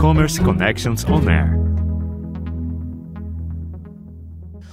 Commerce 0.00 0.40
Connections 0.40 1.04
On 1.04 1.28
Air. 1.28 1.50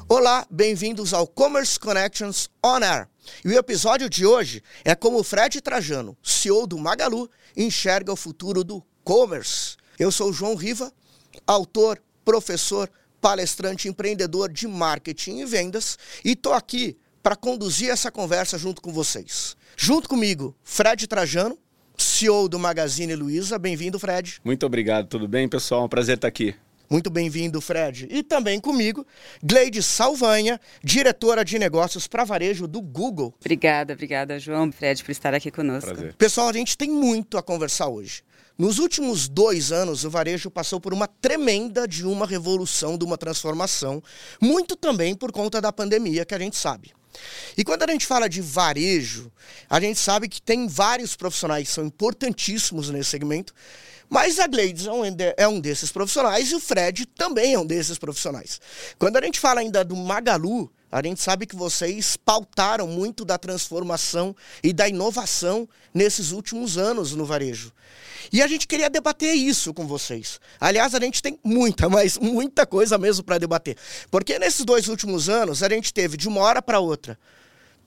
Olá, 0.07 0.47
bem-vindos 0.49 1.13
ao 1.13 1.27
Commerce 1.27 1.77
Connections 1.77 2.49
On 2.63 2.77
Air. 2.81 3.09
E 3.43 3.49
o 3.49 3.57
episódio 3.57 4.09
de 4.09 4.25
hoje 4.25 4.63
é 4.85 4.95
como 4.95 5.21
Fred 5.21 5.59
Trajano, 5.59 6.17
CEO 6.23 6.65
do 6.65 6.77
Magalu, 6.77 7.29
enxerga 7.57 8.13
o 8.13 8.15
futuro 8.15 8.63
do 8.63 8.81
commerce. 9.03 9.75
Eu 9.99 10.13
sou 10.13 10.31
João 10.31 10.55
Riva, 10.55 10.89
autor, 11.45 12.01
professor, 12.23 12.89
palestrante, 13.19 13.89
empreendedor 13.89 14.49
de 14.49 14.65
marketing 14.65 15.39
e 15.39 15.45
vendas, 15.45 15.99
e 16.23 16.31
estou 16.31 16.53
aqui 16.53 16.97
para 17.21 17.35
conduzir 17.35 17.89
essa 17.89 18.09
conversa 18.09 18.57
junto 18.57 18.81
com 18.81 18.93
vocês. 18.93 19.57
Junto 19.75 20.07
comigo, 20.07 20.55
Fred 20.63 21.05
Trajano, 21.05 21.59
CEO 21.97 22.47
do 22.47 22.59
Magazine 22.59 23.15
Luiza. 23.15 23.57
Bem-vindo, 23.57 23.99
Fred. 23.99 24.39
Muito 24.43 24.65
obrigado, 24.65 25.07
tudo 25.07 25.27
bem, 25.27 25.47
pessoal? 25.47 25.85
Um 25.85 25.89
prazer 25.89 26.15
estar 26.15 26.27
aqui. 26.27 26.55
Muito 26.89 27.09
bem-vindo, 27.09 27.59
Fred. 27.59 28.07
E 28.09 28.21
também 28.21 28.59
comigo, 28.59 29.05
Gleide 29.43 29.81
Salvanha, 29.81 30.59
diretora 30.83 31.43
de 31.43 31.57
negócios 31.57 32.07
para 32.07 32.23
varejo 32.23 32.67
do 32.67 32.81
Google. 32.81 33.33
Obrigada, 33.39 33.93
obrigada, 33.93 34.39
João, 34.39 34.71
Fred, 34.71 35.03
por 35.03 35.11
estar 35.11 35.33
aqui 35.33 35.49
conosco. 35.49 35.91
Prazer. 35.91 36.13
Pessoal, 36.13 36.49
a 36.49 36.53
gente 36.53 36.77
tem 36.77 36.89
muito 36.89 37.37
a 37.37 37.43
conversar 37.43 37.87
hoje. 37.87 38.23
Nos 38.57 38.79
últimos 38.79 39.27
dois 39.27 39.71
anos, 39.71 40.05
o 40.05 40.09
varejo 40.09 40.49
passou 40.49 40.79
por 40.79 40.93
uma 40.93 41.07
tremenda 41.07 41.85
de 41.85 42.05
uma 42.05 42.25
revolução, 42.25 42.97
de 42.97 43.03
uma 43.03 43.17
transformação, 43.17 44.01
muito 44.39 44.77
também 44.77 45.13
por 45.13 45.31
conta 45.31 45.59
da 45.59 45.73
pandemia, 45.73 46.23
que 46.23 46.33
a 46.33 46.39
gente 46.39 46.55
sabe. 46.55 46.93
E 47.57 47.63
quando 47.63 47.83
a 47.83 47.87
gente 47.91 48.05
fala 48.05 48.27
de 48.27 48.41
varejo, 48.41 49.31
a 49.69 49.79
gente 49.79 49.99
sabe 49.99 50.27
que 50.27 50.41
tem 50.41 50.67
vários 50.67 51.15
profissionais 51.15 51.67
que 51.67 51.73
são 51.73 51.85
importantíssimos 51.85 52.89
nesse 52.89 53.09
segmento, 53.09 53.53
mas 54.09 54.39
a 54.39 54.47
Gleides 54.47 54.85
é 55.37 55.47
um 55.47 55.59
desses 55.59 55.91
profissionais 55.91 56.51
e 56.51 56.55
o 56.55 56.59
Fred 56.59 57.05
também 57.05 57.53
é 57.55 57.59
um 57.59 57.65
desses 57.65 57.97
profissionais. 57.97 58.61
Quando 58.99 59.17
a 59.17 59.21
gente 59.21 59.39
fala 59.39 59.61
ainda 59.61 59.83
do 59.83 59.95
Magalu, 59.95 60.71
a 60.95 61.01
gente 61.01 61.21
sabe 61.21 61.45
que 61.45 61.57
vocês 61.57 62.15
pautaram 62.15 62.87
muito 62.87 63.25
da 63.25 63.37
transformação 63.37 64.33
e 64.63 64.71
da 64.71 64.87
inovação 64.87 65.67
nesses 65.93 66.31
últimos 66.31 66.77
anos 66.77 67.11
no 67.11 67.25
varejo. 67.25 67.73
E 68.31 68.41
a 68.41 68.47
gente 68.47 68.65
queria 68.65 68.89
debater 68.89 69.35
isso 69.35 69.73
com 69.73 69.85
vocês. 69.85 70.39
Aliás, 70.57 70.95
a 70.95 70.99
gente 71.01 71.21
tem 71.21 71.37
muita, 71.43 71.89
mas 71.91 72.17
muita 72.17 72.65
coisa 72.65 72.97
mesmo 72.97 73.25
para 73.25 73.37
debater. 73.37 73.75
Porque 74.09 74.39
nesses 74.39 74.63
dois 74.63 74.87
últimos 74.87 75.27
anos, 75.27 75.61
a 75.61 75.67
gente 75.67 75.93
teve 75.93 76.15
de 76.15 76.29
uma 76.29 76.39
hora 76.39 76.61
para 76.61 76.79
outra 76.79 77.19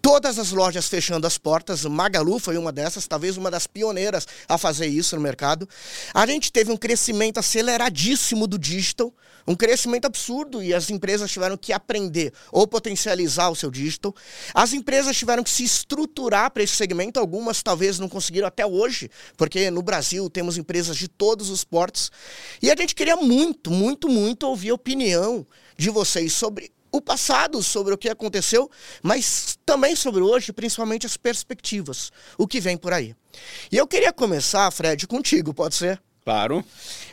Todas 0.00 0.38
as 0.38 0.52
lojas 0.52 0.88
fechando 0.88 1.26
as 1.26 1.36
portas, 1.36 1.84
Magalu 1.84 2.38
foi 2.38 2.56
uma 2.56 2.70
dessas, 2.70 3.06
talvez 3.06 3.36
uma 3.36 3.50
das 3.50 3.66
pioneiras 3.66 4.26
a 4.48 4.56
fazer 4.56 4.86
isso 4.86 5.16
no 5.16 5.22
mercado. 5.22 5.68
A 6.14 6.24
gente 6.26 6.52
teve 6.52 6.70
um 6.70 6.76
crescimento 6.76 7.38
aceleradíssimo 7.38 8.46
do 8.46 8.58
digital, 8.58 9.12
um 9.46 9.56
crescimento 9.56 10.04
absurdo 10.04 10.62
e 10.62 10.72
as 10.72 10.88
empresas 10.88 11.30
tiveram 11.30 11.56
que 11.56 11.72
aprender 11.72 12.32
ou 12.52 12.66
potencializar 12.66 13.50
o 13.50 13.56
seu 13.56 13.70
digital. 13.70 14.14
As 14.54 14.72
empresas 14.72 15.16
tiveram 15.16 15.42
que 15.42 15.50
se 15.50 15.64
estruturar 15.64 16.52
para 16.52 16.62
esse 16.62 16.76
segmento, 16.76 17.18
algumas 17.18 17.62
talvez 17.62 17.98
não 17.98 18.08
conseguiram 18.08 18.46
até 18.46 18.64
hoje, 18.64 19.10
porque 19.36 19.70
no 19.70 19.82
Brasil 19.82 20.30
temos 20.30 20.56
empresas 20.56 20.96
de 20.96 21.08
todos 21.08 21.50
os 21.50 21.64
portos. 21.64 22.10
E 22.62 22.70
a 22.70 22.76
gente 22.76 22.94
queria 22.94 23.16
muito, 23.16 23.70
muito, 23.70 24.08
muito 24.08 24.46
ouvir 24.46 24.70
a 24.70 24.74
opinião 24.74 25.46
de 25.76 25.90
vocês 25.90 26.32
sobre 26.32 26.70
o 26.90 27.00
passado, 27.00 27.62
sobre 27.62 27.94
o 27.94 27.98
que 27.98 28.08
aconteceu, 28.08 28.70
mas 29.02 29.58
também 29.64 29.94
sobre 29.94 30.22
hoje, 30.22 30.52
principalmente 30.52 31.06
as 31.06 31.16
perspectivas, 31.16 32.10
o 32.36 32.46
que 32.46 32.60
vem 32.60 32.76
por 32.76 32.92
aí. 32.92 33.14
E 33.70 33.76
eu 33.76 33.86
queria 33.86 34.12
começar, 34.12 34.70
Fred, 34.70 35.06
contigo, 35.06 35.52
pode 35.52 35.74
ser? 35.74 36.00
Claro. 36.28 36.62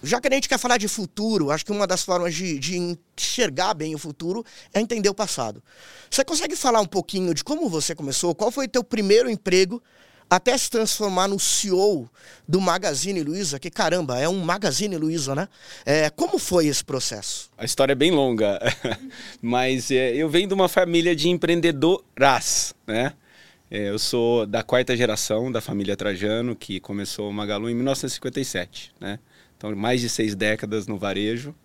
Já 0.03 0.19
que 0.19 0.27
a 0.27 0.31
gente 0.31 0.49
quer 0.49 0.59
falar 0.59 0.77
de 0.77 0.89
futuro, 0.89 1.49
acho 1.49 1.65
que 1.65 1.71
uma 1.71 1.87
das 1.87 2.03
formas 2.03 2.35
de, 2.35 2.59
de 2.59 2.77
enxergar 2.77 3.73
bem 3.73 3.95
o 3.95 3.97
futuro 3.97 4.43
é 4.73 4.81
entender 4.81 5.07
o 5.07 5.13
passado. 5.13 5.63
Você 6.11 6.25
consegue 6.25 6.53
falar 6.53 6.81
um 6.81 6.85
pouquinho 6.85 7.33
de 7.33 7.41
como 7.41 7.69
você 7.69 7.95
começou? 7.95 8.35
Qual 8.35 8.51
foi 8.51 8.65
o 8.65 8.69
teu 8.69 8.83
primeiro 8.83 9.29
emprego 9.29 9.81
até 10.29 10.57
se 10.57 10.69
transformar 10.69 11.27
no 11.27 11.39
CEO 11.39 12.09
do 12.47 12.59
Magazine 12.59 13.21
Luiza, 13.23 13.59
que 13.59 13.69
caramba, 13.69 14.19
é 14.19 14.27
um 14.27 14.39
Magazine 14.39 14.97
Luiza, 14.97 15.35
né? 15.35 15.47
É, 15.85 16.09
como 16.09 16.39
foi 16.39 16.67
esse 16.67 16.83
processo? 16.83 17.49
A 17.57 17.65
história 17.65 17.93
é 17.93 17.95
bem 17.95 18.11
longa, 18.11 18.59
mas 19.41 19.91
é, 19.91 20.15
eu 20.15 20.29
venho 20.29 20.47
de 20.47 20.53
uma 20.53 20.67
família 20.67 21.15
de 21.15 21.29
empreendedoras, 21.29 22.73
né? 22.87 23.13
É, 23.69 23.89
eu 23.89 23.97
sou 23.97 24.45
da 24.45 24.61
quarta 24.61 24.95
geração 24.95 25.51
da 25.51 25.59
família 25.59 25.97
Trajano, 25.97 26.55
que 26.55 26.79
começou 26.79 27.29
o 27.29 27.33
Magalu 27.33 27.69
em 27.69 27.75
1957, 27.75 28.93
né? 28.99 29.19
Então, 29.57 29.75
mais 29.75 30.01
de 30.01 30.09
seis 30.09 30.35
décadas 30.35 30.85
no 30.85 30.97
varejo. 30.97 31.55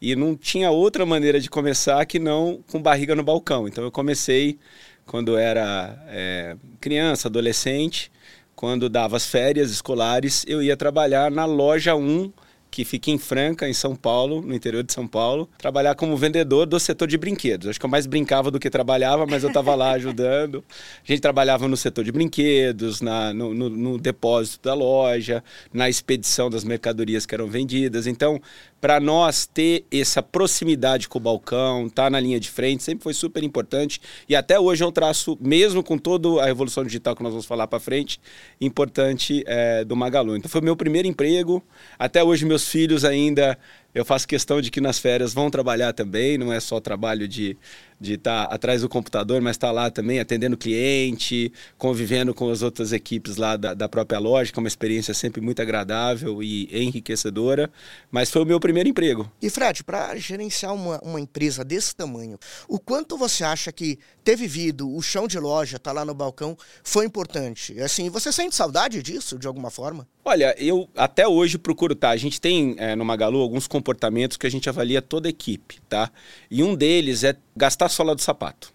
E 0.00 0.14
não 0.16 0.36
tinha 0.36 0.70
outra 0.70 1.06
maneira 1.06 1.40
de 1.40 1.48
começar 1.48 2.04
que 2.06 2.18
não 2.18 2.62
com 2.70 2.80
barriga 2.80 3.14
no 3.14 3.22
balcão. 3.22 3.68
Então, 3.68 3.84
eu 3.84 3.90
comecei 3.90 4.58
quando 5.06 5.36
era 5.36 5.96
é, 6.08 6.56
criança, 6.80 7.28
adolescente, 7.28 8.10
quando 8.54 8.88
dava 8.88 9.16
as 9.16 9.26
férias 9.26 9.70
escolares, 9.70 10.44
eu 10.48 10.62
ia 10.62 10.76
trabalhar 10.76 11.30
na 11.30 11.44
loja 11.44 11.94
1 11.94 12.32
que 12.74 12.84
fica 12.84 13.08
em 13.08 13.18
Franca, 13.18 13.68
em 13.68 13.72
São 13.72 13.94
Paulo, 13.94 14.42
no 14.42 14.52
interior 14.52 14.82
de 14.82 14.92
São 14.92 15.06
Paulo, 15.06 15.48
trabalhar 15.56 15.94
como 15.94 16.16
vendedor 16.16 16.66
do 16.66 16.80
setor 16.80 17.06
de 17.06 17.16
brinquedos. 17.16 17.68
Acho 17.68 17.78
que 17.78 17.86
eu 17.86 17.90
mais 17.90 18.04
brincava 18.04 18.50
do 18.50 18.58
que 18.58 18.68
trabalhava, 18.68 19.24
mas 19.26 19.44
eu 19.44 19.48
estava 19.48 19.76
lá 19.76 19.92
ajudando. 19.94 20.64
A 20.68 21.06
gente 21.06 21.20
trabalhava 21.20 21.68
no 21.68 21.76
setor 21.76 22.02
de 22.02 22.10
brinquedos, 22.10 23.00
na, 23.00 23.32
no, 23.32 23.54
no, 23.54 23.70
no, 23.70 23.96
depósito 23.96 24.64
da 24.64 24.74
loja, 24.74 25.44
na 25.72 25.88
expedição 25.88 26.50
das 26.50 26.64
mercadorias 26.64 27.24
que 27.24 27.32
eram 27.32 27.46
vendidas. 27.46 28.08
Então, 28.08 28.42
para 28.84 29.00
nós 29.00 29.46
ter 29.46 29.86
essa 29.90 30.22
proximidade 30.22 31.08
com 31.08 31.16
o 31.16 31.20
balcão, 31.20 31.86
estar 31.86 32.02
tá 32.02 32.10
na 32.10 32.20
linha 32.20 32.38
de 32.38 32.50
frente, 32.50 32.82
sempre 32.82 33.02
foi 33.02 33.14
super 33.14 33.42
importante. 33.42 33.98
E 34.28 34.36
até 34.36 34.60
hoje 34.60 34.82
é 34.82 34.86
um 34.86 34.92
traço, 34.92 35.38
mesmo 35.40 35.82
com 35.82 35.96
toda 35.96 36.42
a 36.42 36.44
revolução 36.44 36.84
digital 36.84 37.16
que 37.16 37.22
nós 37.22 37.32
vamos 37.32 37.46
falar 37.46 37.66
para 37.66 37.80
frente, 37.80 38.20
importante 38.60 39.42
é, 39.46 39.86
do 39.86 39.96
Magalu. 39.96 40.36
Então, 40.36 40.50
foi 40.50 40.60
meu 40.60 40.76
primeiro 40.76 41.08
emprego. 41.08 41.64
Até 41.98 42.22
hoje, 42.22 42.44
meus 42.44 42.68
filhos 42.68 43.06
ainda 43.06 43.58
eu 43.94 44.04
faço 44.04 44.26
questão 44.26 44.60
de 44.60 44.70
que 44.70 44.80
nas 44.80 44.98
férias 44.98 45.32
vão 45.32 45.50
trabalhar 45.50 45.92
também, 45.92 46.36
não 46.36 46.52
é 46.52 46.60
só 46.60 46.80
trabalho 46.80 47.28
de 47.28 47.56
de 48.04 48.14
estar 48.14 48.46
tá 48.46 48.54
atrás 48.54 48.82
do 48.82 48.88
computador, 48.88 49.40
mas 49.40 49.56
estar 49.56 49.68
tá 49.68 49.72
lá 49.72 49.90
também 49.90 50.20
atendendo 50.20 50.56
cliente, 50.56 51.52
convivendo 51.78 52.34
com 52.34 52.50
as 52.50 52.62
outras 52.62 52.92
equipes 52.92 53.36
lá 53.36 53.56
da, 53.56 53.74
da 53.74 53.88
própria 53.88 54.18
loja, 54.18 54.52
que 54.52 54.58
é 54.58 54.62
uma 54.62 54.68
experiência 54.68 55.14
sempre 55.14 55.40
muito 55.40 55.60
agradável 55.62 56.42
e 56.42 56.68
enriquecedora. 56.72 57.70
Mas 58.10 58.30
foi 58.30 58.42
o 58.42 58.46
meu 58.46 58.60
primeiro 58.60 58.88
emprego. 58.88 59.30
E 59.40 59.48
Fred, 59.48 59.82
para 59.82 60.14
gerenciar 60.16 60.74
uma, 60.74 61.00
uma 61.02 61.20
empresa 61.20 61.64
desse 61.64 61.94
tamanho, 61.94 62.38
o 62.68 62.78
quanto 62.78 63.16
você 63.16 63.42
acha 63.42 63.72
que 63.72 63.98
ter 64.22 64.36
vivido 64.36 64.94
o 64.94 65.02
chão 65.02 65.26
de 65.26 65.38
loja, 65.38 65.76
estar 65.76 65.90
tá 65.90 65.94
lá 65.94 66.04
no 66.04 66.14
balcão, 66.14 66.56
foi 66.82 67.06
importante? 67.06 67.78
Assim, 67.80 68.10
você 68.10 68.32
sente 68.32 68.54
saudade 68.54 69.02
disso, 69.02 69.38
de 69.38 69.46
alguma 69.46 69.70
forma? 69.70 70.06
Olha, 70.24 70.54
eu 70.58 70.88
até 70.96 71.28
hoje 71.28 71.58
procuro 71.58 71.92
estar. 71.92 72.08
Tá, 72.08 72.12
a 72.14 72.16
gente 72.16 72.40
tem 72.40 72.74
é, 72.78 72.96
no 72.96 73.04
Magalu 73.04 73.40
alguns 73.40 73.66
comportamentos 73.84 74.38
que 74.38 74.46
a 74.46 74.50
gente 74.50 74.66
avalia 74.66 75.02
toda 75.02 75.28
a 75.28 75.30
equipe, 75.30 75.78
tá? 75.82 76.10
E 76.50 76.62
um 76.62 76.74
deles 76.74 77.22
é 77.22 77.36
gastar 77.54 77.90
sola 77.90 78.14
do 78.14 78.22
sapato. 78.22 78.72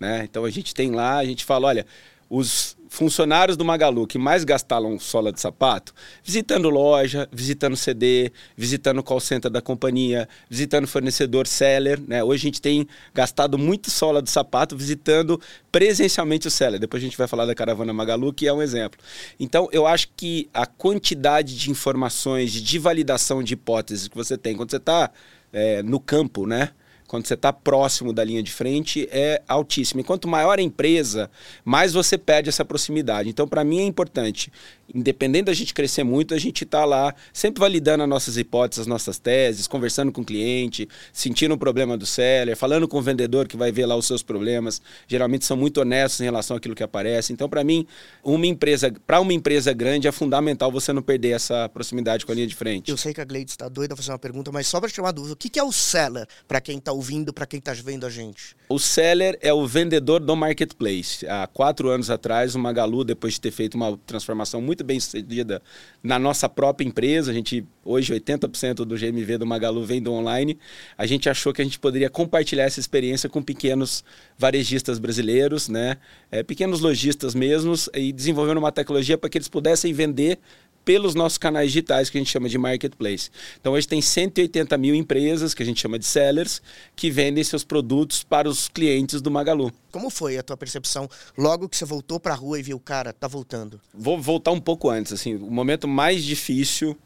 Né? 0.00 0.24
Então 0.24 0.44
a 0.44 0.50
gente 0.50 0.74
tem 0.74 0.90
lá, 0.90 1.18
a 1.18 1.24
gente 1.24 1.44
fala, 1.44 1.68
olha, 1.68 1.86
os 2.28 2.76
funcionários 2.92 3.56
do 3.56 3.64
Magalu 3.64 4.06
que 4.06 4.18
mais 4.18 4.44
gastaram 4.44 4.98
sola 4.98 5.32
de 5.32 5.40
sapato, 5.40 5.94
visitando 6.22 6.68
loja, 6.68 7.26
visitando 7.32 7.74
CD, 7.74 8.30
visitando 8.54 9.02
call 9.02 9.18
center 9.18 9.50
da 9.50 9.62
companhia, 9.62 10.28
visitando 10.48 10.86
fornecedor 10.86 11.46
seller, 11.46 11.98
né? 12.06 12.22
Hoje 12.22 12.42
a 12.42 12.48
gente 12.48 12.60
tem 12.60 12.86
gastado 13.14 13.56
muito 13.56 13.90
sola 13.90 14.20
de 14.20 14.30
sapato 14.30 14.76
visitando 14.76 15.40
presencialmente 15.70 16.46
o 16.46 16.50
seller. 16.50 16.78
Depois 16.78 17.02
a 17.02 17.06
gente 17.06 17.16
vai 17.16 17.26
falar 17.26 17.46
da 17.46 17.54
caravana 17.54 17.94
Magalu, 17.94 18.30
que 18.30 18.46
é 18.46 18.52
um 18.52 18.60
exemplo. 18.60 19.00
Então, 19.40 19.70
eu 19.72 19.86
acho 19.86 20.08
que 20.14 20.50
a 20.52 20.66
quantidade 20.66 21.56
de 21.56 21.70
informações, 21.70 22.52
de 22.52 22.78
validação 22.78 23.42
de 23.42 23.54
hipóteses 23.54 24.06
que 24.06 24.14
você 24.14 24.36
tem 24.36 24.54
quando 24.54 24.70
você 24.70 24.76
está 24.76 25.10
é, 25.50 25.82
no 25.82 25.98
campo, 25.98 26.46
né? 26.46 26.72
Quando 27.12 27.26
você 27.26 27.34
está 27.34 27.52
próximo 27.52 28.10
da 28.10 28.24
linha 28.24 28.42
de 28.42 28.50
frente, 28.50 29.06
é 29.12 29.42
altíssimo. 29.46 30.00
E 30.00 30.02
quanto 30.02 30.26
maior 30.26 30.58
a 30.58 30.62
empresa, 30.62 31.30
mais 31.62 31.92
você 31.92 32.16
perde 32.16 32.48
essa 32.48 32.64
proximidade. 32.64 33.28
Então, 33.28 33.46
para 33.46 33.62
mim, 33.62 33.80
é 33.80 33.84
importante 33.84 34.50
independente 34.94 35.46
da 35.46 35.52
gente 35.52 35.72
crescer 35.72 36.04
muito, 36.04 36.34
a 36.34 36.38
gente 36.38 36.64
está 36.64 36.84
lá 36.84 37.14
sempre 37.32 37.60
validando 37.60 38.02
as 38.02 38.08
nossas 38.08 38.36
hipóteses, 38.36 38.80
as 38.80 38.86
nossas 38.86 39.18
teses, 39.18 39.66
conversando 39.66 40.12
com 40.12 40.20
o 40.20 40.24
cliente, 40.24 40.88
sentindo 41.12 41.54
o 41.54 41.58
problema 41.58 41.96
do 41.96 42.06
seller, 42.06 42.56
falando 42.56 42.86
com 42.86 42.98
o 42.98 43.02
vendedor 43.02 43.48
que 43.48 43.56
vai 43.56 43.72
ver 43.72 43.86
lá 43.86 43.96
os 43.96 44.06
seus 44.06 44.22
problemas. 44.22 44.80
Geralmente 45.06 45.44
são 45.44 45.56
muito 45.56 45.80
honestos 45.80 46.20
em 46.20 46.24
relação 46.24 46.56
àquilo 46.56 46.74
que 46.74 46.82
aparece. 46.82 47.32
Então, 47.32 47.48
para 47.48 47.64
mim, 47.64 47.86
uma 48.22 48.46
empresa, 48.46 48.92
para 49.06 49.20
uma 49.20 49.32
empresa 49.32 49.72
grande, 49.72 50.06
é 50.06 50.12
fundamental 50.12 50.70
você 50.70 50.92
não 50.92 51.02
perder 51.02 51.30
essa 51.30 51.68
proximidade 51.68 52.26
com 52.26 52.32
a 52.32 52.34
linha 52.34 52.46
de 52.46 52.54
frente. 52.54 52.90
Eu 52.90 52.96
sei 52.96 53.14
que 53.14 53.20
a 53.20 53.24
Gleides 53.24 53.52
está 53.52 53.68
doida 53.68 53.94
a 53.94 53.96
fazer 53.96 54.12
uma 54.12 54.18
pergunta, 54.18 54.52
mas 54.52 54.66
só 54.66 54.80
para 54.80 54.88
chamar 54.88 55.12
dúvida, 55.12 55.34
o 55.34 55.36
que 55.36 55.58
é 55.58 55.62
o 55.62 55.72
seller 55.72 56.26
para 56.46 56.60
quem 56.60 56.78
está 56.78 56.92
ouvindo, 56.92 57.32
para 57.32 57.46
quem 57.46 57.58
está 57.58 57.72
vendo 57.72 58.06
a 58.06 58.10
gente? 58.10 58.56
O 58.68 58.78
seller 58.78 59.38
é 59.40 59.52
o 59.52 59.66
vendedor 59.66 60.20
do 60.20 60.34
marketplace. 60.34 61.26
Há 61.26 61.46
quatro 61.46 61.88
anos 61.88 62.10
atrás, 62.10 62.54
o 62.54 62.58
Magalu, 62.58 63.04
depois 63.04 63.34
de 63.34 63.40
ter 63.40 63.50
feito 63.50 63.74
uma 63.74 63.98
transformação 64.06 64.60
muito 64.60 64.81
muito 64.82 64.84
bem 64.84 65.00
sucedida 65.00 65.62
na 66.02 66.18
nossa 66.18 66.48
própria 66.48 66.86
empresa. 66.86 67.30
A 67.30 67.34
gente, 67.34 67.64
hoje, 67.84 68.12
80% 68.12 68.84
do 68.84 68.96
GMV 68.96 69.38
do 69.38 69.46
Magalu 69.46 69.84
vem 69.84 70.02
do 70.02 70.12
online. 70.12 70.58
A 70.98 71.06
gente 71.06 71.30
achou 71.30 71.52
que 71.52 71.62
a 71.62 71.64
gente 71.64 71.78
poderia 71.78 72.10
compartilhar 72.10 72.64
essa 72.64 72.80
experiência 72.80 73.28
com 73.28 73.40
pequenos 73.40 74.04
varejistas 74.36 74.98
brasileiros, 74.98 75.68
né? 75.68 75.96
É, 76.30 76.42
pequenos 76.42 76.80
lojistas 76.80 77.34
mesmos, 77.34 77.88
e 77.94 78.12
desenvolvendo 78.12 78.58
uma 78.58 78.72
tecnologia 78.72 79.16
para 79.16 79.30
que 79.30 79.38
eles 79.38 79.48
pudessem 79.48 79.92
vender 79.92 80.38
pelos 80.84 81.14
nossos 81.14 81.38
canais 81.38 81.68
digitais, 81.68 82.10
que 82.10 82.18
a 82.18 82.20
gente 82.20 82.30
chama 82.30 82.48
de 82.48 82.58
marketplace. 82.58 83.30
Então, 83.60 83.72
hoje 83.72 83.86
tem 83.86 84.00
180 84.00 84.76
mil 84.78 84.94
empresas, 84.94 85.54
que 85.54 85.62
a 85.62 85.66
gente 85.66 85.80
chama 85.80 85.98
de 85.98 86.06
sellers, 86.06 86.62
que 86.94 87.10
vendem 87.10 87.42
seus 87.44 87.64
produtos 87.64 88.22
para 88.22 88.48
os 88.48 88.68
clientes 88.68 89.20
do 89.20 89.30
Magalu. 89.30 89.72
Como 89.90 90.10
foi 90.10 90.38
a 90.38 90.42
tua 90.42 90.56
percepção 90.56 91.08
logo 91.36 91.68
que 91.68 91.76
você 91.76 91.84
voltou 91.84 92.18
para 92.18 92.34
a 92.34 92.36
rua 92.36 92.58
e 92.58 92.62
viu, 92.62 92.78
cara, 92.80 93.12
tá 93.12 93.28
voltando? 93.28 93.80
Vou 93.92 94.20
voltar 94.20 94.50
um 94.50 94.60
pouco 94.60 94.90
antes. 94.90 95.12
Assim, 95.12 95.34
o 95.34 95.50
momento 95.50 95.86
mais 95.86 96.24
difícil 96.24 96.96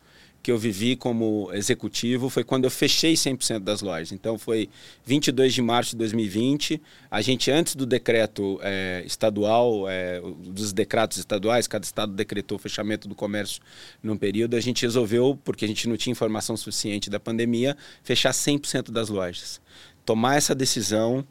que 0.46 0.52
eu 0.52 0.58
vivi 0.58 0.94
como 0.94 1.50
executivo 1.52 2.31
foi 2.31 2.44
quando 2.44 2.66
eu 2.66 2.70
fechei 2.70 3.14
100% 3.14 3.58
das 3.58 3.82
lojas. 3.82 4.12
Então 4.12 4.38
foi 4.38 4.69
22 5.04 5.52
de 5.52 5.60
março 5.60 5.90
de 5.90 5.96
2020. 5.96 6.81
A 7.10 7.20
gente, 7.20 7.50
antes 7.50 7.75
do 7.75 7.84
decreto 7.84 8.60
é, 8.62 9.02
estadual, 9.04 9.88
é, 9.88 10.20
dos 10.20 10.72
decretos 10.72 11.19
estaduais, 11.19 11.66
cada 11.66 11.84
estado 11.84 12.12
decretou 12.12 12.58
o 12.58 12.60
fechamento 12.60 13.08
do 13.08 13.14
comércio 13.16 13.60
num 14.00 14.16
período, 14.16 14.54
a 14.54 14.60
gente 14.60 14.82
resolveu, 14.82 15.37
porque 15.43 15.64
a 15.64 15.69
gente 15.69 15.88
não 15.88 15.96
tinha 15.96 16.12
informação 16.12 16.56
suficiente 16.56 17.10
da 17.10 17.19
pandemia, 17.19 17.76
fechar 18.04 18.31
100% 18.31 18.92
das 18.92 19.08
lojas. 19.08 19.60
Tomar 20.04 20.37
essa 20.37 20.54
decisão 20.54 21.26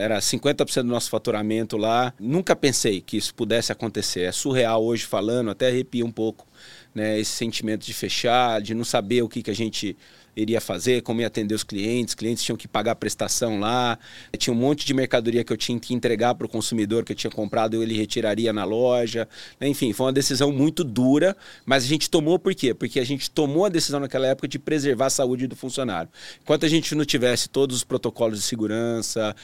era 0.00 0.18
50% 0.18 0.82
do 0.82 0.88
nosso 0.88 1.10
faturamento 1.10 1.76
lá. 1.76 2.12
Nunca 2.18 2.56
pensei 2.56 3.00
que 3.00 3.16
isso 3.16 3.34
pudesse 3.34 3.70
acontecer. 3.70 4.22
É 4.22 4.32
surreal 4.32 4.82
hoje 4.84 5.04
falando, 5.04 5.50
até 5.50 5.68
arrepia 5.68 6.04
um 6.04 6.10
pouco 6.10 6.46
né, 6.94 7.18
esse 7.18 7.32
sentimento 7.32 7.84
de 7.84 7.92
fechar, 7.92 8.60
de 8.60 8.74
não 8.74 8.84
saber 8.84 9.22
o 9.22 9.28
que, 9.28 9.42
que 9.42 9.50
a 9.50 9.54
gente 9.54 9.96
iria 10.38 10.60
fazer, 10.60 11.02
como 11.02 11.20
ia 11.20 11.26
atender 11.26 11.54
os 11.54 11.64
clientes, 11.64 12.14
clientes 12.14 12.42
tinham 12.42 12.56
que 12.56 12.68
pagar 12.68 12.94
prestação 12.94 13.58
lá, 13.58 13.98
tinha 14.36 14.54
um 14.54 14.56
monte 14.56 14.86
de 14.86 14.94
mercadoria 14.94 15.42
que 15.42 15.52
eu 15.52 15.56
tinha 15.56 15.78
que 15.78 15.92
entregar 15.92 16.34
para 16.34 16.46
o 16.46 16.48
consumidor 16.48 17.04
que 17.04 17.12
eu 17.12 17.16
tinha 17.16 17.30
comprado, 17.30 17.82
ele 17.82 17.94
retiraria 17.94 18.52
na 18.52 18.64
loja. 18.64 19.28
Enfim, 19.60 19.92
foi 19.92 20.06
uma 20.06 20.12
decisão 20.12 20.52
muito 20.52 20.84
dura, 20.84 21.36
mas 21.66 21.84
a 21.84 21.86
gente 21.86 22.08
tomou 22.08 22.38
por 22.38 22.54
quê? 22.54 22.72
Porque 22.72 23.00
a 23.00 23.04
gente 23.04 23.30
tomou 23.30 23.64
a 23.64 23.68
decisão 23.68 24.00
naquela 24.00 24.26
época 24.26 24.46
de 24.46 24.58
preservar 24.58 25.06
a 25.06 25.10
saúde 25.10 25.46
do 25.46 25.56
funcionário. 25.56 26.08
Enquanto 26.42 26.64
a 26.64 26.68
gente 26.68 26.94
não 26.94 27.04
tivesse 27.04 27.48
todos 27.48 27.76
os 27.76 27.84
protocolos 27.84 28.38
de 28.38 28.44
segurança, 28.44 29.34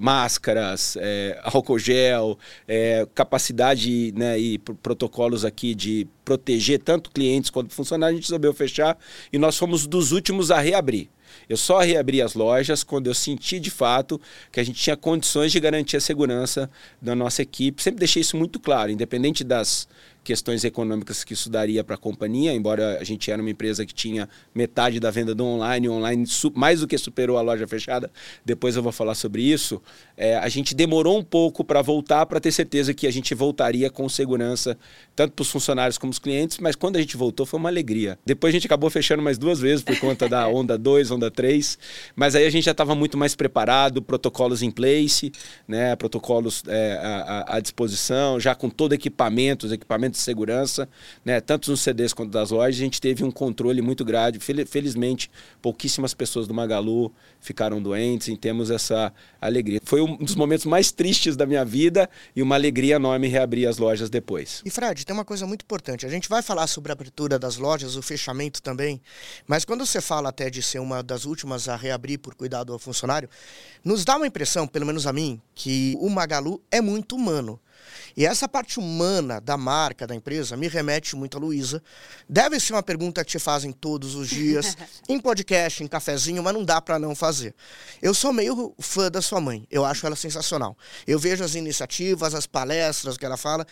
máscaras, 0.00 0.96
é, 1.00 1.40
álcool 1.42 1.78
gel, 1.78 2.38
é, 2.68 3.06
capacidade 3.14 4.12
né, 4.16 4.38
e 4.38 4.58
protocolos 4.58 5.44
aqui 5.44 5.74
de 5.74 6.06
proteger 6.24 6.78
tanto 6.78 7.10
clientes 7.10 7.50
quanto 7.50 7.72
funcionários, 7.74 8.14
a 8.14 8.20
gente 8.20 8.28
resolveu 8.28 8.54
fechar 8.54 8.96
e 9.32 9.38
nós 9.38 9.56
fomos 9.56 9.86
dos 9.86 10.12
últimos 10.12 10.41
a 10.50 10.60
reabrir. 10.60 11.08
Eu 11.48 11.56
só 11.56 11.80
reabri 11.80 12.22
as 12.22 12.34
lojas 12.34 12.84
quando 12.84 13.06
eu 13.08 13.14
senti 13.14 13.58
de 13.58 13.70
fato 13.70 14.20
que 14.50 14.60
a 14.60 14.64
gente 14.64 14.80
tinha 14.80 14.96
condições 14.96 15.52
de 15.52 15.60
garantir 15.60 15.96
a 15.96 16.00
segurança 16.00 16.70
da 17.00 17.14
nossa 17.14 17.42
equipe. 17.42 17.82
Sempre 17.82 18.00
deixei 18.00 18.22
isso 18.22 18.36
muito 18.36 18.60
claro, 18.60 18.90
independente 18.90 19.42
das 19.42 19.88
questões 20.22 20.64
econômicas 20.64 21.24
que 21.24 21.32
isso 21.32 21.50
daria 21.50 21.82
para 21.82 21.96
a 21.96 21.98
companhia, 21.98 22.52
embora 22.52 22.98
a 23.00 23.04
gente 23.04 23.30
era 23.30 23.42
uma 23.42 23.50
empresa 23.50 23.84
que 23.84 23.92
tinha 23.92 24.28
metade 24.54 25.00
da 25.00 25.10
venda 25.10 25.34
do 25.34 25.44
online, 25.44 25.88
o 25.88 25.92
online 25.92 26.24
mais 26.54 26.80
do 26.80 26.86
que 26.86 26.96
superou 26.96 27.36
a 27.36 27.42
loja 27.42 27.66
fechada, 27.66 28.10
depois 28.44 28.76
eu 28.76 28.82
vou 28.82 28.92
falar 28.92 29.14
sobre 29.14 29.42
isso, 29.42 29.82
é, 30.16 30.36
a 30.36 30.48
gente 30.48 30.74
demorou 30.74 31.18
um 31.18 31.24
pouco 31.24 31.64
para 31.64 31.82
voltar, 31.82 32.26
para 32.26 32.40
ter 32.40 32.52
certeza 32.52 32.94
que 32.94 33.06
a 33.06 33.10
gente 33.10 33.34
voltaria 33.34 33.90
com 33.90 34.08
segurança, 34.08 34.78
tanto 35.16 35.32
para 35.32 35.42
os 35.42 35.50
funcionários 35.50 35.98
como 35.98 36.12
os 36.12 36.18
clientes, 36.18 36.58
mas 36.58 36.76
quando 36.76 36.96
a 36.96 37.00
gente 37.00 37.16
voltou 37.16 37.44
foi 37.44 37.58
uma 37.58 37.68
alegria. 37.68 38.18
Depois 38.24 38.52
a 38.52 38.56
gente 38.56 38.66
acabou 38.66 38.90
fechando 38.90 39.22
mais 39.22 39.38
duas 39.38 39.60
vezes 39.60 39.82
por 39.82 39.98
conta 39.98 40.28
da 40.28 40.46
onda 40.48 40.78
2, 40.78 41.10
onda 41.10 41.30
3, 41.30 41.78
mas 42.14 42.34
aí 42.34 42.46
a 42.46 42.50
gente 42.50 42.64
já 42.64 42.72
estava 42.72 42.94
muito 42.94 43.18
mais 43.18 43.34
preparado, 43.34 44.00
protocolos 44.00 44.62
em 44.62 44.70
place, 44.70 45.32
né, 45.66 45.96
protocolos 45.96 46.62
é, 46.68 46.98
à, 47.02 47.56
à 47.56 47.60
disposição, 47.60 48.38
já 48.38 48.54
com 48.54 48.70
todo 48.70 48.92
equipamento, 48.92 49.66
os 49.66 49.72
equipamentos 49.72 50.11
de 50.12 50.18
segurança, 50.18 50.88
né, 51.24 51.40
tanto 51.40 51.70
nos 51.70 51.80
CDs 51.80 52.12
quanto 52.12 52.30
das 52.30 52.50
lojas, 52.50 52.76
a 52.76 52.84
gente 52.84 53.00
teve 53.00 53.24
um 53.24 53.30
controle 53.30 53.82
muito 53.82 54.04
grande. 54.04 54.38
Felizmente, 54.38 55.30
pouquíssimas 55.60 56.14
pessoas 56.14 56.46
do 56.46 56.54
Magalu 56.54 57.12
ficaram 57.40 57.82
doentes 57.82 58.28
e 58.28 58.36
temos 58.36 58.70
essa 58.70 59.12
alegria. 59.40 59.80
Foi 59.84 60.00
um 60.00 60.16
dos 60.16 60.34
momentos 60.34 60.66
mais 60.66 60.92
tristes 60.92 61.36
da 61.36 61.44
minha 61.44 61.64
vida 61.64 62.08
e 62.36 62.42
uma 62.42 62.54
alegria 62.54 62.96
enorme 62.96 63.26
reabrir 63.26 63.66
as 63.66 63.78
lojas 63.78 64.08
depois. 64.08 64.62
E 64.64 64.70
Fred, 64.70 65.04
tem 65.04 65.14
uma 65.14 65.24
coisa 65.24 65.46
muito 65.46 65.62
importante. 65.62 66.06
A 66.06 66.08
gente 66.08 66.28
vai 66.28 66.42
falar 66.42 66.66
sobre 66.66 66.92
a 66.92 66.94
abertura 66.94 67.38
das 67.38 67.56
lojas, 67.56 67.96
o 67.96 68.02
fechamento 68.02 68.62
também, 68.62 69.00
mas 69.46 69.64
quando 69.64 69.84
você 69.84 70.00
fala 70.00 70.28
até 70.28 70.48
de 70.48 70.62
ser 70.62 70.78
uma 70.78 71.02
das 71.02 71.24
últimas 71.24 71.68
a 71.68 71.76
reabrir 71.76 72.18
por 72.18 72.34
cuidado 72.34 72.72
ao 72.72 72.78
funcionário, 72.78 73.28
nos 73.84 74.04
dá 74.04 74.16
uma 74.16 74.26
impressão, 74.26 74.66
pelo 74.66 74.86
menos 74.86 75.06
a 75.06 75.12
mim, 75.12 75.40
que 75.54 75.96
o 76.00 76.08
Magalu 76.08 76.62
é 76.70 76.80
muito 76.80 77.16
humano. 77.16 77.58
E 78.16 78.26
essa 78.26 78.48
parte 78.48 78.78
humana 78.78 79.40
da 79.40 79.56
marca, 79.56 80.06
da 80.06 80.14
empresa, 80.14 80.56
me 80.56 80.68
remete 80.68 81.16
muito 81.16 81.36
a 81.36 81.40
Luísa. 81.40 81.82
Deve 82.28 82.58
ser 82.60 82.74
uma 82.74 82.82
pergunta 82.82 83.24
que 83.24 83.30
te 83.30 83.38
fazem 83.38 83.72
todos 83.72 84.14
os 84.14 84.28
dias, 84.28 84.76
em 85.08 85.18
podcast, 85.18 85.82
em 85.82 85.86
cafezinho, 85.86 86.42
mas 86.42 86.54
não 86.54 86.64
dá 86.64 86.80
para 86.80 86.98
não 86.98 87.14
fazer. 87.14 87.54
Eu 88.00 88.12
sou 88.12 88.32
meio 88.32 88.74
fã 88.78 89.10
da 89.10 89.22
sua 89.22 89.40
mãe, 89.40 89.66
eu 89.70 89.84
acho 89.84 90.06
ela 90.06 90.16
sensacional. 90.16 90.76
Eu 91.06 91.18
vejo 91.18 91.44
as 91.44 91.54
iniciativas, 91.54 92.34
as 92.34 92.46
palestras 92.46 93.16
que 93.16 93.24
ela 93.24 93.36
fala, 93.36 93.66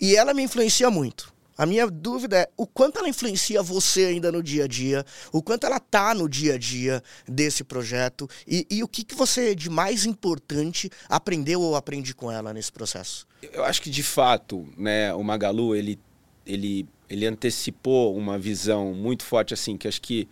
e 0.00 0.16
ela 0.16 0.34
me 0.34 0.42
influencia 0.42 0.90
muito. 0.90 1.37
A 1.58 1.66
minha 1.66 1.90
dúvida 1.90 2.38
é 2.38 2.48
o 2.56 2.64
quanto 2.64 3.00
ela 3.00 3.08
influencia 3.08 3.60
você 3.60 4.04
ainda 4.04 4.30
no 4.30 4.40
dia 4.44 4.64
a 4.64 4.68
dia, 4.68 5.04
o 5.32 5.42
quanto 5.42 5.66
ela 5.66 5.80
tá 5.80 6.14
no 6.14 6.28
dia 6.28 6.54
a 6.54 6.58
dia 6.58 7.02
desse 7.26 7.64
projeto 7.64 8.30
e, 8.46 8.64
e 8.70 8.84
o 8.84 8.86
que, 8.86 9.02
que 9.02 9.16
você 9.16 9.56
de 9.56 9.68
mais 9.68 10.06
importante 10.06 10.88
aprendeu 11.08 11.60
ou 11.60 11.74
aprende 11.74 12.14
com 12.14 12.30
ela 12.30 12.54
nesse 12.54 12.70
processo. 12.70 13.26
Eu 13.52 13.64
acho 13.64 13.82
que 13.82 13.90
de 13.90 14.04
fato, 14.04 14.68
né, 14.76 15.12
o 15.12 15.24
Magalu 15.24 15.74
ele, 15.74 15.98
ele, 16.46 16.86
ele 17.10 17.26
antecipou 17.26 18.16
uma 18.16 18.38
visão 18.38 18.94
muito 18.94 19.24
forte 19.24 19.52
assim, 19.52 19.76
que 19.76 19.88
acho 19.88 20.00
que 20.00 20.28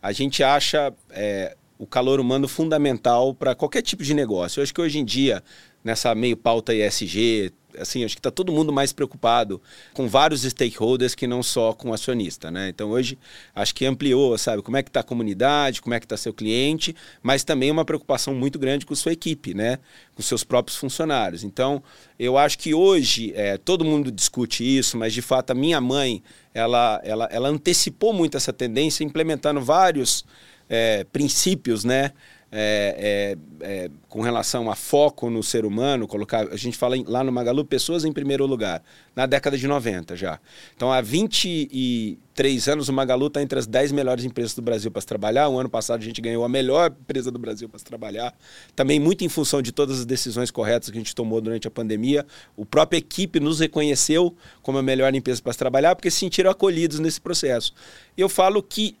a 0.00 0.12
gente 0.12 0.42
acha 0.42 0.94
é, 1.10 1.58
o 1.78 1.86
calor 1.86 2.20
humano 2.20 2.48
fundamental 2.48 3.34
para 3.34 3.54
qualquer 3.54 3.82
tipo 3.82 4.02
de 4.02 4.14
negócio. 4.14 4.60
Eu 4.60 4.62
acho 4.62 4.72
que 4.72 4.80
hoje 4.80 4.98
em 4.98 5.04
dia 5.04 5.44
nessa 5.84 6.14
meio 6.14 6.38
pauta 6.38 6.74
ESG, 6.74 7.52
assim, 7.78 8.04
acho 8.04 8.14
que 8.14 8.20
está 8.20 8.30
todo 8.30 8.52
mundo 8.52 8.72
mais 8.72 8.92
preocupado 8.92 9.60
com 9.94 10.08
vários 10.08 10.42
stakeholders 10.42 11.14
que 11.14 11.26
não 11.26 11.42
só 11.42 11.72
com 11.72 11.90
o 11.90 11.94
acionista, 11.94 12.50
né? 12.50 12.68
Então 12.68 12.90
hoje 12.90 13.18
acho 13.54 13.74
que 13.74 13.86
ampliou, 13.86 14.36
sabe, 14.38 14.62
como 14.62 14.76
é 14.76 14.82
que 14.82 14.88
está 14.88 15.00
a 15.00 15.04
comunidade, 15.04 15.80
como 15.80 15.94
é 15.94 16.00
que 16.00 16.06
está 16.06 16.16
seu 16.16 16.32
cliente, 16.32 16.94
mas 17.22 17.44
também 17.44 17.70
uma 17.70 17.84
preocupação 17.84 18.34
muito 18.34 18.58
grande 18.58 18.86
com 18.86 18.94
sua 18.94 19.12
equipe, 19.12 19.54
né? 19.54 19.78
Com 20.14 20.22
seus 20.22 20.44
próprios 20.44 20.76
funcionários. 20.76 21.44
Então 21.44 21.82
eu 22.18 22.36
acho 22.36 22.58
que 22.58 22.74
hoje 22.74 23.32
é, 23.34 23.56
todo 23.56 23.84
mundo 23.84 24.10
discute 24.10 24.64
isso, 24.64 24.96
mas 24.96 25.12
de 25.12 25.22
fato 25.22 25.50
a 25.50 25.54
minha 25.54 25.80
mãe 25.80 26.22
ela, 26.52 27.00
ela, 27.04 27.28
ela 27.30 27.48
antecipou 27.48 28.12
muito 28.12 28.36
essa 28.36 28.52
tendência, 28.52 29.04
implementando 29.04 29.60
vários 29.60 30.24
é, 30.68 31.04
princípios, 31.04 31.84
né? 31.84 32.12
É, 32.52 33.36
é, 33.60 33.84
é, 33.84 33.90
com 34.08 34.20
relação 34.22 34.70
a 34.70 34.74
foco 34.74 35.30
no 35.30 35.42
ser 35.42 35.64
humano, 35.64 36.08
colocar, 36.08 36.48
a 36.48 36.56
gente 36.56 36.76
fala 36.76 36.96
em, 36.96 37.04
lá 37.04 37.22
no 37.22 37.30
Magalu, 37.30 37.64
pessoas 37.64 38.04
em 38.04 38.12
primeiro 38.12 38.44
lugar, 38.44 38.82
na 39.14 39.24
década 39.24 39.56
de 39.56 39.68
90 39.68 40.16
já. 40.16 40.40
Então, 40.74 40.92
há 40.92 41.00
23 41.00 42.68
anos, 42.68 42.88
o 42.88 42.92
Magalu 42.92 43.28
está 43.28 43.40
entre 43.40 43.56
as 43.56 43.68
10 43.68 43.92
melhores 43.92 44.24
empresas 44.24 44.54
do 44.54 44.62
Brasil 44.62 44.90
para 44.90 45.00
se 45.00 45.06
trabalhar. 45.06 45.48
O 45.48 45.60
ano 45.60 45.68
passado, 45.68 46.00
a 46.00 46.04
gente 46.04 46.20
ganhou 46.20 46.44
a 46.44 46.48
melhor 46.48 46.90
empresa 46.90 47.30
do 47.30 47.38
Brasil 47.38 47.68
para 47.68 47.78
se 47.78 47.84
trabalhar. 47.84 48.34
Também 48.74 48.98
muito 48.98 49.24
em 49.24 49.28
função 49.28 49.62
de 49.62 49.70
todas 49.70 50.00
as 50.00 50.06
decisões 50.06 50.50
corretas 50.50 50.90
que 50.90 50.96
a 50.96 51.00
gente 51.00 51.14
tomou 51.14 51.40
durante 51.40 51.68
a 51.68 51.70
pandemia. 51.70 52.26
O 52.56 52.66
própria 52.66 52.98
equipe 52.98 53.38
nos 53.38 53.60
reconheceu 53.60 54.34
como 54.60 54.78
a 54.78 54.82
melhor 54.82 55.14
empresa 55.14 55.40
para 55.40 55.52
se 55.52 55.58
trabalhar, 55.58 55.94
porque 55.94 56.10
se 56.10 56.18
sentiram 56.18 56.50
acolhidos 56.50 56.98
nesse 56.98 57.20
processo. 57.20 57.72
Eu 58.16 58.28
falo 58.28 58.60
que 58.60 58.96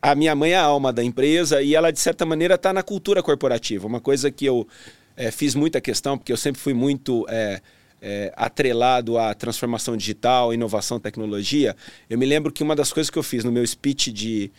a 0.00 0.14
minha 0.14 0.34
mãe 0.34 0.52
é 0.52 0.56
a 0.56 0.62
alma 0.62 0.92
da 0.92 1.02
empresa 1.02 1.60
e 1.60 1.74
ela, 1.74 1.92
de 1.92 1.98
certa 1.98 2.24
maneira, 2.24 2.54
está 2.54 2.72
na 2.72 2.82
cultura 2.82 3.22
corporativa. 3.22 3.86
Uma 3.86 4.00
coisa 4.00 4.30
que 4.30 4.44
eu 4.46 4.66
é, 5.16 5.30
fiz 5.30 5.54
muita 5.54 5.80
questão, 5.80 6.16
porque 6.16 6.32
eu 6.32 6.36
sempre 6.36 6.60
fui 6.60 6.72
muito 6.72 7.26
é, 7.28 7.60
é, 8.00 8.32
atrelado 8.36 9.18
à 9.18 9.34
transformação 9.34 9.96
digital, 9.96 10.54
inovação, 10.54 11.00
tecnologia. 11.00 11.74
Eu 12.08 12.16
me 12.16 12.26
lembro 12.26 12.52
que 12.52 12.62
uma 12.62 12.76
das 12.76 12.92
coisas 12.92 13.10
que 13.10 13.18
eu 13.18 13.22
fiz 13.22 13.42
no 13.42 13.50
meu 13.50 13.66
speech 13.66 14.12
de, 14.12 14.52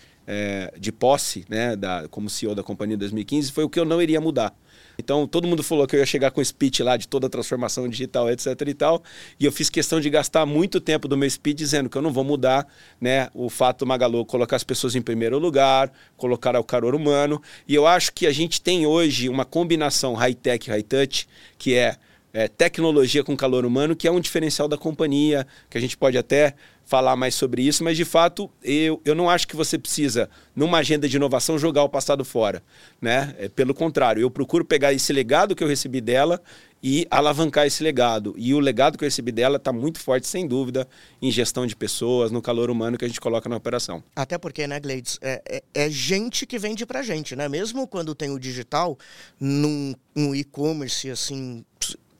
de 0.78 0.92
posse, 0.92 1.46
né, 1.50 1.76
da, 1.76 2.08
como 2.10 2.30
CEO 2.30 2.54
da 2.54 2.62
companhia 2.62 2.96
em 2.96 3.00
2015, 3.00 3.52
foi 3.52 3.64
o 3.64 3.70
que 3.70 3.80
eu 3.80 3.86
não 3.86 4.02
iria 4.02 4.20
mudar. 4.20 4.54
Então 5.00 5.26
todo 5.26 5.48
mundo 5.48 5.64
falou 5.64 5.88
que 5.88 5.96
eu 5.96 6.00
ia 6.02 6.06
chegar 6.06 6.30
com 6.30 6.44
speech 6.44 6.84
lá 6.84 6.98
de 6.98 7.08
toda 7.08 7.28
a 7.28 7.30
transformação 7.30 7.88
digital, 7.88 8.30
etc 8.30 8.48
e 8.68 8.74
tal. 8.74 9.02
E 9.40 9.46
eu 9.46 9.52
fiz 9.52 9.70
questão 9.70 10.02
de 10.02 10.10
gastar 10.10 10.46
muito 10.46 10.82
tempo 10.82 11.08
do 11.08 11.16
meu 11.16 11.30
speech 11.30 11.58
dizendo 11.58 11.90
que 11.90 11.98
eu 11.98 12.02
não 12.02 12.12
vou 12.12 12.26
mudar, 12.26 12.68
né, 13.00 13.30
o 13.34 13.50
fato 13.50 13.86
Magalu 13.86 14.26
colocar 14.26 14.58
as 14.58 14.64
pessoas 14.64 14.96
em 14.96 15.02
primeiro 15.02 15.40
lugar, 15.40 15.90
colocar 16.18 16.54
o 16.58 16.64
calor 16.64 16.94
humano. 16.94 17.42
E 17.66 17.74
eu 17.74 17.88
acho 17.88 18.12
que 18.12 18.28
a 18.28 18.32
gente 18.32 18.62
tem 18.62 18.86
hoje 18.86 19.30
uma 19.30 19.46
combinação 19.46 20.14
high-tech, 20.16 20.70
high-touch, 20.70 21.28
que 21.58 21.74
é 21.76 21.96
é, 22.34 22.48
tecnologia 22.48 23.24
com 23.24 23.36
calor 23.36 23.66
humano, 23.66 23.96
que 23.96 24.08
é 24.08 24.12
um 24.12 24.20
diferencial 24.20 24.68
da 24.68 24.78
companhia, 24.78 25.48
que 25.70 25.78
a 25.78 25.82
gente 25.82 25.98
pode 25.98 26.18
até 26.18 26.54
falar 26.90 27.16
mais 27.16 27.36
sobre 27.36 27.62
isso, 27.62 27.84
mas 27.84 27.96
de 27.96 28.04
fato 28.04 28.50
eu, 28.64 29.00
eu 29.06 29.14
não 29.14 29.30
acho 29.30 29.48
que 29.48 29.56
você 29.56 29.78
precisa, 29.78 30.28
numa 30.56 30.80
agenda 30.80 31.08
de 31.08 31.18
inovação, 31.18 31.60
jogar 31.60 31.84
o 31.84 31.90
passado 31.90 32.26
fora. 32.26 32.64
Né? 33.00 33.36
É, 33.38 33.48
pelo 33.48 33.76
contrário, 33.76 34.20
eu 34.20 34.32
procuro 34.32 34.66
pegar 34.66 34.92
esse 34.92 35.14
legado 35.14 35.56
que 35.56 35.64
eu 35.64 35.68
recebi 35.68 36.02
dela 36.02 36.42
e 36.82 37.06
alavancar 37.12 37.68
esse 37.68 37.84
legado. 37.84 38.34
E 38.38 38.56
o 38.56 38.60
legado 38.60 38.98
que 38.98 39.04
eu 39.04 39.08
recebi 39.08 39.32
dela 39.32 39.58
está 39.58 39.72
muito 39.72 40.00
forte, 40.00 40.26
sem 40.28 40.48
dúvida, 40.48 40.88
em 41.22 41.30
gestão 41.30 41.68
de 41.68 41.76
pessoas, 41.76 42.32
no 42.32 42.42
calor 42.42 42.72
humano 42.72 42.98
que 42.98 43.06
a 43.06 43.08
gente 43.08 43.22
coloca 43.22 43.48
na 43.48 43.58
operação. 43.58 44.04
Até 44.16 44.40
porque, 44.40 44.66
né, 44.66 44.80
Gleides, 44.80 45.20
é, 45.22 45.44
é, 45.48 45.64
é 45.86 45.90
gente 45.92 46.48
que 46.48 46.58
vende 46.58 46.88
para 46.88 47.04
gente, 47.04 47.36
né? 47.36 47.48
Mesmo 47.48 47.88
quando 47.88 48.16
tem 48.16 48.32
o 48.32 48.40
digital, 48.40 48.98
num, 49.40 49.94
num 50.16 50.34
e-commerce, 50.34 51.12
assim, 51.12 51.64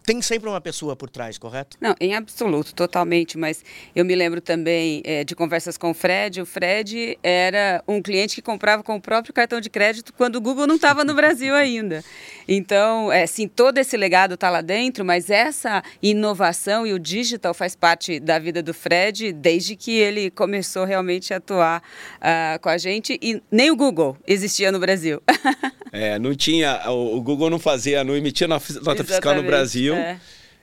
tem 0.10 0.24
sempre 0.24 0.50
uma 0.50 0.60
pessoa 0.60 0.96
por 0.96 1.08
trás, 1.08 1.38
correto? 1.38 1.78
Não, 1.80 1.94
em 2.02 2.16
absoluto, 2.16 2.74
totalmente. 2.74 3.38
Mas 3.38 3.64
eu 3.96 4.04
me 4.04 4.16
lembro 4.16 4.42
também 4.42 5.04
é, 5.06 5.24
de 5.24 5.36
conversas 5.36 5.78
com 5.78 5.92
o 5.92 5.94
Fred. 5.94 6.42
O 6.42 6.48
Fred 6.48 7.20
era 7.22 7.84
um 7.88 8.02
cliente 8.02 8.34
que 8.34 8.42
comprava 8.42 8.82
com 8.82 8.96
o 8.96 9.00
próprio 9.00 9.32
cartão 9.32 9.62
de 9.62 9.70
crédito 9.70 10.12
quando 10.12 10.38
o 10.38 10.42
Google 10.42 10.66
não 10.66 10.78
estava 10.78 11.04
no 11.04 11.14
Brasil 11.14 11.54
ainda. 11.54 12.04
Então, 12.48 13.12
é, 13.12 13.28
sim, 13.28 13.48
todo 13.48 13.78
esse 13.78 13.96
legado 13.96 14.34
está 14.34 14.50
lá 14.50 14.62
dentro, 14.62 15.06
mas 15.06 15.30
essa 15.30 15.84
inovação 16.02 16.88
e 16.88 16.94
o 16.94 16.98
digital 16.98 17.54
faz 17.54 17.76
parte 17.76 18.20
da 18.20 18.40
vida 18.40 18.64
do 18.64 18.74
Fred 18.74 19.32
desde 19.32 19.76
que 19.76 19.92
ele 19.92 20.32
começou 20.32 20.86
realmente 20.86 21.36
a 21.36 21.38
atuar 21.38 21.84
uh, 22.16 22.60
com 22.60 22.70
a 22.70 22.80
gente. 22.80 23.20
E 23.22 23.40
nem 23.52 23.70
o 23.70 23.76
Google 23.76 24.18
existia 24.26 24.72
no 24.72 24.80
Brasil. 24.80 25.22
é, 25.94 26.18
não 26.18 26.34
tinha, 26.34 26.82
o, 26.90 27.22
Google 27.22 27.52
não 27.52 27.60
fazia, 27.60 28.04
não 28.04 28.18
emitia 28.18 28.48
nota 28.48 29.04
fiscal 29.04 29.36
no 29.36 29.44
Brasil. 29.44 29.99
É. 30.00 30.20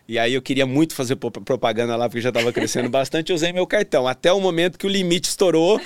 E 0.09 0.21
aí 0.21 0.35
eu 0.35 0.43
queria 0.43 0.65
muito 0.65 0.95
fazer 0.95 1.17
propaganda 1.17 1.97
lá, 1.97 2.09
porque 2.09 2.21
já 2.21 2.29
estava 2.29 2.53
crescendo 2.53 2.89
bastante, 2.89 3.31
eu 3.31 3.37
usei 3.37 3.53
meu 3.53 3.67
cartão. 3.67 4.07
Até 4.07 4.33
o 4.33 4.41
momento 4.41 4.79
que 4.79 4.87
o 4.87 4.89
limite 4.89 5.29
estourou. 5.29 5.81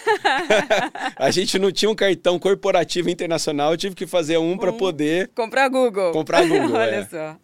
a 1.16 1.30
gente 1.30 1.58
não 1.58 1.72
tinha 1.72 1.90
um 1.90 1.94
cartão 1.94 2.38
corporativo 2.38 3.08
internacional, 3.08 3.72
eu 3.72 3.78
tive 3.78 3.94
que 3.94 4.06
fazer 4.06 4.36
um, 4.36 4.52
um 4.52 4.58
para 4.58 4.74
poder... 4.74 5.30
Comprar 5.34 5.68
Google. 5.68 6.12
Comprar 6.12 6.46
Google, 6.46 6.72
Olha 6.76 6.96
é. 6.96 7.06
só. 7.06 7.36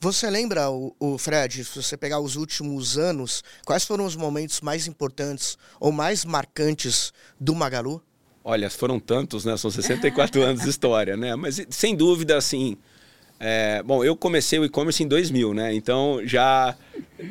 Você 0.00 0.28
lembra, 0.28 0.70
o, 0.70 0.94
o, 0.98 1.18
Fred, 1.18 1.64
se 1.64 1.82
você 1.82 1.96
pegar 1.96 2.18
os 2.18 2.34
últimos 2.34 2.98
anos, 2.98 3.44
quais 3.64 3.84
foram 3.84 4.04
os 4.04 4.16
momentos 4.16 4.60
mais 4.60 4.88
importantes 4.88 5.56
ou 5.78 5.92
mais 5.92 6.24
marcantes 6.24 7.12
do 7.38 7.54
Magalu? 7.54 8.02
Olha, 8.44 8.70
foram 8.70 8.98
tantos, 8.98 9.44
né? 9.44 9.56
São 9.56 9.70
64 9.70 10.40
anos 10.42 10.62
de 10.62 10.70
história, 10.70 11.16
né? 11.16 11.36
Mas 11.36 11.64
sem 11.68 11.94
dúvida, 11.94 12.36
assim, 12.36 12.76
é, 13.40 13.82
bom, 13.82 14.04
eu 14.04 14.16
comecei 14.16 14.58
o 14.58 14.64
e-commerce 14.64 15.02
em 15.02 15.08
2000, 15.08 15.54
né? 15.54 15.74
Então 15.74 16.20
já 16.24 16.74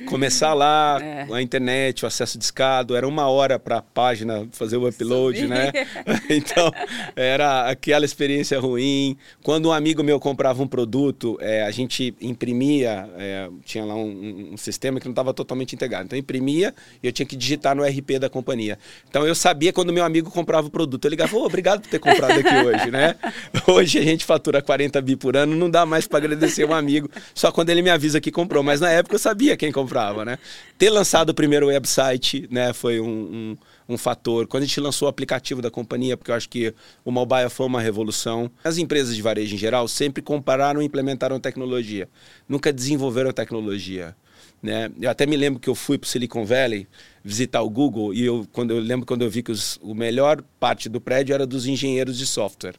começar 0.06 0.54
lá, 0.54 0.98
é. 1.02 1.28
a 1.32 1.42
internet, 1.42 2.04
o 2.06 2.08
acesso 2.08 2.38
discado, 2.38 2.96
era 2.96 3.08
uma 3.08 3.28
hora 3.28 3.60
para 3.60 3.78
a 3.78 3.82
página 3.82 4.48
fazer 4.52 4.78
o 4.78 4.88
upload, 4.88 5.38
Subir. 5.38 5.50
né? 5.50 5.72
então 6.30 6.72
era 7.16 7.70
aquela 7.70 8.06
experiência 8.06 8.60
ruim. 8.60 9.18
Quando 9.44 9.70
um 9.70 9.72
amigo 9.72 10.04
meu 10.04 10.20
comprava 10.20 10.64
um 10.64 10.68
produto, 10.68 11.38
é, 11.42 11.64
a 11.64 11.72
gente 11.72 12.16
imprimia, 12.22 13.10
é, 13.18 13.50
tinha 13.66 13.84
lá 13.84 13.96
um, 13.96 14.54
um, 14.54 14.58
sistema 14.58 15.00
que 15.00 15.06
não 15.06 15.12
estava 15.12 15.34
totalmente 15.34 15.74
integrado. 15.74 16.06
Então 16.06 16.18
imprimia 16.18 16.74
e 17.04 17.08
eu 17.08 17.12
tinha 17.12 17.26
que 17.26 17.36
digitar 17.36 17.76
no 17.76 17.84
RP 17.84 18.20
da 18.20 18.30
companhia. 18.30 18.80
Então 19.10 19.28
eu 19.28 19.36
sabia 19.36 19.74
quando 19.74 19.92
meu 19.92 20.04
amigo 20.06 20.32
comprava 20.32 20.68
o 20.68 20.72
produto, 20.72 21.06
eu 21.06 21.10
ligava, 21.10 21.36
oh, 21.36 21.46
obrigado 21.46 21.82
por 21.82 21.90
ter 21.90 22.00
comprado 22.00 22.40
aqui 22.40 22.56
hoje, 22.56 22.92
né? 22.92 23.16
Hoje 23.68 24.00
a 24.00 24.02
gente 24.02 24.24
fatura 24.24 24.62
40 24.62 25.02
bi 25.02 25.16
por 25.16 25.36
ano, 25.36 25.56
não 25.56 25.70
dá 25.70 25.86
mais 25.86 25.98
mais 25.98 26.08
para 26.08 26.20
agradecer 26.20 26.64
um 26.64 26.74
amigo, 26.74 27.10
só 27.34 27.52
quando 27.52 27.72
ele 27.72 27.82
me 27.82 27.90
avisa 27.90 28.22
que 28.22 28.32
comprou. 28.32 28.62
Mas 28.62 28.80
na 28.80 28.90
época 28.92 29.16
eu 29.16 29.20
sabia 29.20 29.57
quem 29.58 29.72
comprava, 29.72 30.24
né? 30.24 30.38
Ter 30.78 30.90
lançado 30.90 31.32
o 31.32 31.34
primeiro 31.34 31.68
website, 31.68 32.48
né, 32.52 32.72
foi 32.72 33.00
um, 33.00 33.08
um, 33.08 33.58
um 33.90 33.98
fator. 33.98 34.48
Quando 34.48 34.64
a 34.64 34.66
gente 34.66 34.80
lançou 34.80 35.08
o 35.08 35.10
aplicativo 35.10 35.62
da 35.62 35.72
companhia, 35.72 36.16
porque 36.16 36.32
eu 36.32 36.36
acho 36.36 36.48
que 36.48 36.74
o 37.04 37.12
mobile 37.12 37.50
foi 37.50 37.66
uma 37.66 37.82
revolução. 37.82 38.50
As 38.64 38.78
empresas 38.78 39.16
de 39.16 39.22
varejo 39.22 39.56
em 39.56 39.58
geral 39.58 39.88
sempre 39.88 40.22
compararam 40.22 40.82
e 40.82 40.86
implementaram 40.86 41.40
tecnologia, 41.40 42.08
nunca 42.48 42.72
desenvolveram 42.72 43.32
tecnologia. 43.32 44.16
Né? 44.62 44.92
Eu 45.00 45.10
até 45.10 45.26
me 45.26 45.36
lembro 45.36 45.60
que 45.60 45.70
eu 45.70 45.76
fui 45.76 45.98
para 45.98 46.10
Silicon 46.10 46.44
Valley 46.44 46.88
visitar 47.24 47.62
o 47.62 47.70
Google 47.70 48.14
e 48.14 48.26
eu 48.26 48.48
quando 48.52 48.72
eu 48.72 48.80
lembro 48.80 49.06
quando 49.06 49.22
eu 49.22 49.30
vi 49.30 49.44
que 49.44 49.52
os, 49.52 49.78
o 49.82 49.94
melhor 49.94 50.42
parte 50.60 50.90
do 50.90 51.00
prédio 51.00 51.34
era 51.34 51.46
dos 51.46 51.68
engenheiros 51.68 52.18
de 52.18 52.26
software. 52.26 52.76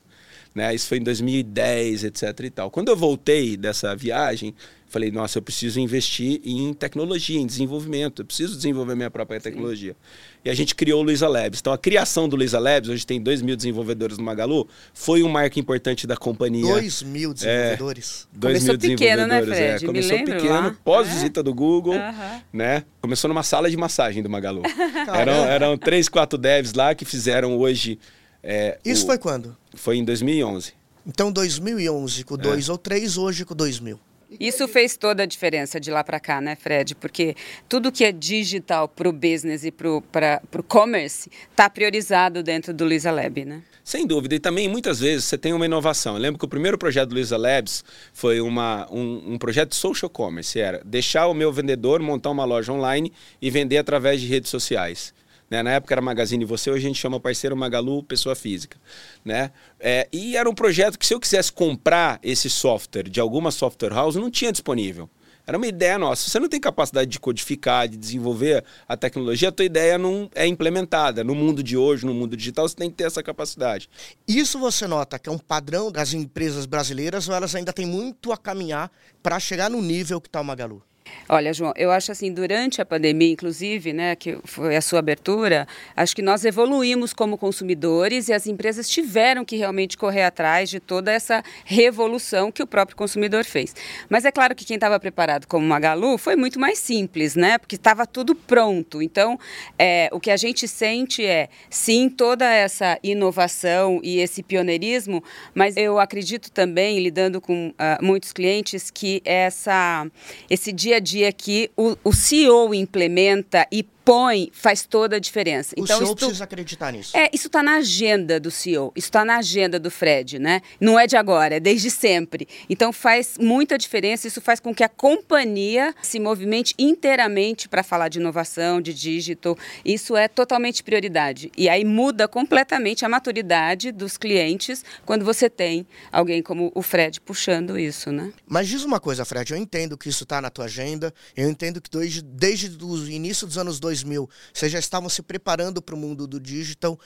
Né? 0.55 0.75
Isso 0.75 0.89
foi 0.89 0.99
em 0.99 1.03
2010, 1.03 2.05
etc. 2.05 2.41
e 2.45 2.51
tal. 2.51 2.71
Quando 2.71 2.89
eu 2.89 2.97
voltei 2.97 3.57
dessa 3.57 3.95
viagem, 3.95 4.55
falei, 4.89 5.11
nossa, 5.11 5.39
eu 5.39 5.43
preciso 5.43 5.79
investir 5.81 6.41
em 6.45 6.73
tecnologia, 6.73 7.39
em 7.39 7.47
desenvolvimento, 7.47 8.23
eu 8.23 8.27
preciso 8.27 8.57
desenvolver 8.57 8.95
minha 8.95 9.11
própria 9.11 9.41
tecnologia. 9.41 9.93
Sim. 9.93 9.99
E 10.45 10.51
a 10.51 10.55
gente 10.55 10.75
criou 10.75 11.01
o 11.01 11.05
Luiza 11.05 11.29
Labs. 11.29 11.61
Então, 11.61 11.73
a 11.73 11.79
criação 11.79 12.29
do 12.29 12.37
Luiza 12.37 12.59
Labs, 12.59 12.89
hoje 12.89 13.07
tem 13.07 13.21
2 13.21 13.43
mil 13.43 13.57
desenvolvedores 13.57 14.19
no 14.19 14.25
Magalu, 14.25 14.67
foi 14.95 15.23
um 15.23 15.29
marco 15.29 15.59
importante 15.59 16.07
da 16.07 16.17
companhia. 16.17 16.63
2 16.63 17.03
mil 17.03 17.35
desenvolvedores? 17.35 18.29
É, 18.35 18.39
2 18.39 18.65
mil 18.65 18.79
pequeno, 18.79 19.27
né, 19.27 19.43
Fred? 19.43 19.61
É, 19.61 19.87
começou 19.87 20.25
pequeno, 20.25 20.77
pós-visita 20.85 21.41
é? 21.41 21.43
do 21.43 21.53
Google, 21.53 21.95
uh 21.95 21.99
-huh. 21.99 22.43
né? 22.53 22.85
Começou 23.01 23.29
numa 23.29 23.43
sala 23.43 23.71
de 23.71 23.77
massagem 23.77 24.23
do 24.23 24.31
Magalu. 24.31 24.63
eram, 25.15 25.45
eram 25.45 25.79
três, 25.79 26.09
quatro 26.09 26.39
devs 26.39 26.73
lá 26.73 26.95
que 26.95 27.05
fizeram 27.05 27.57
hoje 27.57 27.99
é, 28.43 28.79
Isso 28.85 29.05
o... 29.05 29.07
foi 29.07 29.19
quando? 29.19 29.57
Foi 29.75 29.97
em 29.97 30.05
2011. 30.05 30.73
Então 31.07 31.33
2011 31.33 32.25
com 32.25 32.37
2 32.37 32.69
é. 32.69 32.73
ou 32.73 32.79
3, 32.79 33.17
hoje 33.17 33.45
com 33.45 33.55
2000. 33.55 33.99
Isso 34.39 34.69
fez 34.69 34.97
toda 34.97 35.23
a 35.23 35.27
diferença 35.27 35.81
de 35.81 35.91
lá 35.91 36.05
para 36.05 36.21
cá, 36.21 36.41
né, 36.41 36.55
Fred? 36.55 36.95
Porque 36.95 37.35
tudo 37.69 37.91
que 37.91 38.05
é 38.05 38.13
digital 38.13 38.87
para 38.87 39.09
o 39.09 39.13
business 39.13 39.65
e 39.65 39.71
para 39.71 40.43
o 40.55 40.63
commerce 40.63 41.31
está 41.51 41.71
priorizado 41.71 42.43
dentro 42.43 42.75
do 42.75 42.87
Lisa 42.87 43.11
Lab, 43.11 43.45
né? 43.45 43.63
Sem 43.83 44.07
dúvida. 44.07 44.35
E 44.35 44.39
também, 44.39 44.69
muitas 44.69 45.01
vezes, 45.01 45.25
você 45.25 45.39
tem 45.39 45.55
uma 45.55 45.65
inovação. 45.65 46.15
Eu 46.15 46.21
lembro 46.21 46.39
que 46.39 46.45
o 46.45 46.49
primeiro 46.49 46.77
projeto 46.77 47.09
do 47.09 47.15
Lisa 47.15 47.39
Labs 47.39 47.83
foi 48.13 48.39
uma, 48.39 48.87
um, 48.93 49.33
um 49.33 49.39
projeto 49.39 49.71
de 49.71 49.77
social 49.77 50.11
commerce. 50.11 50.61
Era 50.61 50.83
deixar 50.85 51.27
o 51.27 51.33
meu 51.33 51.51
vendedor 51.51 52.03
montar 52.03 52.29
uma 52.29 52.45
loja 52.45 52.71
online 52.71 53.11
e 53.41 53.51
vender 53.51 53.79
através 53.79 54.21
de 54.21 54.27
redes 54.27 54.51
sociais. 54.51 55.15
Né? 55.51 55.63
Na 55.63 55.73
época 55.73 55.95
era 55.95 56.01
Magazine 56.01 56.45
Você, 56.45 56.71
hoje 56.71 56.85
a 56.85 56.89
gente 56.89 56.99
chama 56.99 57.19
parceiro 57.19 57.57
Magalu, 57.57 58.03
pessoa 58.03 58.35
física. 58.35 58.79
Né? 59.25 59.51
É, 59.81 60.09
e 60.13 60.37
era 60.37 60.49
um 60.49 60.55
projeto 60.55 60.99
que 60.99 61.07
se 61.07 61.15
eu 61.15 61.21
quisesse 61.21 61.53
comprar 61.53 62.19
esse 62.23 62.51
software 62.51 63.09
de 63.09 63.21
alguma 63.21 63.51
software 63.51 63.93
house, 63.93 64.17
não 64.17 64.31
tinha 64.31 64.53
disponível. 64.53 65.09
Era 65.49 65.57
uma 65.57 65.67
ideia 65.67 65.99
nossa. 65.99 66.25
Se 66.25 66.31
você 66.31 66.39
não 66.39 66.49
tem 66.49 66.61
capacidade 66.61 67.11
de 67.11 67.19
codificar, 67.19 67.89
de 67.89 67.97
desenvolver 67.97 68.63
a 68.87 68.99
tecnologia, 68.99 69.49
a 69.49 69.53
tua 69.53 69.65
ideia 69.65 69.97
não 69.97 70.29
é 70.35 70.47
implementada. 70.47 71.25
No 71.25 71.35
mundo 71.35 71.63
de 71.63 71.75
hoje, 71.75 72.05
no 72.05 72.13
mundo 72.13 72.37
digital, 72.37 72.69
você 72.69 72.77
tem 72.77 72.91
que 72.91 72.97
ter 72.97 73.05
essa 73.05 73.23
capacidade. 73.23 73.89
Isso 74.29 74.59
você 74.59 74.87
nota 74.87 75.19
que 75.19 75.27
é 75.27 75.33
um 75.33 75.39
padrão 75.39 75.91
das 75.91 76.13
empresas 76.13 76.67
brasileiras 76.67 77.31
ou 77.31 77.35
elas 77.35 77.55
ainda 77.55 77.73
têm 77.73 77.87
muito 77.87 78.31
a 78.31 78.37
caminhar 78.37 78.93
para 79.23 79.41
chegar 79.41 79.71
no 79.71 79.81
nível 79.81 80.21
que 80.21 80.29
está 80.29 80.39
o 80.39 80.45
Magalu? 80.45 80.83
Olha, 81.29 81.53
João, 81.53 81.75
eu 81.77 81.91
acho 81.91 82.11
assim, 82.11 82.33
durante 82.33 82.81
a 82.81 82.87
pandemia, 82.87 83.31
inclusive, 83.31 83.93
né, 83.93 84.17
que 84.17 84.39
foi 84.45 84.77
a 84.77 84.81
sua 84.81 84.99
abertura, 85.01 85.69
acho 85.95 86.17
que 86.17 86.23
nós 86.23 86.45
evoluímos 86.45 87.13
como 87.13 87.37
consumidores 87.37 88.29
e 88.29 88.33
as 88.33 88.47
empresas 88.47 88.89
tiveram 88.89 89.45
que 89.45 89.57
realmente 89.57 89.99
correr 89.99 90.23
atrás 90.23 90.71
de 90.71 90.81
toda 90.81 91.13
essa 91.13 91.43
revolução 91.65 92.51
que 92.51 92.63
o 92.63 92.67
próprio 92.67 92.97
consumidor 92.97 93.45
fez. 93.45 93.75
Mas 94.09 94.25
é 94.25 94.33
claro 94.33 94.55
que 94.55 94.65
quem 94.65 94.77
estava 94.77 94.99
preparado 94.99 95.47
como 95.47 95.67
Magalu 95.67 96.17
foi 96.17 96.35
muito 96.35 96.59
mais 96.59 96.79
simples, 96.79 97.37
né, 97.37 97.59
porque 97.59 97.77
estava 97.77 98.07
tudo 98.07 98.35
pronto. 98.35 99.03
Então, 99.03 99.39
é, 99.79 100.09
o 100.13 100.21
que 100.21 100.31
a 100.31 100.37
gente 100.37 100.67
sente 100.67 101.25
é, 101.25 101.49
sim, 101.69 102.09
toda 102.09 102.47
essa 102.51 102.99
inovação 103.03 104.01
e 104.03 104.19
esse 104.19 104.43
pioneirismo, 104.43 105.23
mas 105.55 105.77
eu 105.77 105.99
acredito 105.99 106.51
também, 106.51 107.01
lidando 107.01 107.41
com 107.41 107.69
uh, 107.69 108.05
muitos 108.05 108.33
clientes, 108.33 108.91
que 108.91 109.21
essa, 109.25 110.07
esse 110.49 110.73
dia 110.73 110.98
a 110.99 111.01
dia 111.01 111.33
que 111.33 111.71
o, 111.77 111.97
o 112.05 112.13
CEO 112.13 112.75
implementa 112.75 113.67
e 113.73 113.83
põe 114.09 114.51
faz 114.55 114.87
toda 114.87 115.17
a 115.17 115.19
diferença. 115.19 115.75
O 115.77 115.85
então, 115.85 115.99
CEO 115.99 116.17
precisa 116.17 116.45
acreditar 116.45 116.91
nisso. 116.91 117.15
É, 117.15 117.29
isso 117.31 117.49
está 117.49 117.63
na 117.63 117.75
agenda 117.75 118.41
do 118.41 118.51
CEO, 118.51 118.91
isso 118.97 119.09
está 119.09 119.23
na 119.23 119.37
agenda 119.37 119.79
do 119.79 119.91
Fred, 119.91 120.39
né? 120.39 120.63
Não 120.81 120.99
é 120.99 121.07
de 121.07 121.15
agora, 121.15 121.57
é 121.57 121.61
desde 121.61 121.91
sempre. 121.91 122.49
Então 122.71 122.91
faz 122.91 123.37
muita 123.39 123.77
diferença, 123.77 124.27
isso 124.27 124.41
faz 124.41 124.61
com 124.61 124.75
que 124.75 124.83
a 124.83 124.89
companhia 124.89 125.95
se 126.01 126.19
movimente 126.19 126.75
inteiramente 126.79 127.69
para 127.69 127.83
falar 127.83 128.09
de 128.09 128.19
inovação, 128.19 128.81
de 128.81 128.95
digital. 128.95 129.59
Isso 129.85 130.17
é 130.17 130.27
totalmente 130.27 130.83
prioridade. 130.83 131.53
E 131.55 131.69
aí 131.69 131.85
muda 131.85 132.27
completamente 132.27 133.05
a 133.05 133.11
maturidade 133.11 133.93
dos 133.93 134.17
clientes 134.17 134.83
quando 135.05 135.23
você 135.23 135.51
tem 135.51 135.87
alguém 136.11 136.43
como 136.43 136.73
o 136.75 136.81
Fred 136.81 137.21
puxando 137.21 137.79
isso, 137.79 138.11
né? 138.11 138.33
Mas 138.47 138.69
diz 138.69 138.85
uma 138.85 139.01
coisa, 139.01 139.27
Fred, 139.27 139.53
eu 139.53 139.59
entendo 139.59 139.99
que 139.99 140.09
isso 140.09 140.23
está 140.23 140.41
na 140.41 140.49
tua 140.49 140.65
agenda, 140.65 141.13
eu 141.37 141.51
entendo 141.51 141.79
que 141.79 141.91
desde, 141.91 142.23
desde 142.23 142.83
o 142.83 143.07
início 143.07 143.47
dos 143.47 143.59
anos 143.59 143.79
2000 143.79 143.98
2000, 144.03 144.29
vocês 144.53 144.73
já 144.73 144.79
estavam 144.79 145.09
se 145.09 145.23
preparando 145.23 145.83
para 145.83 145.95
o 145.95 145.99
mundo 145.99 146.27
do 146.27 146.41
digital, 146.41 146.99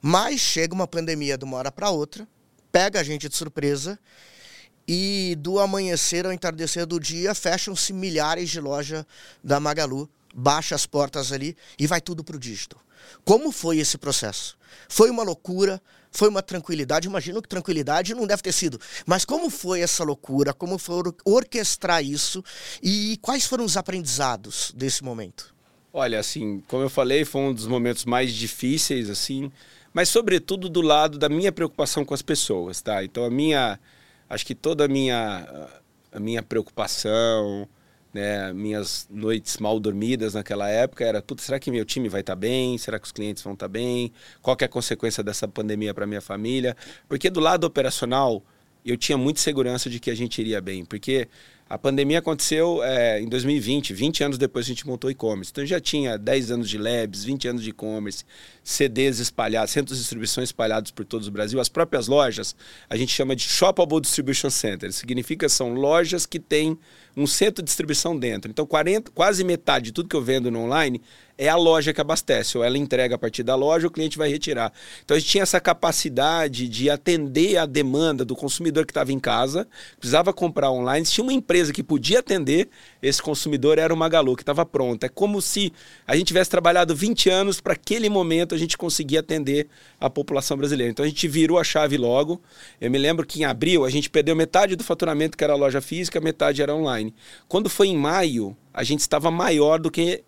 mas 0.00 0.40
chega 0.40 0.74
uma 0.74 0.86
pandemia 0.86 1.38
de 1.38 1.44
uma 1.44 1.56
hora 1.56 1.72
para 1.72 1.90
outra, 1.90 2.26
pega 2.70 3.00
a 3.00 3.02
gente 3.02 3.28
de 3.28 3.36
surpresa 3.36 3.98
e 4.86 5.36
do 5.40 5.58
amanhecer 5.58 6.26
ao 6.26 6.32
entardecer 6.32 6.86
do 6.86 7.00
dia 7.00 7.34
fecham-se 7.34 7.92
milhares 7.92 8.50
de 8.50 8.60
lojas 8.60 9.04
da 9.42 9.58
Magalu, 9.58 10.08
baixa 10.34 10.74
as 10.74 10.86
portas 10.86 11.32
ali 11.32 11.56
e 11.78 11.86
vai 11.86 12.00
tudo 12.00 12.22
para 12.22 12.36
o 12.36 12.38
dígito. 12.38 12.78
Como 13.24 13.50
foi 13.50 13.78
esse 13.78 13.98
processo? 13.98 14.56
Foi 14.88 15.10
uma 15.10 15.22
loucura? 15.22 15.80
Foi 16.10 16.28
uma 16.28 16.42
tranquilidade? 16.42 17.08
Imagino 17.08 17.42
que 17.42 17.48
tranquilidade 17.48 18.14
não 18.14 18.26
deve 18.26 18.42
ter 18.42 18.52
sido. 18.52 18.80
Mas 19.04 19.24
como 19.24 19.50
foi 19.50 19.80
essa 19.80 20.04
loucura? 20.04 20.52
Como 20.52 20.78
foi 20.78 21.02
orquestrar 21.24 22.02
isso? 22.02 22.42
E 22.82 23.18
quais 23.20 23.44
foram 23.44 23.64
os 23.64 23.76
aprendizados 23.76 24.72
desse 24.74 25.04
momento? 25.04 25.55
Olha, 25.98 26.20
assim, 26.20 26.62
como 26.68 26.82
eu 26.82 26.90
falei, 26.90 27.24
foi 27.24 27.40
um 27.40 27.54
dos 27.54 27.66
momentos 27.66 28.04
mais 28.04 28.30
difíceis, 28.34 29.08
assim, 29.08 29.50
mas 29.94 30.10
sobretudo 30.10 30.68
do 30.68 30.82
lado 30.82 31.18
da 31.18 31.26
minha 31.26 31.50
preocupação 31.50 32.04
com 32.04 32.12
as 32.12 32.20
pessoas, 32.20 32.82
tá? 32.82 33.02
Então 33.02 33.24
a 33.24 33.30
minha, 33.30 33.80
acho 34.28 34.44
que 34.44 34.54
toda 34.54 34.84
a 34.84 34.88
minha, 34.88 35.70
a 36.12 36.20
minha 36.20 36.42
preocupação, 36.42 37.66
né, 38.12 38.52
minhas 38.52 39.08
noites 39.10 39.56
mal 39.56 39.80
dormidas 39.80 40.34
naquela 40.34 40.68
época 40.68 41.02
era, 41.02 41.22
putz, 41.22 41.44
será 41.44 41.58
que 41.58 41.70
meu 41.70 41.86
time 41.86 42.10
vai 42.10 42.20
estar 42.20 42.34
tá 42.34 42.40
bem? 42.40 42.76
Será 42.76 42.98
que 42.98 43.06
os 43.06 43.12
clientes 43.12 43.42
vão 43.42 43.54
estar 43.54 43.64
tá 43.64 43.72
bem? 43.72 44.12
Qual 44.42 44.54
é 44.60 44.66
a 44.66 44.68
consequência 44.68 45.24
dessa 45.24 45.48
pandemia 45.48 45.94
para 45.94 46.06
minha 46.06 46.20
família? 46.20 46.76
Porque 47.08 47.30
do 47.30 47.40
lado 47.40 47.64
operacional, 47.64 48.42
eu 48.84 48.98
tinha 48.98 49.16
muita 49.16 49.40
segurança 49.40 49.88
de 49.88 49.98
que 49.98 50.10
a 50.10 50.14
gente 50.14 50.42
iria 50.42 50.60
bem, 50.60 50.84
porque 50.84 51.26
a 51.68 51.76
pandemia 51.76 52.20
aconteceu 52.20 52.80
é, 52.84 53.20
em 53.20 53.28
2020, 53.28 53.92
20 53.92 54.22
anos 54.22 54.38
depois 54.38 54.64
a 54.64 54.68
gente 54.68 54.86
montou 54.86 55.10
e-commerce. 55.10 55.50
Então 55.50 55.66
já 55.66 55.80
tinha 55.80 56.16
10 56.16 56.52
anos 56.52 56.70
de 56.70 56.78
labs, 56.78 57.24
20 57.24 57.48
anos 57.48 57.62
de 57.64 57.70
e-commerce, 57.70 58.24
CDs 58.62 59.18
espalhados, 59.18 59.72
centros 59.72 59.98
de 59.98 60.02
distribuição 60.02 60.44
espalhados 60.44 60.92
por 60.92 61.04
todo 61.04 61.26
o 61.26 61.30
Brasil. 61.30 61.58
As 61.58 61.68
próprias 61.68 62.06
lojas, 62.06 62.54
a 62.88 62.96
gente 62.96 63.12
chama 63.12 63.34
de 63.34 63.42
Shoppable 63.42 64.00
Distribution 64.00 64.48
Center. 64.48 64.92
Significa 64.92 65.48
são 65.48 65.74
lojas 65.74 66.24
que 66.24 66.38
têm 66.38 66.78
um 67.16 67.26
centro 67.26 67.62
de 67.62 67.66
distribuição 67.66 68.16
dentro. 68.16 68.50
Então, 68.50 68.66
40, 68.66 69.10
quase 69.12 69.42
metade 69.42 69.86
de 69.86 69.92
tudo 69.92 70.08
que 70.08 70.16
eu 70.16 70.22
vendo 70.22 70.50
no 70.50 70.60
online 70.60 71.00
é 71.38 71.48
a 71.48 71.56
loja 71.56 71.92
que 71.92 72.00
abastece, 72.00 72.56
ou 72.56 72.64
ela 72.64 72.78
entrega 72.78 73.14
a 73.14 73.18
partir 73.18 73.42
da 73.42 73.54
loja, 73.54 73.86
o 73.86 73.90
cliente 73.90 74.16
vai 74.16 74.30
retirar. 74.30 74.72
Então 75.04 75.16
a 75.16 75.20
gente 75.20 75.28
tinha 75.28 75.42
essa 75.42 75.60
capacidade 75.60 76.68
de 76.68 76.88
atender 76.88 77.58
a 77.58 77.66
demanda 77.66 78.24
do 78.24 78.34
consumidor 78.34 78.86
que 78.86 78.90
estava 78.90 79.12
em 79.12 79.18
casa, 79.18 79.68
precisava 79.98 80.32
comprar 80.32 80.70
online. 80.70 81.04
Se 81.04 81.12
tinha 81.12 81.24
uma 81.24 81.32
empresa 81.32 81.72
que 81.72 81.82
podia 81.82 82.20
atender 82.20 82.68
esse 83.02 83.20
consumidor, 83.20 83.78
era 83.78 83.92
o 83.92 83.96
Magalu, 83.96 84.34
que 84.34 84.42
estava 84.42 84.64
pronta. 84.64 85.06
É 85.06 85.08
como 85.08 85.42
se 85.42 85.72
a 86.06 86.16
gente 86.16 86.28
tivesse 86.28 86.50
trabalhado 86.50 86.94
20 86.94 87.28
anos 87.28 87.60
para 87.60 87.74
aquele 87.74 88.08
momento 88.08 88.54
a 88.54 88.58
gente 88.58 88.78
conseguir 88.78 89.18
atender 89.18 89.68
a 90.00 90.08
população 90.08 90.56
brasileira. 90.56 90.90
Então 90.90 91.04
a 91.04 91.08
gente 91.08 91.28
virou 91.28 91.58
a 91.58 91.64
chave 91.64 91.98
logo. 91.98 92.40
Eu 92.80 92.90
me 92.90 92.98
lembro 92.98 93.26
que 93.26 93.40
em 93.40 93.44
abril 93.44 93.84
a 93.84 93.90
gente 93.90 94.08
perdeu 94.08 94.34
metade 94.34 94.74
do 94.74 94.84
faturamento 94.84 95.36
que 95.36 95.44
era 95.44 95.54
loja 95.54 95.80
física, 95.80 96.20
metade 96.20 96.62
era 96.62 96.74
online. 96.74 97.05
Quando 97.48 97.68
foi 97.68 97.88
em 97.88 97.96
maio, 97.96 98.56
a 98.72 98.82
gente 98.82 99.00
estava 99.00 99.30
maior 99.30 99.78
do 99.78 99.90
que 99.90 100.22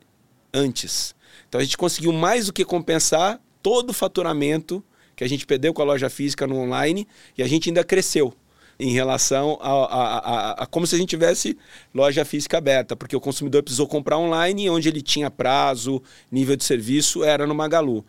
antes. 0.52 1.14
Então 1.48 1.60
a 1.60 1.64
gente 1.64 1.76
conseguiu 1.76 2.12
mais 2.12 2.46
do 2.46 2.52
que 2.52 2.64
compensar 2.64 3.40
todo 3.62 3.90
o 3.90 3.94
faturamento 3.94 4.82
que 5.14 5.24
a 5.24 5.28
gente 5.28 5.46
perdeu 5.46 5.74
com 5.74 5.82
a 5.82 5.84
loja 5.84 6.08
física 6.08 6.46
no 6.46 6.56
online 6.56 7.06
e 7.36 7.42
a 7.42 7.48
gente 7.48 7.68
ainda 7.68 7.82
cresceu 7.82 8.32
em 8.78 8.92
relação 8.92 9.58
a, 9.60 9.70
a, 9.70 10.18
a, 10.18 10.50
a, 10.62 10.66
como 10.66 10.86
se 10.86 10.94
a 10.94 10.98
gente 10.98 11.08
tivesse 11.08 11.58
loja 11.92 12.24
física 12.24 12.58
aberta, 12.58 12.94
porque 12.94 13.16
o 13.16 13.20
consumidor 13.20 13.62
precisou 13.62 13.88
comprar 13.88 14.16
online 14.16 14.70
onde 14.70 14.88
ele 14.88 15.02
tinha 15.02 15.30
prazo, 15.30 16.00
nível 16.30 16.54
de 16.54 16.62
serviço, 16.62 17.24
era 17.24 17.46
no 17.46 17.54
Magalu. 17.54 18.04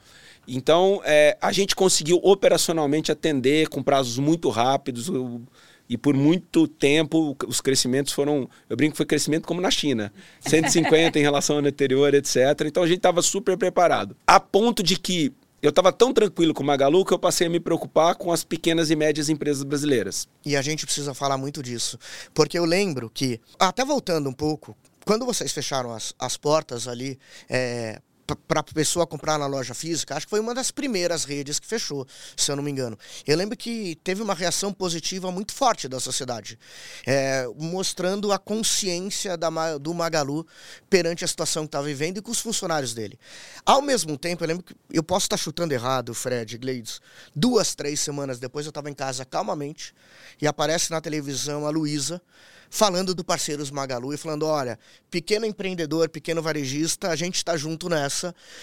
Então, 0.48 1.02
é, 1.04 1.38
a 1.42 1.52
gente 1.52 1.76
conseguiu 1.76 2.20
operacionalmente 2.24 3.12
atender 3.12 3.68
com 3.70 3.84
prazos 3.84 4.18
muito 4.18 4.50
rápidos. 4.50 5.10
O, 5.10 5.42
e 5.90 5.98
por 5.98 6.16
muito 6.16 6.68
tempo 6.68 7.36
os 7.48 7.60
crescimentos 7.60 8.14
foram, 8.14 8.48
eu 8.70 8.78
brinco 8.78 8.96
foi 8.96 9.06
crescimento 9.06 9.48
como 9.48 9.60
na 9.60 9.72
China, 9.72 10.14
150 10.42 11.18
em 11.18 11.22
relação 11.22 11.56
ao 11.56 11.60
ano 11.60 11.70
anterior, 11.70 12.14
etc. 12.14 12.38
Então 12.66 12.84
a 12.84 12.88
gente 12.88 12.98
estava 12.98 13.22
super 13.22 13.58
preparado. 13.58 14.16
A 14.28 14.40
ponto 14.40 14.84
de 14.84 15.00
que 15.00 15.34
eu 15.62 15.72
estava 15.72 15.92
tão 15.92 16.14
tranquilo 16.14 16.54
com 16.54 16.64
o 16.64 16.66
Magalu 16.66 17.04
que 17.04 17.14
eu 17.14 17.20
passei 17.20 17.48
a 17.48 17.50
me 17.50 17.60
preocupar 17.60 18.16
com 18.16 18.32
as 18.32 18.44
pequenas 18.44 18.90
e 18.90 18.96
médias 18.96 19.30
empresas 19.30 19.64
brasileiras. 19.64 20.28
E 20.46 20.56
a 20.56 20.62
gente 20.62 20.86
precisa 20.86 21.14
falar 21.14 21.38
muito 21.38 21.62
disso, 21.62 21.98
porque 22.34 22.58
eu 22.58 22.66
lembro 22.66 23.10
que, 23.10 23.42
até 23.60 23.84
voltando 23.84 24.30
um 24.30 24.34
pouco, 24.34 24.78
quando 25.06 25.26
vocês 25.26 25.52
fecharam 25.52 25.92
as, 25.92 26.14
as 26.20 26.38
portas 26.38 26.88
ali 26.88 27.20
é, 27.50 28.00
para 28.36 28.60
a 28.60 28.64
pessoa 28.64 29.06
comprar 29.06 29.38
na 29.38 29.46
loja 29.46 29.74
física, 29.74 30.16
acho 30.16 30.26
que 30.26 30.30
foi 30.30 30.40
uma 30.40 30.54
das 30.54 30.72
primeiras 30.72 31.24
redes 31.24 31.60
que 31.60 31.68
fechou, 31.68 32.08
se 32.36 32.52
eu 32.52 32.56
não 32.56 32.64
me 32.64 32.72
engano. 32.72 32.98
Eu 33.26 33.38
lembro 33.38 33.58
que 33.58 33.98
teve 34.04 34.22
uma 34.22 34.34
reação 34.34 34.74
positiva 34.74 35.32
muito 35.32 35.54
forte 35.54 35.88
da 35.88 36.00
sociedade, 36.00 36.60
é, 37.06 37.48
mostrando 37.58 38.32
a 38.32 38.40
consciência 38.40 39.38
da, 39.38 39.78
do 39.78 39.94
Magalu 39.94 40.46
perante 40.90 41.24
a 41.24 41.28
situação 41.28 41.64
que 41.64 41.70
estava 41.70 41.86
vivendo 41.86 42.18
e 42.18 42.22
com 42.22 42.32
os 42.32 42.40
funcionários 42.40 42.94
dele. 42.94 43.20
Ao 43.66 43.82
mesmo 43.82 44.18
tempo, 44.18 44.44
eu 44.44 44.48
lembro 44.48 44.64
que 44.64 44.76
eu 44.92 45.04
posso 45.04 45.26
estar 45.26 45.38
chutando 45.38 45.74
errado, 45.74 46.14
Fred, 46.14 46.58
Gleides, 46.58 47.02
duas, 47.36 47.76
três 47.76 48.00
semanas 48.00 48.40
depois 48.40 48.66
eu 48.66 48.70
estava 48.70 48.90
em 48.90 48.94
casa 48.94 49.26
calmamente 49.26 49.94
e 50.42 50.48
aparece 50.48 50.92
na 50.92 51.02
televisão 51.02 51.66
a 51.66 51.70
Luísa 51.70 52.22
falando 52.70 53.16
do 53.16 53.24
Parceiros 53.24 53.72
Magalu 53.72 54.14
e 54.14 54.18
falando: 54.18 54.46
olha, 54.46 54.78
pequeno 55.10 55.46
empreendedor, 55.46 56.08
pequeno 56.10 56.42
varejista, 56.42 57.10
a 57.10 57.16
gente 57.16 57.36
está 57.36 57.58
junto 57.58 57.90
nessa, 57.90 58.19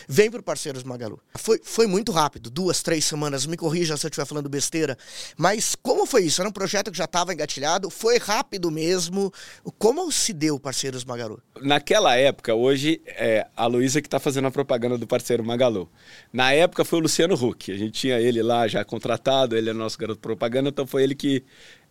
vem 0.09 0.31
para 0.31 0.41
o 0.41 0.43
Parceiros 0.43 0.83
Magalu. 0.83 1.21
Foi, 1.37 1.61
foi 1.63 1.87
muito 1.87 2.13
rápido, 2.13 2.51
duas, 2.51 2.83
três 2.83 3.05
semanas, 3.05 3.47
me 3.47 3.57
corrija 3.57 3.97
se 3.97 4.07
eu 4.07 4.09
estiver 4.09 4.27
falando 4.27 4.49
besteira, 4.49 4.97
mas 5.37 5.75
como 5.75 6.07
foi 6.07 6.25
isso? 6.25 6.41
Era 6.41 6.49
um 6.49 6.53
projeto 6.53 6.91
que 6.91 6.99
já 6.99 7.05
estava 7.05 7.33
engatilhado, 7.33 7.91
foi 7.91 8.19
rápido 8.19 8.71
mesmo. 8.71 9.33
Como 9.79 10.11
se 10.11 10.33
deu 10.33 10.59
Parceiros 10.59 11.05
Magalu? 11.05 11.41
Naquela 11.61 12.17
época, 12.17 12.55
hoje 12.55 13.01
é 13.07 13.47
a 13.57 13.67
Luísa 13.67 14.01
que 14.01 14.07
está 14.07 14.19
fazendo 14.19 14.47
a 14.49 14.51
propaganda 14.51 14.99
do 14.99 15.07
Parceiro 15.07 15.45
Magalu. 15.45 15.91
Na 16.33 16.53
época 16.53 16.85
foi 16.85 16.99
o 16.99 17.03
Luciano 17.03 17.35
Huck, 17.35 17.71
a 17.71 17.77
gente 17.77 17.93
tinha 17.93 18.21
ele 18.21 18.43
lá 18.43 18.67
já 18.69 18.85
contratado, 18.85 19.57
ele 19.57 19.71
é 19.71 19.73
nosso 19.73 19.99
garoto 19.99 20.21
propaganda, 20.21 20.69
então 20.69 20.87
foi 20.87 21.03
ele 21.03 21.15
que 21.15 21.45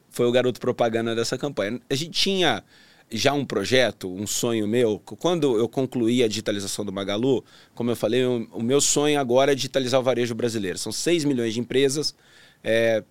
foi 0.10 0.25
o 0.25 0.32
garoto 0.32 0.60
propaganda 0.60 1.13
dessa 1.13 1.38
campanha. 1.38 1.80
A 1.89 1.95
gente 1.95 2.12
tinha 2.12 2.63
já 3.12 3.34
um 3.34 3.46
projeto, 3.46 4.12
um 4.12 4.26
sonho 4.26 4.68
meu. 4.68 5.00
Quando 5.20 5.58
eu 5.58 5.70
concluí 5.70 6.24
a 6.24 6.28
digitalização 6.28 6.84
do 6.84 6.91
Magalu, 6.91 7.44
como 7.74 7.91
eu 7.91 7.96
falei, 7.96 8.26
o 8.26 8.62
meu 8.62 8.82
sonho 8.82 9.20
agora 9.20 9.52
é 9.52 9.56
digitalizar 9.56 10.00
o 10.00 10.04
varejo 10.04 10.34
brasileiro. 10.34 10.78
São 10.78 10.91
6 10.91 11.24
milhões 11.26 11.54
de 11.54 11.60
empresas, 11.60 12.15
é, 12.63 13.04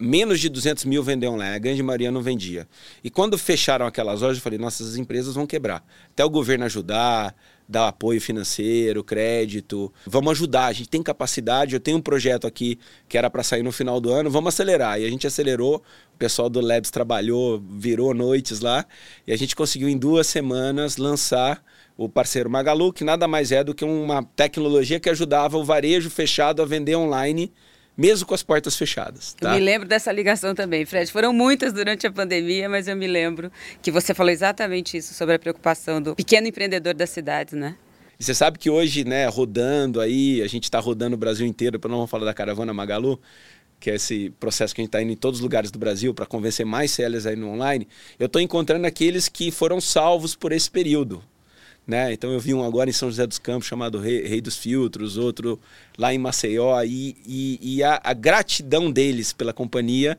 menos 0.00 0.40
de 0.40 0.48
200 0.48 0.84
mil 0.86 1.02
vendem 1.02 1.28
online, 1.28 1.54
a 1.54 1.58
grande 1.58 1.82
maioria 1.82 2.10
não 2.10 2.22
vendia. 2.22 2.66
E 3.04 3.10
quando 3.10 3.36
fecharam 3.36 3.86
aquelas 3.86 4.22
lojas, 4.22 4.38
eu 4.38 4.42
falei, 4.42 4.58
nossas 4.58 4.96
empresas 4.96 5.34
vão 5.34 5.46
quebrar. 5.46 5.84
Até 6.10 6.24
o 6.24 6.30
governo 6.30 6.64
ajudar, 6.64 7.34
dar 7.68 7.88
apoio 7.88 8.20
financeiro, 8.20 9.04
crédito. 9.04 9.92
Vamos 10.06 10.32
ajudar, 10.32 10.66
a 10.66 10.72
gente 10.72 10.88
tem 10.88 11.02
capacidade. 11.02 11.74
Eu 11.74 11.80
tenho 11.80 11.98
um 11.98 12.02
projeto 12.02 12.46
aqui 12.46 12.78
que 13.08 13.16
era 13.16 13.30
para 13.30 13.42
sair 13.42 13.62
no 13.62 13.70
final 13.70 14.00
do 14.00 14.10
ano, 14.10 14.30
vamos 14.30 14.54
acelerar. 14.54 15.00
E 15.00 15.04
a 15.04 15.10
gente 15.10 15.26
acelerou, 15.26 15.82
o 16.14 16.18
pessoal 16.18 16.48
do 16.48 16.60
Labs 16.60 16.90
trabalhou, 16.90 17.62
virou 17.70 18.14
noites 18.14 18.60
lá, 18.60 18.84
e 19.26 19.32
a 19.32 19.36
gente 19.36 19.54
conseguiu 19.54 19.88
em 19.88 19.98
duas 19.98 20.26
semanas 20.26 20.96
lançar 20.96 21.62
o 21.96 22.08
parceiro 22.08 22.48
Magalu, 22.48 22.92
que 22.92 23.04
nada 23.04 23.28
mais 23.28 23.52
é 23.52 23.62
do 23.62 23.74
que 23.74 23.84
uma 23.84 24.22
tecnologia 24.22 24.98
que 24.98 25.10
ajudava 25.10 25.58
o 25.58 25.64
varejo 25.64 26.08
fechado 26.08 26.62
a 26.62 26.64
vender 26.64 26.96
online 26.96 27.52
mesmo 27.96 28.26
com 28.26 28.34
as 28.34 28.42
portas 28.42 28.76
fechadas. 28.76 29.34
Tá? 29.34 29.50
Eu 29.50 29.54
me 29.54 29.60
lembro 29.60 29.88
dessa 29.88 30.10
ligação 30.10 30.54
também, 30.54 30.84
Fred. 30.84 31.10
Foram 31.10 31.32
muitas 31.32 31.72
durante 31.72 32.06
a 32.06 32.12
pandemia, 32.12 32.68
mas 32.68 32.88
eu 32.88 32.96
me 32.96 33.06
lembro 33.06 33.50
que 33.82 33.90
você 33.90 34.14
falou 34.14 34.30
exatamente 34.30 34.96
isso 34.96 35.14
sobre 35.14 35.34
a 35.34 35.38
preocupação 35.38 36.00
do 36.00 36.14
pequeno 36.14 36.46
empreendedor 36.46 36.94
das 36.94 37.10
cidades, 37.10 37.54
né? 37.54 37.76
E 38.18 38.24
você 38.24 38.34
sabe 38.34 38.58
que 38.58 38.68
hoje, 38.68 39.02
né, 39.02 39.26
rodando 39.26 39.98
aí, 39.98 40.42
a 40.42 40.46
gente 40.46 40.64
está 40.64 40.78
rodando 40.78 41.14
o 41.16 41.18
Brasil 41.18 41.46
inteiro, 41.46 41.78
para 41.80 41.90
não 41.90 42.06
falar 42.06 42.26
da 42.26 42.34
caravana 42.34 42.72
Magalu, 42.74 43.18
que 43.80 43.90
é 43.90 43.94
esse 43.94 44.28
processo 44.38 44.74
que 44.74 44.82
a 44.82 44.84
gente 44.84 44.90
está 44.90 45.02
indo 45.02 45.10
em 45.10 45.16
todos 45.16 45.40
os 45.40 45.42
lugares 45.42 45.70
do 45.70 45.78
Brasil 45.78 46.12
para 46.12 46.26
convencer 46.26 46.66
mais 46.66 46.90
sellers 46.90 47.24
aí 47.24 47.34
no 47.34 47.48
online, 47.48 47.88
eu 48.18 48.26
estou 48.26 48.40
encontrando 48.40 48.86
aqueles 48.86 49.26
que 49.26 49.50
foram 49.50 49.80
salvos 49.80 50.36
por 50.36 50.52
esse 50.52 50.70
período. 50.70 51.24
Né? 51.86 52.12
Então 52.12 52.30
eu 52.30 52.38
vi 52.38 52.54
um 52.54 52.64
agora 52.64 52.88
em 52.88 52.92
São 52.92 53.08
José 53.08 53.26
dos 53.26 53.38
Campos 53.38 53.66
chamado 53.66 53.98
Rei, 53.98 54.26
Rei 54.26 54.40
dos 54.40 54.56
Filtros, 54.56 55.16
outro 55.16 55.58
lá 55.98 56.14
em 56.14 56.18
Maceió, 56.18 56.80
e, 56.82 57.16
e, 57.26 57.58
e 57.60 57.82
a, 57.82 58.00
a, 58.04 58.12
gratidão 58.12 58.90
deles 58.90 59.32
pela 59.32 59.52
companhia 59.52 60.18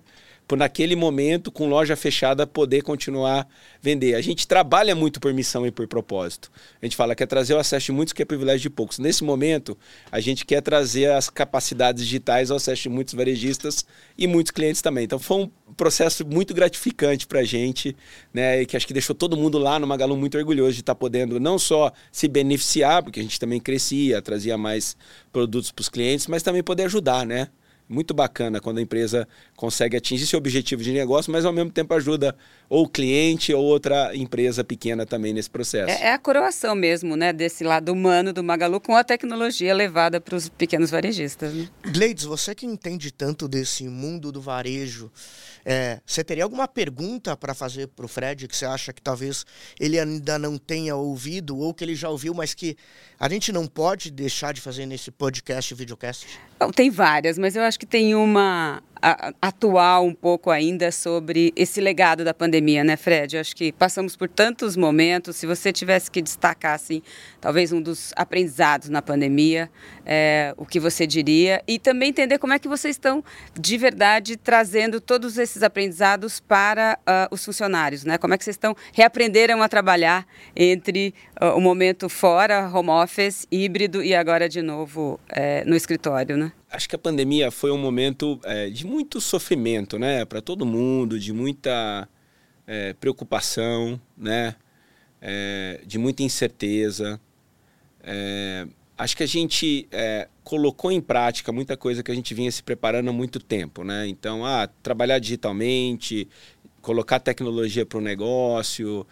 por 0.52 0.58
naquele 0.58 0.98
momento, 0.98 1.50
com 1.50 1.70
loja 1.70 1.96
fechada, 1.96 2.46
poder 2.46 2.82
continuar 2.82 3.48
vender. 3.82 4.16
A 4.16 4.22
gente 4.22 4.46
trabalha 4.46 4.94
muito 4.94 5.18
por 5.18 5.34
missão 5.34 5.66
e 5.66 5.72
por 5.72 5.88
propósito. 5.88 6.52
A 6.82 6.86
gente 6.86 6.98
fala 6.98 7.16
que 7.16 7.24
é 7.24 7.26
trazer 7.26 7.54
o 7.54 7.58
acesso 7.58 7.86
de 7.86 7.92
muitos 7.94 8.12
que 8.12 8.22
é 8.22 8.26
privilégio 8.26 8.64
de 8.64 8.70
poucos. 8.70 9.00
Nesse 9.00 9.24
momento, 9.24 9.78
a 10.12 10.20
gente 10.20 10.46
quer 10.46 10.62
trazer 10.62 11.10
as 11.10 11.30
capacidades 11.30 12.04
digitais 12.04 12.52
ao 12.52 12.58
acesso 12.58 12.82
de 12.82 12.90
muitos 12.90 13.14
varejistas 13.14 13.86
e 14.18 14.28
muitos 14.28 14.52
clientes 14.52 14.82
também. 14.82 15.06
Então 15.06 15.18
foi 15.18 15.44
um 15.44 15.74
processo 15.78 16.28
muito 16.28 16.54
gratificante 16.54 17.26
para 17.26 17.40
a 17.40 17.46
gente, 17.46 17.96
né? 18.34 18.62
E 18.62 18.66
que 18.66 18.76
acho 18.76 18.86
que 18.86 18.92
deixou 18.92 19.16
todo 19.16 19.38
mundo 19.38 19.58
lá 19.58 19.80
no 19.80 19.88
Magalu 19.88 20.18
muito 20.18 20.38
orgulhoso 20.38 20.74
de 20.74 20.82
estar 20.82 20.96
tá 20.96 21.00
podendo 21.00 21.40
não 21.40 21.58
só 21.58 21.94
se 22.12 22.28
beneficiar, 22.28 23.02
porque 23.02 23.22
a 23.22 23.24
gente 23.24 23.40
também 23.40 23.62
crescia, 23.62 24.22
trazia 24.22 24.58
mais 24.58 24.98
produtos 25.32 25.72
para 25.72 25.82
os 25.82 25.88
clientes, 25.88 26.28
mas 26.28 26.44
também 26.44 26.62
poder 26.62 26.84
ajudar, 26.84 27.26
né? 27.26 27.48
Muito 27.92 28.14
bacana 28.14 28.60
quando 28.60 28.78
a 28.78 28.82
empresa 28.82 29.28
consegue 29.56 29.98
atingir 29.98 30.26
seu 30.26 30.38
objetivo 30.38 30.82
de 30.82 30.92
negócio, 30.94 31.32
mas 31.32 31.46
ao 31.46 31.52
mesmo 31.52 31.70
tempo 31.70 31.94
ajuda 31.94 32.36
ou 32.70 32.86
o 32.86 32.90
cliente 32.90 33.54
ou 33.54 33.64
outra 33.64 34.16
empresa 34.16 34.64
pequena 34.64 35.06
também 35.06 35.34
nesse 35.34 35.50
processo. 35.50 35.92
É, 35.92 36.08
é 36.08 36.14
a 36.14 36.18
coroação 36.18 36.74
mesmo, 36.74 37.18
né, 37.18 37.34
desse 37.34 37.64
lado 37.64 37.92
humano 37.92 38.32
do 38.32 38.44
Magalu 38.44 38.80
com 38.80 38.96
a 38.96 39.04
tecnologia 39.04 39.74
levada 39.74 40.22
para 40.22 40.36
os 40.36 40.48
pequenos 40.48 40.90
varejistas. 40.90 41.54
Né? 41.54 41.68
Gleides, 41.84 42.24
você 42.24 42.56
que 42.56 42.66
entende 42.66 43.12
tanto 43.12 43.48
desse 43.48 43.84
mundo 43.84 44.32
do 44.32 44.42
varejo, 44.42 45.12
é, 45.66 46.00
você 46.06 46.24
teria 46.24 46.44
alguma 46.44 46.68
pergunta 46.68 47.36
para 47.36 47.54
fazer 47.54 47.88
para 47.88 48.06
o 48.06 48.08
Fred 48.08 48.48
que 48.48 48.56
você 48.56 48.66
acha 48.66 48.92
que 48.94 49.02
talvez 49.02 49.46
ele 49.80 50.00
ainda 50.00 50.38
não 50.40 50.58
tenha 50.58 50.96
ouvido 50.96 51.58
ou 51.58 51.74
que 51.74 51.84
ele 51.84 51.96
já 51.96 52.10
ouviu, 52.10 52.34
mas 52.34 52.54
que 52.54 52.76
a 53.20 53.30
gente 53.30 53.52
não 53.52 53.68
pode 53.68 54.12
deixar 54.12 54.54
de 54.54 54.62
fazer 54.62 54.86
nesse 54.86 55.12
podcast 55.12 55.74
e 55.74 55.78
videocast? 55.78 56.28
Tem 56.76 56.90
várias, 56.90 57.38
mas 57.38 57.56
eu 57.56 57.64
acho 57.64 57.80
que 57.80 57.86
tem 57.86 58.16
uma 58.16 58.82
atual 59.42 60.06
um 60.06 60.14
pouco 60.14 60.52
ainda 60.52 60.92
sobre 60.92 61.52
esse 61.56 61.82
legado 61.82 62.24
da 62.24 62.34
pandemia, 62.34 62.84
né, 62.84 62.96
Fred? 62.96 63.36
Eu 63.36 63.42
acho 63.42 63.56
que 63.56 63.72
passamos 63.72 64.16
por 64.16 64.30
tantos 64.30 64.78
momentos. 64.78 65.36
Se 65.36 65.48
você 65.48 65.74
tivesse 65.74 66.12
que 66.12 66.22
destacar, 66.22 66.76
assim, 66.76 67.02
talvez 67.40 67.72
um 67.72 67.82
dos 67.82 68.14
aprendizados 68.16 68.90
na 68.90 69.02
pandemia, 69.02 69.70
é, 70.06 70.54
o 70.58 70.66
que 70.66 70.80
você 70.80 71.08
diria? 71.08 71.64
E 71.68 71.80
também 71.80 72.10
entender 72.10 72.38
como 72.38 72.54
é 72.54 72.60
que 72.60 72.68
vocês 72.68 72.96
estão, 72.96 73.24
de 73.60 73.78
verdade, 73.78 74.38
trazendo 74.38 75.02
todos 75.02 75.38
esses 75.38 75.64
aprendizados 75.64 76.40
para 76.40 77.00
uh, 77.02 77.34
os 77.34 77.44
funcionários, 77.44 78.06
né? 78.06 78.18
Como 78.18 78.34
é 78.34 78.38
que 78.38 78.44
vocês 78.44 78.56
estão 78.56 78.76
reaprenderam 78.94 79.62
a 79.64 79.70
trabalhar 79.70 80.26
entre 80.56 81.14
uh, 81.42 81.58
o 81.58 81.62
momento 81.62 82.08
fora, 82.08 82.70
home 82.72 82.90
office, 82.90 83.48
híbrido 83.52 84.04
e 84.04 84.14
agora 84.14 84.48
de 84.48 84.62
novo 84.62 85.20
é, 85.30 85.64
no 85.66 85.76
escritório, 85.76 86.38
né? 86.38 86.52
Acho 86.72 86.88
que 86.88 86.96
a 86.96 87.00
pandemia 87.00 87.52
foi 87.52 87.70
um 87.70 87.78
momento 87.78 88.40
é, 88.44 88.70
de 88.70 88.86
muito 88.88 89.20
sofrimento, 89.20 90.00
né, 90.00 90.24
para 90.24 90.42
todo 90.42 90.66
mundo, 90.66 91.20
de 91.20 91.34
muita 91.34 92.08
é, 92.66 92.94
preocupação, 92.94 94.00
né, 94.18 94.56
é, 95.22 95.82
de 95.86 95.98
muita 96.00 96.24
incerteza. 96.24 97.20
É, 98.02 98.66
acho 98.98 99.18
que 99.18 99.24
a 99.24 99.28
gente 99.28 99.88
é, 99.92 100.30
colocou 100.44 100.92
em 100.92 101.02
prática 101.02 101.52
muita 101.52 101.76
coisa 101.76 102.02
que 102.02 102.12
a 102.12 102.16
gente 102.16 102.34
vinha 102.34 102.52
se 102.52 102.64
preparando 102.64 103.10
há 103.10 103.14
muito 103.14 103.40
tempo, 103.40 103.84
né. 103.84 104.08
Então, 104.08 104.46
ah, 104.46 104.68
trabalhar 104.82 105.20
digitalmente, 105.20 106.28
colocar 106.82 107.20
tecnologia 107.20 107.86
para 107.86 107.98
o 107.98 108.02
negócio, 108.02 109.06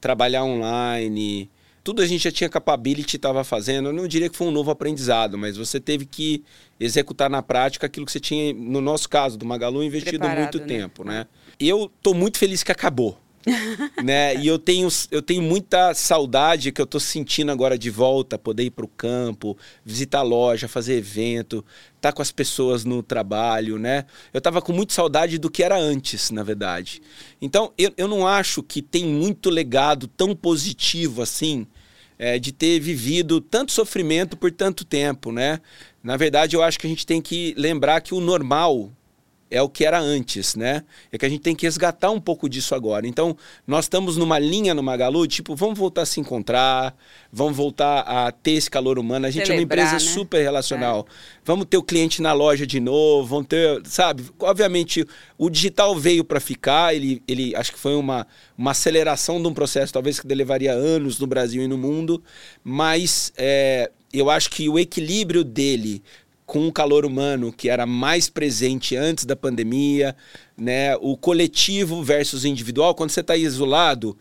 trabalhar 0.00 0.44
online, 0.44 1.48
tudo 1.84 2.00
a 2.00 2.06
gente 2.06 2.24
já 2.24 2.32
tinha 2.32 2.48
capability 2.48 3.16
estava 3.16 3.44
fazendo. 3.44 3.90
Eu 3.90 3.92
não 3.92 4.08
diria 4.08 4.30
que 4.30 4.36
foi 4.36 4.46
um 4.46 4.50
novo 4.50 4.70
aprendizado, 4.70 5.36
mas 5.36 5.58
você 5.58 5.78
teve 5.78 6.06
que 6.06 6.42
executar 6.80 7.28
na 7.28 7.42
prática 7.42 7.86
aquilo 7.86 8.06
que 8.06 8.12
você 8.12 8.18
tinha, 8.18 8.54
no 8.54 8.80
nosso 8.80 9.06
caso, 9.06 9.36
do 9.36 9.44
Magalu, 9.44 9.84
investido 9.84 10.18
Preparado, 10.18 10.40
muito 10.40 10.58
né? 10.60 10.64
tempo, 10.64 11.04
né? 11.04 11.26
Eu 11.60 11.92
estou 11.94 12.14
muito 12.14 12.38
feliz 12.38 12.62
que 12.62 12.72
acabou. 12.72 13.20
né? 14.02 14.34
E 14.36 14.46
eu 14.46 14.58
tenho, 14.58 14.88
eu 15.10 15.20
tenho 15.20 15.42
muita 15.42 15.92
saudade 15.92 16.72
que 16.72 16.80
eu 16.80 16.84
estou 16.84 16.98
sentindo 16.98 17.52
agora 17.52 17.76
de 17.76 17.90
volta, 17.90 18.38
poder 18.38 18.64
ir 18.64 18.70
para 18.70 18.86
o 18.86 18.88
campo, 18.88 19.54
visitar 19.84 20.22
loja, 20.22 20.66
fazer 20.66 20.94
evento, 20.94 21.62
estar 21.96 22.10
tá 22.10 22.12
com 22.12 22.22
as 22.22 22.32
pessoas 22.32 22.86
no 22.86 23.02
trabalho, 23.02 23.78
né? 23.78 24.06
Eu 24.32 24.38
estava 24.38 24.62
com 24.62 24.72
muita 24.72 24.94
saudade 24.94 25.36
do 25.36 25.50
que 25.50 25.62
era 25.62 25.76
antes, 25.76 26.30
na 26.30 26.42
verdade. 26.42 27.02
Então, 27.42 27.70
eu, 27.76 27.92
eu 27.98 28.08
não 28.08 28.26
acho 28.26 28.62
que 28.62 28.80
tem 28.80 29.04
muito 29.04 29.50
legado 29.50 30.08
tão 30.08 30.34
positivo 30.34 31.20
assim 31.20 31.66
é, 32.18 32.38
de 32.38 32.52
ter 32.52 32.80
vivido 32.80 33.40
tanto 33.40 33.72
sofrimento 33.72 34.36
por 34.36 34.50
tanto 34.52 34.84
tempo, 34.84 35.32
né? 35.32 35.60
Na 36.02 36.16
verdade, 36.16 36.56
eu 36.56 36.62
acho 36.62 36.78
que 36.78 36.86
a 36.86 36.90
gente 36.90 37.06
tem 37.06 37.20
que 37.20 37.54
lembrar 37.56 38.00
que 38.00 38.14
o 38.14 38.20
normal 38.20 38.90
é 39.54 39.62
o 39.62 39.68
que 39.68 39.84
era 39.84 40.00
antes, 40.00 40.56
né? 40.56 40.82
É 41.12 41.16
que 41.16 41.24
a 41.24 41.28
gente 41.28 41.40
tem 41.40 41.54
que 41.54 41.64
resgatar 41.64 42.10
um 42.10 42.20
pouco 42.20 42.48
disso 42.48 42.74
agora. 42.74 43.06
Então, 43.06 43.36
nós 43.64 43.84
estamos 43.84 44.16
numa 44.16 44.36
linha 44.36 44.74
no 44.74 44.82
Magalu, 44.82 45.28
tipo, 45.28 45.54
vamos 45.54 45.78
voltar 45.78 46.02
a 46.02 46.06
se 46.06 46.18
encontrar, 46.18 46.92
vamos 47.32 47.56
voltar 47.56 48.00
a 48.00 48.32
ter 48.32 48.50
esse 48.50 48.68
calor 48.68 48.98
humano. 48.98 49.26
A 49.26 49.30
gente 49.30 49.46
Celebrar, 49.46 49.78
é 49.78 49.82
uma 49.82 49.88
empresa 49.88 50.04
né? 50.04 50.12
super 50.12 50.42
relacional. 50.42 51.06
É. 51.08 51.12
Vamos 51.44 51.66
ter 51.66 51.76
o 51.76 51.84
cliente 51.84 52.20
na 52.20 52.32
loja 52.32 52.66
de 52.66 52.80
novo, 52.80 53.28
vamos 53.28 53.46
ter, 53.46 53.80
sabe? 53.84 54.24
Obviamente, 54.40 55.06
o 55.38 55.48
digital 55.48 55.94
veio 55.94 56.24
para 56.24 56.40
ficar, 56.40 56.92
ele, 56.92 57.22
ele 57.28 57.54
acho 57.54 57.72
que 57.72 57.78
foi 57.78 57.94
uma, 57.94 58.26
uma 58.58 58.72
aceleração 58.72 59.40
de 59.40 59.46
um 59.46 59.54
processo, 59.54 59.92
talvez 59.92 60.18
que 60.18 60.26
levaria 60.26 60.72
anos 60.72 61.20
no 61.20 61.28
Brasil 61.28 61.62
e 61.62 61.68
no 61.68 61.78
mundo, 61.78 62.20
mas 62.64 63.32
é, 63.36 63.88
eu 64.12 64.30
acho 64.30 64.50
que 64.50 64.68
o 64.68 64.78
equilíbrio 64.78 65.44
dele 65.44 66.02
com 66.46 66.68
o 66.68 66.72
calor 66.72 67.04
humano 67.04 67.52
que 67.52 67.68
era 67.68 67.86
mais 67.86 68.28
presente 68.28 68.96
antes 68.96 69.24
da 69.24 69.34
pandemia, 69.34 70.14
né? 70.56 70.96
O 70.96 71.16
coletivo 71.16 72.02
versus 72.02 72.44
individual, 72.44 72.94
quando 72.94 73.10
você 73.10 73.20
está 73.20 73.36
isolado, 73.36 74.16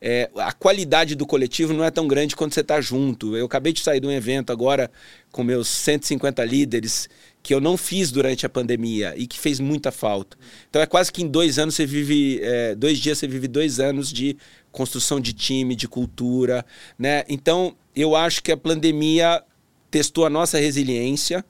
é, 0.00 0.30
a 0.36 0.52
qualidade 0.52 1.14
do 1.14 1.26
coletivo 1.26 1.72
não 1.72 1.84
é 1.84 1.90
tão 1.90 2.06
grande 2.06 2.36
quando 2.36 2.54
você 2.54 2.60
está 2.60 2.80
junto. 2.80 3.36
Eu 3.36 3.46
acabei 3.46 3.72
de 3.72 3.80
sair 3.80 4.00
de 4.00 4.06
um 4.06 4.12
evento 4.12 4.52
agora 4.52 4.90
com 5.32 5.42
meus 5.42 5.68
150 5.68 6.44
líderes 6.44 7.08
que 7.42 7.52
eu 7.54 7.60
não 7.60 7.76
fiz 7.76 8.10
durante 8.10 8.44
a 8.46 8.48
pandemia 8.48 9.14
e 9.16 9.26
que 9.26 9.38
fez 9.38 9.58
muita 9.58 9.90
falta. 9.90 10.36
Então 10.68 10.82
é 10.82 10.86
quase 10.86 11.12
que 11.12 11.22
em 11.22 11.28
dois 11.28 11.58
anos 11.58 11.74
você 11.74 11.86
vive, 11.86 12.40
é, 12.42 12.74
dois 12.74 12.98
dias 12.98 13.18
você 13.18 13.26
vive 13.26 13.48
dois 13.48 13.80
anos 13.80 14.12
de 14.12 14.36
construção 14.70 15.18
de 15.18 15.32
time, 15.32 15.74
de 15.74 15.88
cultura, 15.88 16.64
né? 16.98 17.24
Então 17.28 17.74
eu 17.94 18.14
acho 18.14 18.42
que 18.42 18.52
a 18.52 18.56
pandemia 18.56 19.42
testou 19.90 20.26
a 20.26 20.30
nossa 20.30 20.58
resiliência, 20.58 21.44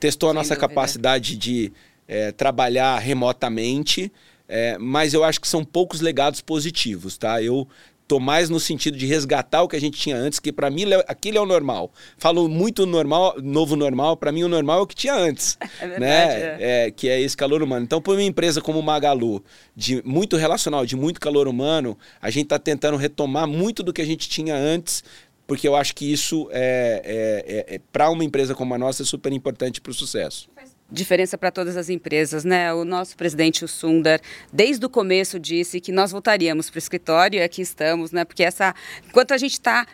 testou 0.00 0.30
a 0.30 0.34
nossa 0.34 0.56
capacidade 0.56 1.36
de 1.36 1.72
é, 2.08 2.32
trabalhar 2.32 2.98
remotamente, 2.98 4.10
é, 4.48 4.76
mas 4.78 5.14
eu 5.14 5.22
acho 5.22 5.40
que 5.40 5.46
são 5.46 5.64
poucos 5.64 6.00
legados 6.00 6.40
positivos, 6.40 7.16
tá? 7.16 7.40
Eu 7.40 7.68
tô 8.10 8.18
mais 8.18 8.50
no 8.50 8.58
sentido 8.58 8.98
de 8.98 9.06
resgatar 9.06 9.62
o 9.62 9.68
que 9.68 9.76
a 9.76 9.80
gente 9.80 9.96
tinha 9.96 10.16
antes, 10.16 10.40
que 10.40 10.50
para 10.50 10.68
mim 10.68 10.82
aquilo 11.06 11.38
é 11.38 11.40
o 11.40 11.46
normal. 11.46 11.92
Falo 12.18 12.48
muito 12.48 12.84
normal, 12.84 13.36
novo 13.40 13.76
normal, 13.76 14.16
para 14.16 14.32
mim 14.32 14.42
o 14.42 14.48
normal 14.48 14.80
é 14.80 14.82
o 14.82 14.86
que 14.88 14.96
tinha 14.96 15.14
antes, 15.14 15.56
é 15.80 15.86
verdade, 15.86 16.00
né? 16.00 16.56
É. 16.58 16.86
é. 16.86 16.90
que 16.90 17.08
é 17.08 17.20
esse 17.20 17.36
calor 17.36 17.62
humano. 17.62 17.84
Então, 17.84 18.02
para 18.02 18.14
uma 18.14 18.22
empresa 18.24 18.60
como 18.60 18.80
o 18.80 18.82
Magalu, 18.82 19.44
de 19.76 20.02
muito 20.04 20.36
relacional, 20.36 20.84
de 20.84 20.96
muito 20.96 21.20
calor 21.20 21.46
humano, 21.46 21.96
a 22.20 22.30
gente 22.30 22.46
está 22.46 22.58
tentando 22.58 22.96
retomar 22.96 23.46
muito 23.46 23.84
do 23.84 23.92
que 23.92 24.02
a 24.02 24.06
gente 24.06 24.28
tinha 24.28 24.56
antes, 24.56 25.04
porque 25.50 25.66
eu 25.66 25.74
acho 25.74 25.96
que 25.96 26.12
isso 26.12 26.48
é, 26.52 27.02
é, 27.04 27.72
é, 27.72 27.74
é 27.74 27.80
para 27.90 28.08
uma 28.08 28.22
empresa 28.22 28.54
como 28.54 28.72
a 28.72 28.78
nossa 28.78 29.02
é 29.02 29.04
super 29.04 29.32
importante 29.32 29.80
para 29.80 29.90
o 29.90 29.92
sucesso 29.92 30.48
diferença 30.92 31.38
para 31.38 31.52
todas 31.52 31.76
as 31.76 31.88
empresas, 31.88 32.44
né? 32.44 32.74
O 32.74 32.84
nosso 32.84 33.16
presidente, 33.16 33.64
o 33.64 33.68
Sundar, 33.68 34.20
desde 34.52 34.84
o 34.84 34.88
começo 34.88 35.38
disse 35.38 35.80
que 35.80 35.92
nós 35.92 36.10
voltaríamos 36.10 36.68
para 36.68 36.78
o 36.78 36.80
escritório 36.80 37.38
e 37.38 37.42
aqui 37.42 37.62
estamos, 37.62 38.10
né? 38.10 38.24
Porque 38.24 38.42
essa, 38.42 38.74
enquanto 39.06 39.32
a 39.32 39.38
gente 39.38 39.52
está 39.52 39.86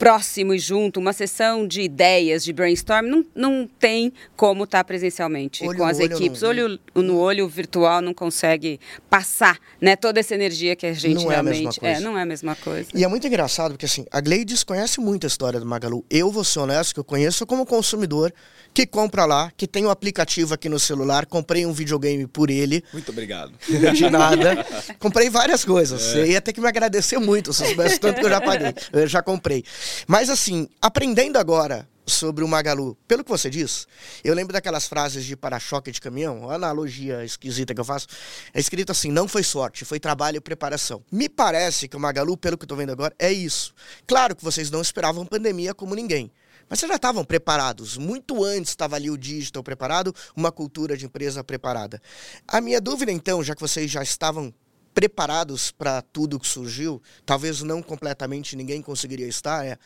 próximo 0.00 0.54
e 0.54 0.58
junto, 0.58 0.98
uma 0.98 1.12
sessão 1.12 1.68
de 1.68 1.82
ideias, 1.82 2.42
de 2.42 2.54
brainstorm, 2.54 3.06
não, 3.06 3.26
não 3.34 3.68
tem 3.78 4.10
como 4.34 4.64
estar 4.64 4.78
tá 4.78 4.84
presencialmente 4.84 5.62
olho 5.62 5.76
com 5.76 5.84
as 5.84 5.98
olho 5.98 6.14
equipes. 6.14 6.40
Não. 6.40 6.48
Olho 6.48 6.80
no 6.94 7.18
olho 7.18 7.46
virtual 7.46 8.00
não 8.00 8.14
consegue 8.14 8.80
passar 9.10 9.58
né, 9.78 9.96
toda 9.96 10.18
essa 10.18 10.34
energia 10.34 10.74
que 10.74 10.86
a 10.86 10.94
gente 10.94 11.16
não 11.16 11.26
realmente... 11.26 11.78
É, 11.84 11.92
é, 11.92 12.00
não 12.00 12.16
é 12.16 12.22
a 12.22 12.26
mesma 12.26 12.56
coisa. 12.56 12.88
E 12.94 13.04
é 13.04 13.08
muito 13.08 13.26
engraçado, 13.26 13.72
porque 13.72 13.84
assim, 13.84 14.06
a 14.10 14.22
Gleides 14.22 14.64
conhece 14.64 15.00
muito 15.00 15.26
a 15.26 15.28
história 15.28 15.60
do 15.60 15.66
Magalu. 15.66 16.02
Eu 16.08 16.30
vou 16.30 16.44
ser 16.44 16.60
honesto, 16.60 16.94
que 16.94 17.00
eu 17.00 17.04
conheço 17.04 17.44
como 17.44 17.66
consumidor, 17.66 18.32
que 18.72 18.86
compra 18.86 19.26
lá, 19.26 19.52
que 19.54 19.66
tem 19.66 19.84
o 19.84 19.88
um 19.88 19.90
aplicativo 19.90 20.54
aqui 20.54 20.70
no 20.70 20.78
celular, 20.78 21.26
comprei 21.26 21.66
um 21.66 21.74
videogame 21.74 22.26
por 22.26 22.48
ele. 22.48 22.82
Muito 22.94 23.10
obrigado. 23.10 23.52
De 23.94 24.08
nada. 24.08 24.64
comprei 24.98 25.28
várias 25.28 25.62
coisas. 25.62 26.00
É. 26.00 26.04
Você 26.04 26.26
ia 26.32 26.40
ter 26.40 26.54
que 26.54 26.60
me 26.60 26.68
agradecer 26.68 27.18
muito, 27.18 27.52
se 27.52 27.66
soubesse 27.66 28.00
tanto 28.00 28.20
que 28.20 28.24
eu 28.24 28.30
já 28.30 28.40
paguei. 28.40 28.74
Eu 28.92 29.06
já 29.06 29.22
comprei. 29.22 29.62
Mas 30.06 30.30
assim, 30.30 30.68
aprendendo 30.80 31.38
agora 31.38 31.88
sobre 32.10 32.42
o 32.44 32.48
Magalu, 32.48 32.96
pelo 33.06 33.22
que 33.22 33.30
você 33.30 33.48
diz, 33.48 33.86
eu 34.24 34.34
lembro 34.34 34.52
daquelas 34.52 34.86
frases 34.86 35.24
de 35.24 35.36
para-choque 35.36 35.90
de 35.90 36.00
caminhão, 36.00 36.50
analogia 36.50 37.24
esquisita 37.24 37.74
que 37.74 37.80
eu 37.80 37.84
faço, 37.84 38.06
é 38.52 38.60
escrito 38.60 38.90
assim, 38.90 39.10
não 39.10 39.28
foi 39.28 39.42
sorte, 39.42 39.84
foi 39.84 40.00
trabalho 40.00 40.38
e 40.38 40.40
preparação. 40.40 41.02
Me 41.10 41.28
parece 41.28 41.88
que 41.88 41.96
o 41.96 42.00
Magalu, 42.00 42.36
pelo 42.36 42.58
que 42.58 42.64
eu 42.64 42.66
estou 42.66 42.76
vendo 42.76 42.90
agora, 42.90 43.14
é 43.18 43.32
isso. 43.32 43.72
Claro 44.06 44.34
que 44.34 44.44
vocês 44.44 44.70
não 44.70 44.82
esperavam 44.82 45.24
pandemia 45.24 45.72
como 45.72 45.94
ninguém, 45.94 46.32
mas 46.68 46.80
vocês 46.80 46.88
já 46.88 46.96
estavam 46.96 47.24
preparados. 47.24 47.96
Muito 47.96 48.44
antes 48.44 48.70
estava 48.70 48.96
ali 48.96 49.10
o 49.10 49.16
digital 49.16 49.62
preparado, 49.62 50.14
uma 50.36 50.52
cultura 50.52 50.96
de 50.96 51.06
empresa 51.06 51.42
preparada. 51.44 52.00
A 52.46 52.60
minha 52.60 52.80
dúvida, 52.80 53.12
então, 53.12 53.42
já 53.42 53.54
que 53.54 53.60
vocês 53.60 53.90
já 53.90 54.02
estavam 54.02 54.52
preparados 54.94 55.70
para 55.70 56.02
tudo 56.02 56.38
que 56.38 56.46
surgiu, 56.46 57.02
talvez 57.24 57.62
não 57.62 57.82
completamente 57.82 58.56
ninguém 58.56 58.82
conseguiria 58.82 59.28
estar, 59.28 59.64
é 59.64 59.78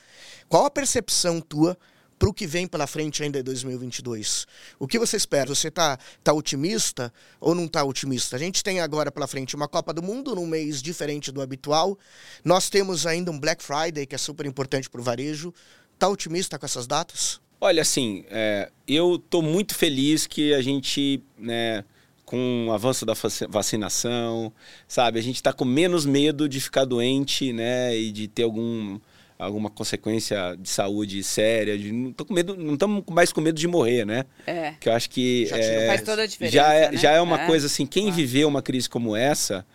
qual 0.48 0.64
a 0.64 0.70
percepção 0.70 1.40
tua 1.40 1.76
para 2.18 2.28
o 2.28 2.34
que 2.34 2.46
vem 2.46 2.66
pela 2.66 2.86
frente 2.86 3.22
ainda 3.22 3.38
em 3.38 3.42
2022? 3.42 4.46
O 4.78 4.86
que 4.86 4.98
você 4.98 5.16
espera? 5.16 5.54
Você 5.54 5.68
está 5.68 5.98
tá 6.22 6.32
otimista 6.32 7.12
ou 7.40 7.54
não 7.54 7.66
está 7.66 7.84
otimista? 7.84 8.36
A 8.36 8.38
gente 8.38 8.62
tem 8.62 8.80
agora 8.80 9.10
pela 9.10 9.26
frente 9.26 9.56
uma 9.56 9.68
Copa 9.68 9.92
do 9.92 10.02
Mundo 10.02 10.34
num 10.34 10.46
mês 10.46 10.80
diferente 10.80 11.32
do 11.32 11.42
habitual. 11.42 11.98
Nós 12.44 12.70
temos 12.70 13.06
ainda 13.06 13.30
um 13.30 13.38
Black 13.38 13.62
Friday 13.62 14.06
que 14.06 14.14
é 14.14 14.18
super 14.18 14.46
importante 14.46 14.88
para 14.88 15.00
o 15.00 15.04
varejo. 15.04 15.52
Está 15.94 16.08
otimista 16.08 16.58
com 16.58 16.66
essas 16.66 16.86
datas? 16.86 17.40
Olha, 17.60 17.82
assim, 17.82 18.24
é, 18.28 18.70
eu 18.86 19.16
estou 19.16 19.42
muito 19.42 19.74
feliz 19.74 20.26
que 20.26 20.52
a 20.54 20.60
gente, 20.60 21.22
né, 21.38 21.84
com 22.24 22.68
o 22.68 22.72
avanço 22.72 23.04
da 23.04 23.14
vacinação, 23.48 24.52
sabe, 24.88 25.18
a 25.18 25.22
gente 25.22 25.36
está 25.36 25.52
com 25.52 25.64
menos 25.64 26.06
medo 26.06 26.48
de 26.48 26.60
ficar 26.60 26.84
doente, 26.84 27.52
né, 27.52 27.96
e 27.96 28.10
de 28.10 28.28
ter 28.28 28.44
algum 28.44 28.98
alguma 29.38 29.68
consequência 29.68 30.56
de 30.58 30.68
saúde 30.68 31.22
séria, 31.22 31.76
de, 31.76 31.92
não 31.92 32.12
tô 32.12 32.24
com 32.24 32.32
medo, 32.32 32.56
não 32.56 32.74
estamos 32.74 33.04
mais 33.10 33.32
com 33.32 33.40
medo 33.40 33.58
de 33.58 33.66
morrer, 33.66 34.06
né? 34.06 34.24
É. 34.46 34.74
Que 34.80 34.88
eu 34.88 34.92
acho 34.92 35.10
que 35.10 35.46
já 35.46 35.56
é, 35.56 35.86
faz 35.88 36.02
toda 36.02 36.22
a 36.22 36.26
diferença, 36.26 36.54
já 36.54 36.72
é, 36.72 36.90
né? 36.90 36.96
já 36.96 37.10
é 37.10 37.20
uma 37.20 37.42
é. 37.42 37.46
coisa 37.46 37.66
assim, 37.66 37.84
quem 37.84 38.10
viveu 38.10 38.48
uma 38.48 38.62
crise 38.62 38.88
como 38.88 39.16
essa, 39.16 39.66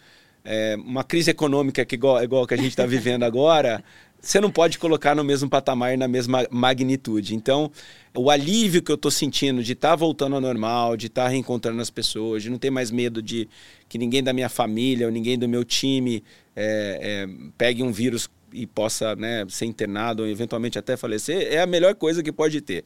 é, 0.45 0.75
uma 0.77 1.03
crise 1.03 1.29
econômica 1.31 1.83
que 1.85 1.95
igual, 1.95 2.23
igual 2.23 2.47
que 2.47 2.53
a 2.53 2.57
gente 2.57 2.69
está 2.69 2.85
vivendo 2.85 3.23
agora, 3.23 3.83
você 4.21 4.39
não 4.39 4.51
pode 4.51 4.77
colocar 4.77 5.15
no 5.15 5.23
mesmo 5.23 5.49
patamar, 5.49 5.97
na 5.97 6.07
mesma 6.07 6.45
magnitude. 6.51 7.35
Então, 7.35 7.71
o 8.15 8.29
alívio 8.29 8.81
que 8.81 8.91
eu 8.91 8.95
estou 8.95 9.09
sentindo 9.09 9.63
de 9.63 9.73
estar 9.73 9.89
tá 9.89 9.95
voltando 9.95 10.35
ao 10.35 10.41
normal, 10.41 10.97
de 10.97 11.07
estar 11.07 11.23
tá 11.23 11.29
reencontrando 11.29 11.81
as 11.81 11.89
pessoas, 11.89 12.43
de 12.43 12.49
não 12.49 12.57
ter 12.57 12.69
mais 12.69 12.91
medo 12.91 13.21
de 13.21 13.47
que 13.87 13.97
ninguém 13.97 14.21
da 14.21 14.33
minha 14.33 14.49
família 14.49 15.05
ou 15.05 15.11
ninguém 15.11 15.37
do 15.37 15.47
meu 15.47 15.63
time 15.63 16.23
é, 16.55 16.99
é, 17.01 17.49
pegue 17.57 17.81
um 17.81 17.91
vírus 17.91 18.29
e 18.51 18.65
possa 18.65 19.15
né, 19.15 19.45
ser 19.47 19.65
internado 19.65 20.23
ou 20.23 20.29
eventualmente 20.29 20.77
até 20.77 20.97
falecer, 20.97 21.53
é 21.53 21.61
a 21.61 21.67
melhor 21.67 21.95
coisa 21.95 22.23
que 22.23 22.31
pode 22.31 22.61
ter. 22.61 22.83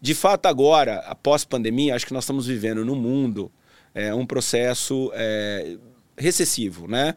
De 0.00 0.14
fato, 0.14 0.46
agora, 0.46 0.98
após 1.06 1.44
pandemia, 1.44 1.94
acho 1.94 2.06
que 2.06 2.12
nós 2.12 2.24
estamos 2.24 2.46
vivendo 2.46 2.84
no 2.84 2.94
mundo 2.94 3.50
é, 3.94 4.14
um 4.14 4.26
processo 4.26 5.10
é, 5.14 5.78
recessivo, 6.16 6.86
né? 6.86 7.14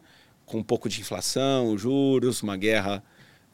com 0.50 0.58
um 0.58 0.64
pouco 0.64 0.90
de 0.90 1.00
inflação, 1.00 1.78
juros, 1.78 2.42
uma 2.42 2.58
guerra 2.58 3.04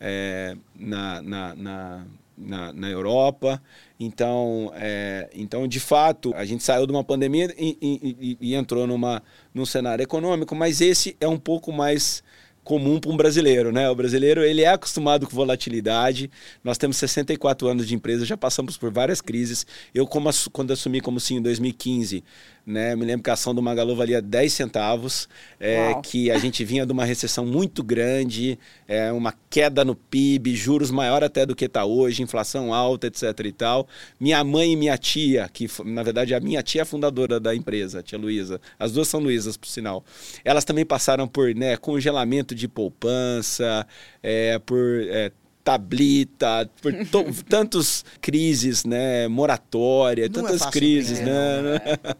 é, 0.07 0.55
na, 0.77 1.19
na, 1.23 1.55
na, 1.55 2.05
na, 2.37 2.73
na 2.73 2.89
Europa. 2.89 3.59
Então, 3.99 4.71
é, 4.75 5.27
então, 5.33 5.67
de 5.67 5.79
fato, 5.79 6.31
a 6.35 6.45
gente 6.45 6.63
saiu 6.63 6.85
de 6.85 6.91
uma 6.91 7.03
pandemia 7.03 7.51
e, 7.57 7.75
e, 7.81 8.37
e, 8.39 8.53
entrou 8.53 8.85
numa, 8.85 9.23
num 9.51 9.65
cenário 9.65 10.03
econômico, 10.03 10.53
mas 10.53 10.79
esse 10.79 11.17
é 11.19 11.27
um 11.27 11.39
pouco 11.39 11.71
mais 11.73 12.23
comum 12.63 12.99
para 12.99 13.11
um 13.11 13.17
brasileiro, 13.17 13.71
né? 13.71 13.89
O 13.89 13.95
brasileiro 13.95 14.43
ele 14.43 14.63
é 14.63 14.67
acostumado 14.67 15.27
com 15.27 15.35
volatilidade. 15.35 16.29
Nós 16.63 16.77
temos 16.77 16.97
64 16.97 17.67
anos 17.67 17.87
de 17.87 17.95
empresa, 17.95 18.25
já 18.25 18.35
passamos 18.35 18.75
por 18.75 18.91
várias 18.91 19.21
crises. 19.21 19.65
Eu 19.93 20.05
como 20.05 20.29
quando 20.51 20.71
assumi 20.71 20.99
como 20.99 21.19
sim 21.19 21.37
em 21.37 21.41
2015, 21.41 22.23
né? 22.65 22.95
Me 22.95 23.05
lembro 23.05 23.23
que 23.23 23.29
a 23.29 23.33
ação 23.33 23.53
do 23.53 23.61
Magalu 23.61 23.95
valia 23.95 24.21
10 24.21 24.51
centavos, 24.51 25.29
é, 25.59 25.93
que 26.01 26.31
a 26.31 26.37
gente 26.39 26.65
vinha 26.65 26.85
de 26.85 26.91
uma 26.91 27.05
recessão 27.05 27.45
muito 27.45 27.83
grande, 27.83 28.57
é, 28.87 29.11
uma 29.11 29.33
queda 29.49 29.85
no 29.85 29.95
PIB, 29.95 30.55
juros 30.55 30.89
maior 30.89 31.23
até 31.23 31.45
do 31.45 31.55
que 31.55 31.65
está 31.65 31.85
hoje, 31.85 32.23
inflação 32.23 32.73
alta, 32.73 33.07
etc 33.07 33.39
e 33.45 33.51
tal. 33.51 33.87
Minha 34.19 34.43
mãe 34.43 34.73
e 34.73 34.75
minha 34.75 34.97
tia, 34.97 35.47
que 35.51 35.67
na 35.85 36.01
verdade 36.01 36.33
a 36.33 36.39
minha 36.39 36.63
tia 36.63 36.81
é 36.81 36.85
fundadora 36.85 37.39
da 37.39 37.55
empresa, 37.55 37.99
a 37.99 38.03
tia 38.03 38.17
Luísa, 38.17 38.59
as 38.79 38.91
duas 38.91 39.07
são 39.07 39.19
Luísas, 39.19 39.55
por 39.55 39.67
sinal. 39.67 40.03
Elas 40.43 40.65
também 40.65 40.85
passaram 40.85 41.27
por 41.27 41.53
né, 41.53 41.77
congelamento 41.77 42.55
de 42.55 42.67
poupança, 42.67 43.85
é, 44.23 44.57
por 44.59 44.79
é, 45.07 45.31
tablita, 45.65 46.69
por 46.79 46.93
tantas 47.49 48.05
crises, 48.21 48.85
né, 48.85 49.27
moratória, 49.27 50.29
Não 50.29 50.41
é 50.41 50.43
tantas 50.43 50.61
é 50.61 50.69
crises, 50.69 51.19
né? 51.19 51.61
né? 51.63 51.79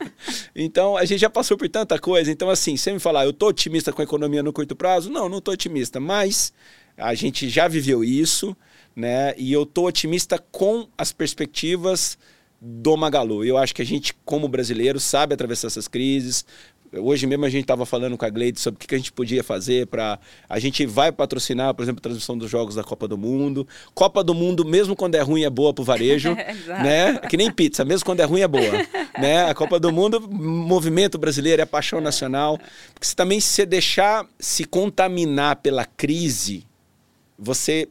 então, 0.55 0.97
a 0.97 1.05
gente 1.05 1.19
já 1.19 1.29
passou 1.29 1.55
por 1.55 1.69
tanta 1.69 1.99
coisa. 1.99 2.31
Então, 2.31 2.49
assim, 2.49 2.75
você 2.75 2.91
me 2.91 2.99
falar, 2.99 3.23
eu 3.23 3.31
tô 3.31 3.49
otimista 3.49 3.93
com 3.93 4.01
a 4.01 4.03
economia 4.03 4.41
no 4.41 4.51
curto 4.51 4.75
prazo? 4.75 5.12
Não, 5.12 5.29
não 5.29 5.39
tô 5.39 5.51
otimista, 5.51 5.99
mas 5.99 6.51
a 6.97 7.13
gente 7.13 7.47
já 7.47 7.67
viveu 7.67 8.03
isso, 8.03 8.58
né? 8.95 9.36
E 9.38 9.53
eu 9.53 9.63
tô 9.63 9.86
otimista 9.86 10.39
com 10.51 10.88
as 10.97 11.13
perspectivas 11.13 12.17
do 12.60 12.97
Magalu. 12.97 13.45
Eu 13.45 13.60
acho 13.60 13.75
que 13.75 13.81
a 13.81 13.86
gente, 13.86 14.12
como 14.25 14.47
brasileiro, 14.47 14.99
sabe 14.99 15.36
atravessar 15.36 15.67
essas 15.67 15.88
crises, 15.88 16.43
Hoje 16.99 17.27
mesmo 17.27 17.45
a 17.45 17.49
gente 17.49 17.63
estava 17.63 17.86
falando 17.86 18.17
com 18.17 18.25
a 18.25 18.29
Gleide 18.29 18.60
sobre 18.60 18.84
o 18.84 18.88
que 18.88 18.93
a 18.93 18.97
gente 18.97 19.12
podia 19.12 19.43
fazer 19.43 19.88
para. 19.88 20.19
A 20.49 20.60
gente 20.60 20.86
vai 20.86 21.12
patrocinar, 21.12 21.73
por 21.73 21.84
exemplo, 21.84 21.99
a 21.99 22.01
transmissão 22.03 22.38
dos 22.38 22.49
jogos 22.49 22.75
da 22.75 22.84
Copa 22.84 23.08
do 23.08 23.17
Mundo. 23.17 23.67
Copa 23.93 24.23
do 24.23 24.34
Mundo, 24.34 24.65
mesmo 24.65 24.95
quando 24.95 25.15
é 25.15 25.21
ruim, 25.21 25.43
é 25.43 25.49
boa 25.49 25.73
para 25.73 25.81
o 25.81 25.86
varejo. 25.86 26.36
né? 26.67 27.19
É 27.21 27.27
que 27.27 27.38
nem 27.38 27.51
pizza, 27.51 27.84
mesmo 27.84 28.05
quando 28.05 28.19
é 28.19 28.23
ruim, 28.23 28.41
é 28.41 28.47
boa. 28.47 28.73
né? 29.19 29.49
A 29.49 29.53
Copa 29.53 29.79
do 29.79 29.91
Mundo, 29.91 30.21
movimento 30.21 31.17
brasileiro, 31.17 31.62
é 31.62 31.65
paixão 31.65 31.99
nacional. 32.01 32.58
Porque 32.93 33.08
se 33.08 33.15
também 33.15 33.39
se 33.39 33.65
deixar 33.65 34.25
se 34.39 34.65
contaminar 34.65 35.58
pela 35.58 35.86
crise, 35.86 36.65
você 37.38 37.88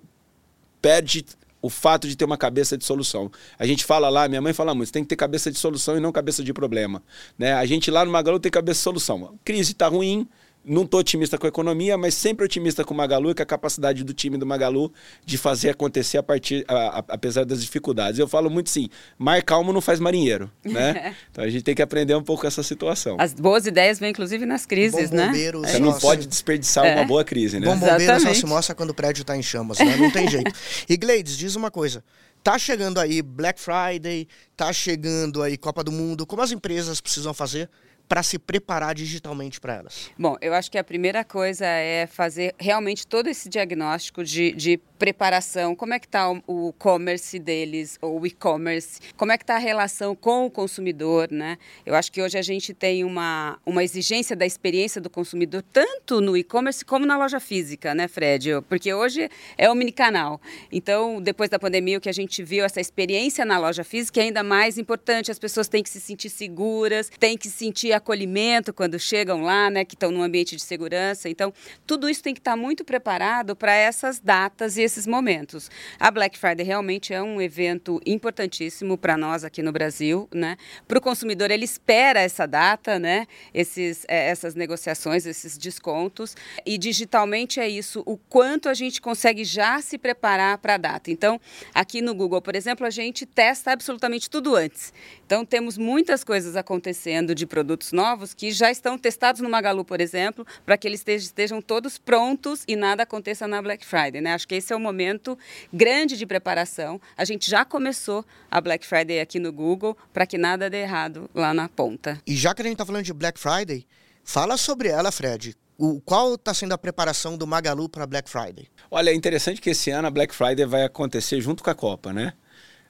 perde 0.81 1.25
o 1.65 1.71
fato 1.71 2.07
de 2.07 2.15
ter 2.15 2.27
uma 2.27 2.37
cabeça 2.37 2.77
de 2.77 2.85
solução. 2.85 3.33
A 3.59 3.67
gente 3.67 3.87
fala 3.87 4.11
lá, 4.11 4.29
minha 4.29 4.43
mãe 4.43 4.53
fala 4.53 4.75
muito, 4.75 4.89
você 4.89 4.93
tem 4.93 5.03
que 5.03 5.09
ter 5.09 5.17
cabeça 5.17 5.51
de 5.51 5.59
solução 5.59 5.97
e 5.97 6.01
não 6.01 6.13
cabeça 6.13 6.45
de 6.45 6.53
problema. 6.53 7.03
Né? 7.39 7.55
A 7.55 7.65
gente 7.65 7.91
lá 7.91 8.05
no 8.05 8.13
Magalu 8.13 8.39
tem 8.39 8.53
cabeça 8.53 8.81
de 8.81 8.85
solução. 8.85 9.33
A 9.35 9.39
crise 9.43 9.73
está 9.73 9.89
ruim, 9.89 10.29
não 10.65 10.83
estou 10.83 11.01
otimista 11.01 11.37
com 11.37 11.47
a 11.47 11.49
economia, 11.49 11.99
mas 11.99 12.15
sempre 12.15 12.45
otimista 12.45 12.85
com 12.85 12.95
o 12.95 12.97
Magalu 12.97 13.31
e 13.31 13.35
com 13.35 13.43
a 13.43 13.47
capacidade 13.47 14.03
do 14.03 14.15
time 14.15 14.39
do 14.39 14.47
Magalu 14.47 14.93
de 15.25 15.37
fazer 15.37 15.71
acontecer 15.71 16.19
a 16.19 16.23
partir, 16.23 16.65
a, 16.67 16.75
a, 16.75 17.05
apesar 17.09 17.45
das 17.45 17.63
dificuldades. 17.63 18.19
Eu 18.19 18.27
falo 18.27 18.49
muito 18.49 18.69
assim, 18.69 18.89
mar 19.19 19.43
calmo 19.43 19.73
não 19.73 19.81
faz 19.81 20.01
marinheiro, 20.01 20.51
né? 20.65 21.15
então 21.31 21.45
a 21.45 21.49
gente 21.49 21.63
tem 21.63 21.75
que 21.75 21.83
aprender 21.83 22.15
um 22.15 22.23
pouco 22.23 22.47
essa 22.47 22.63
situação. 22.63 23.17
As 23.19 23.35
boas 23.35 23.67
ideias 23.67 23.99
vêm 23.99 24.11
inclusive 24.11 24.47
nas 24.47 24.65
crises, 24.65 25.11
Bom 25.11 25.17
né? 25.17 25.33
Você 25.53 25.79
não 25.79 25.99
pode 25.99 26.27
desperdiçar 26.27 26.87
é. 26.87 26.97
uma 26.97 27.05
boa 27.05 27.25
crise, 27.25 27.61
né? 27.61 27.67
Bom 27.67 27.77
bombeiro 27.77 28.21
só 28.21 28.33
se 28.33 28.47
mostra 28.47 28.75
quando 28.75 28.91
o 28.91 28.95
prédio 28.95 29.23
está 29.23 29.37
em 29.37 29.43
chamas, 29.43 29.79
né? 29.79 29.97
Não 29.97 30.11
tem 30.11 30.29
jeito. 30.29 30.53
E 30.89 30.97
Gleides, 30.97 31.37
diz 31.37 31.57
uma 31.57 31.71
coisa. 31.71 32.05
Tá 32.43 32.59
chegando 32.59 33.01
aí 33.01 33.23
Black 33.23 33.59
Friday, 33.59 34.29
tá 34.57 34.73
chegando 34.73 35.43
aí 35.43 35.57
Copa 35.57 35.83
do 35.83 35.91
Mundo. 35.91 36.27
Como 36.27 36.43
as 36.43 36.53
empresas 36.53 37.01
precisam 37.01 37.33
fazer 37.33 37.71
para 38.09 38.23
se 38.23 38.39
preparar 38.39 38.95
digitalmente 38.95 39.61
para 39.61 39.75
elas? 39.75 40.11
Bom, 40.19 40.37
eu 40.41 40.55
acho 40.55 40.71
que 40.71 40.79
a 40.79 40.85
primeira 40.85 41.25
coisa 41.25 41.67
é 41.67 42.07
fazer 42.07 42.55
realmente 42.59 43.07
todo 43.07 43.29
esse 43.29 43.49
diagnóstico 43.49 44.23
de, 44.23 44.53
de 44.53 44.79
preparação, 45.05 45.77
como 45.77 45.93
é 45.93 45.99
que 45.99 46.07
está 46.07 46.31
o, 46.47 46.73
commerce 46.79 47.39
deles, 47.39 47.99
ou 48.01 48.23
o 48.23 48.27
e-commerce, 48.27 49.01
como 49.19 49.33
é 49.33 49.37
que 49.37 49.43
está 49.43 49.57
a 49.57 49.59
relação 49.59 50.17
com 50.17 50.47
o 50.47 50.51
consumidor, 50.51 51.31
né? 51.31 51.59
Eu 51.85 51.95
acho 51.95 52.11
que 52.11 52.23
hoje 52.23 52.39
a 52.39 52.43
gente 52.43 52.73
tem 52.73 53.05
uma, 53.05 53.59
uma 53.67 53.85
exigência 53.85 54.35
da 54.35 54.47
experiência 54.47 55.03
do 55.03 55.11
consumidor, 55.11 55.63
tanto 55.71 56.23
no 56.23 56.35
e-commerce 56.35 56.83
como 56.83 57.05
na 57.05 57.19
loja 57.19 57.39
física, 57.39 57.95
né, 57.95 58.09
Fred? 58.09 58.63
Porque 58.67 58.95
hoje 58.95 59.29
é 59.59 59.71
o 59.71 59.75
mini 59.75 59.93
canal. 59.93 60.41
Então, 60.73 61.21
depois 61.21 61.51
da 61.51 61.59
pandemia, 61.59 61.99
o 61.99 62.01
que 62.01 62.09
a 62.09 62.13
gente 62.13 62.43
viu, 62.43 62.65
essa 62.65 62.81
experiência 62.81 63.45
na 63.45 63.59
loja 63.59 63.85
física 63.85 64.21
é 64.21 64.23
ainda 64.23 64.43
mais 64.43 64.79
importante, 64.79 65.31
as 65.31 65.39
pessoas 65.39 65.69
têm 65.69 65.83
que 65.83 65.91
se 65.91 66.01
sentir 66.01 66.31
seguras, 66.31 67.11
têm 67.21 67.37
que 67.37 67.51
sentir 67.51 67.93
acolhimento 67.93 68.73
quando 68.73 68.99
chegam 68.99 69.43
lá, 69.43 69.69
né, 69.69 69.85
que 69.85 69.97
estão 69.97 70.11
num 70.11 70.23
ambiente 70.23 70.57
de 70.57 70.63
segurança. 70.63 71.29
Então, 71.29 71.53
tudo 71.87 72.09
isso 72.09 72.23
tem 72.23 72.33
que 72.33 72.41
estar 72.41 72.57
muito 72.57 72.87
preparado 72.87 73.55
para 73.55 73.75
essas 73.75 74.19
datas 74.19 74.79
e 74.79 74.94
nesses 74.95 75.07
momentos. 75.09 75.71
A 75.99 76.11
Black 76.11 76.39
Friday 76.39 76.65
realmente 76.65 77.13
é 77.13 77.21
um 77.21 77.43
evento 77.43 78.01
importantíssimo 78.07 78.97
para 78.97 79.17
nós 79.17 79.43
aqui 79.43 79.61
no 79.61 79.73
Brasil, 79.73 80.29
né? 80.33 80.57
Para 80.87 80.99
o 80.99 81.01
consumidor, 81.01 81.51
ele 81.51 81.65
espera 81.65 82.21
essa 82.21 82.47
data, 82.47 82.99
né? 82.99 83.27
Esses, 83.53 84.05
é, 84.07 84.29
essas 84.29 84.55
negociações, 84.55 85.27
esses 85.27 85.59
descontos. 85.59 86.37
E 86.65 86.79
digitalmente 86.79 87.59
é 87.59 87.69
isso, 87.69 88.03
o 88.07 88.17
quanto 88.17 88.69
a 88.69 88.75
gente 88.75 89.01
consegue 89.01 89.43
já 89.45 89.81
se 89.81 89.99
preparar 89.99 90.59
para 90.59 90.75
a 90.75 90.79
data. 90.79 91.11
Então, 91.11 91.41
aqui 91.75 92.01
no 92.01 92.15
Google, 92.15 92.41
por 92.41 92.55
exemplo, 92.55 92.87
a 92.87 92.91
gente 92.91 93.27
testa 93.27 93.73
absolutamente 93.73 94.31
tudo 94.31 94.55
antes. 94.55 94.93
Então, 95.27 95.45
temos 95.45 95.77
muitas 95.77 96.23
coisas 96.23 96.55
acontecendo 96.55 97.35
de 97.35 97.47
produtos 97.47 97.91
novos 97.91 98.33
que 98.33 98.53
já 98.53 98.71
estão 98.71 98.97
testados 98.97 99.41
no 99.41 99.51
Magalu, 99.51 99.85
por 99.85 100.01
exemplo, 100.01 100.47
para 100.65 100.77
que 100.77 100.87
eles 100.87 101.05
estejam 101.07 101.61
todos 101.61 101.99
prontos 101.99 102.63
e 102.69 102.77
nada 102.77 103.03
aconteça 103.03 103.49
na 103.49 103.61
Black 103.61 103.85
Friday, 103.85 104.21
né? 104.21 104.35
Acho 104.35 104.47
que 104.47 104.55
esse 104.55 104.73
é 104.73 104.74
o 104.75 104.81
momento 104.81 105.39
grande 105.73 106.17
de 106.17 106.27
preparação. 106.27 107.01
A 107.17 107.25
gente 107.25 107.51
já 107.51 107.65
começou 107.65 108.25
a 108.51 108.61
Black 108.61 108.87
Friday 108.87 109.21
aqui 109.21 109.39
no 109.39 109.53
Google 109.53 109.97
para 110.13 110.27
que 110.27 110.39
nada 110.39 110.69
dê 110.69 110.83
errado 110.83 111.29
lá 111.35 111.55
na 111.55 111.69
ponta. 111.69 112.21
E 112.27 112.37
já 112.37 112.55
que 112.55 112.63
a 112.63 112.65
gente 112.65 112.75
está 112.75 112.87
falando 112.87 113.05
de 113.05 113.13
Black 113.13 113.39
Friday, 113.39 113.87
fala 114.25 114.57
sobre 114.57 114.89
ela, 114.89 115.11
Fred. 115.11 115.57
O, 115.77 116.01
qual 116.01 116.35
está 116.35 116.55
sendo 116.55 116.73
a 116.73 116.79
preparação 116.79 117.37
do 117.37 117.47
Magalu 117.47 117.89
para 117.89 118.07
Black 118.07 118.31
Friday? 118.31 118.69
Olha, 118.91 119.11
é 119.11 119.15
interessante 119.15 119.61
que 119.61 119.71
esse 119.71 119.91
ano 119.91 120.07
a 120.07 120.11
Black 120.11 120.35
Friday 120.35 120.65
vai 120.65 120.85
acontecer 120.85 121.41
junto 121.41 121.65
com 121.65 121.71
a 121.71 121.75
Copa, 121.75 122.13
né? 122.13 122.33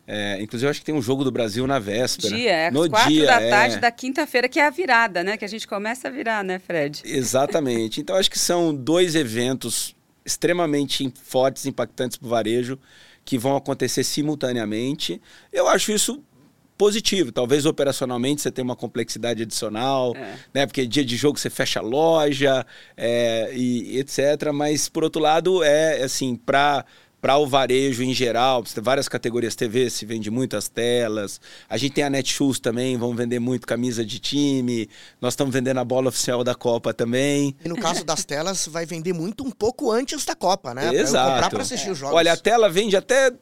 É, 0.06 0.40
inclusive, 0.42 0.66
eu 0.66 0.70
acho 0.70 0.80
que 0.80 0.86
tem 0.86 0.94
um 0.94 1.00
jogo 1.00 1.24
do 1.24 1.32
Brasil 1.32 1.66
na 1.66 1.78
véspera. 1.78 2.36
Dia, 2.36 2.52
é, 2.52 2.70
no 2.70 2.88
quatro 2.90 3.10
dia, 3.10 3.26
da 3.26 3.40
tarde 3.40 3.76
é... 3.76 3.78
da 3.78 3.90
quinta-feira, 3.90 4.48
que 4.48 4.60
é 4.60 4.66
a 4.66 4.70
virada, 4.70 5.24
né? 5.24 5.38
Que 5.38 5.44
a 5.46 5.48
gente 5.48 5.66
começa 5.66 6.08
a 6.08 6.10
virar, 6.10 6.44
né, 6.44 6.58
Fred? 6.58 7.02
Exatamente. 7.04 8.02
Então, 8.02 8.16
acho 8.16 8.30
que 8.30 8.38
são 8.38 8.74
dois 8.74 9.14
eventos 9.14 9.96
extremamente 10.24 11.12
fortes, 11.22 11.66
impactantes 11.66 12.16
para 12.16 12.26
o 12.26 12.30
varejo, 12.30 12.78
que 13.24 13.38
vão 13.38 13.56
acontecer 13.56 14.04
simultaneamente. 14.04 15.20
Eu 15.52 15.68
acho 15.68 15.92
isso 15.92 16.22
positivo. 16.76 17.32
Talvez 17.32 17.66
operacionalmente 17.66 18.42
você 18.42 18.50
tenha 18.50 18.64
uma 18.64 18.76
complexidade 18.76 19.42
adicional, 19.42 20.14
é. 20.16 20.36
né? 20.52 20.66
Porque 20.66 20.86
dia 20.86 21.04
de 21.04 21.16
jogo 21.16 21.38
você 21.38 21.50
fecha 21.50 21.80
a 21.80 21.82
loja 21.82 22.66
é, 22.96 23.52
e 23.54 23.98
etc. 23.98 24.52
Mas 24.52 24.88
por 24.88 25.04
outro 25.04 25.22
lado 25.22 25.62
é 25.62 26.02
assim 26.02 26.36
para 26.36 26.84
para 27.24 27.38
o 27.38 27.46
varejo 27.46 28.02
em 28.02 28.12
geral. 28.12 28.62
Várias 28.82 29.08
categorias 29.08 29.54
TV, 29.54 29.88
se 29.88 30.04
vende 30.04 30.30
muitas 30.30 30.68
telas. 30.68 31.40
A 31.66 31.78
gente 31.78 31.94
tem 31.94 32.04
a 32.04 32.10
Netshoes 32.10 32.60
também, 32.60 32.98
vão 32.98 33.16
vender 33.16 33.38
muito 33.38 33.66
camisa 33.66 34.04
de 34.04 34.18
time. 34.18 34.90
Nós 35.22 35.32
estamos 35.32 35.54
vendendo 35.54 35.80
a 35.80 35.84
bola 35.86 36.10
oficial 36.10 36.44
da 36.44 36.54
Copa 36.54 36.92
também. 36.92 37.56
E 37.64 37.68
no 37.70 37.76
caso 37.76 38.04
das 38.04 38.26
telas, 38.26 38.66
vai 38.66 38.84
vender 38.84 39.14
muito 39.14 39.42
um 39.42 39.50
pouco 39.50 39.90
antes 39.90 40.22
da 40.26 40.34
Copa, 40.34 40.74
né? 40.74 40.94
Exato. 40.94 41.12
Pra 41.12 41.20
eu 41.22 41.32
comprar 41.32 41.50
pra 41.50 41.62
assistir 41.62 41.90
os 41.92 41.96
jogos. 41.96 42.14
Olha, 42.14 42.34
a 42.34 42.36
tela 42.36 42.68
vende 42.68 42.94
até 42.94 43.32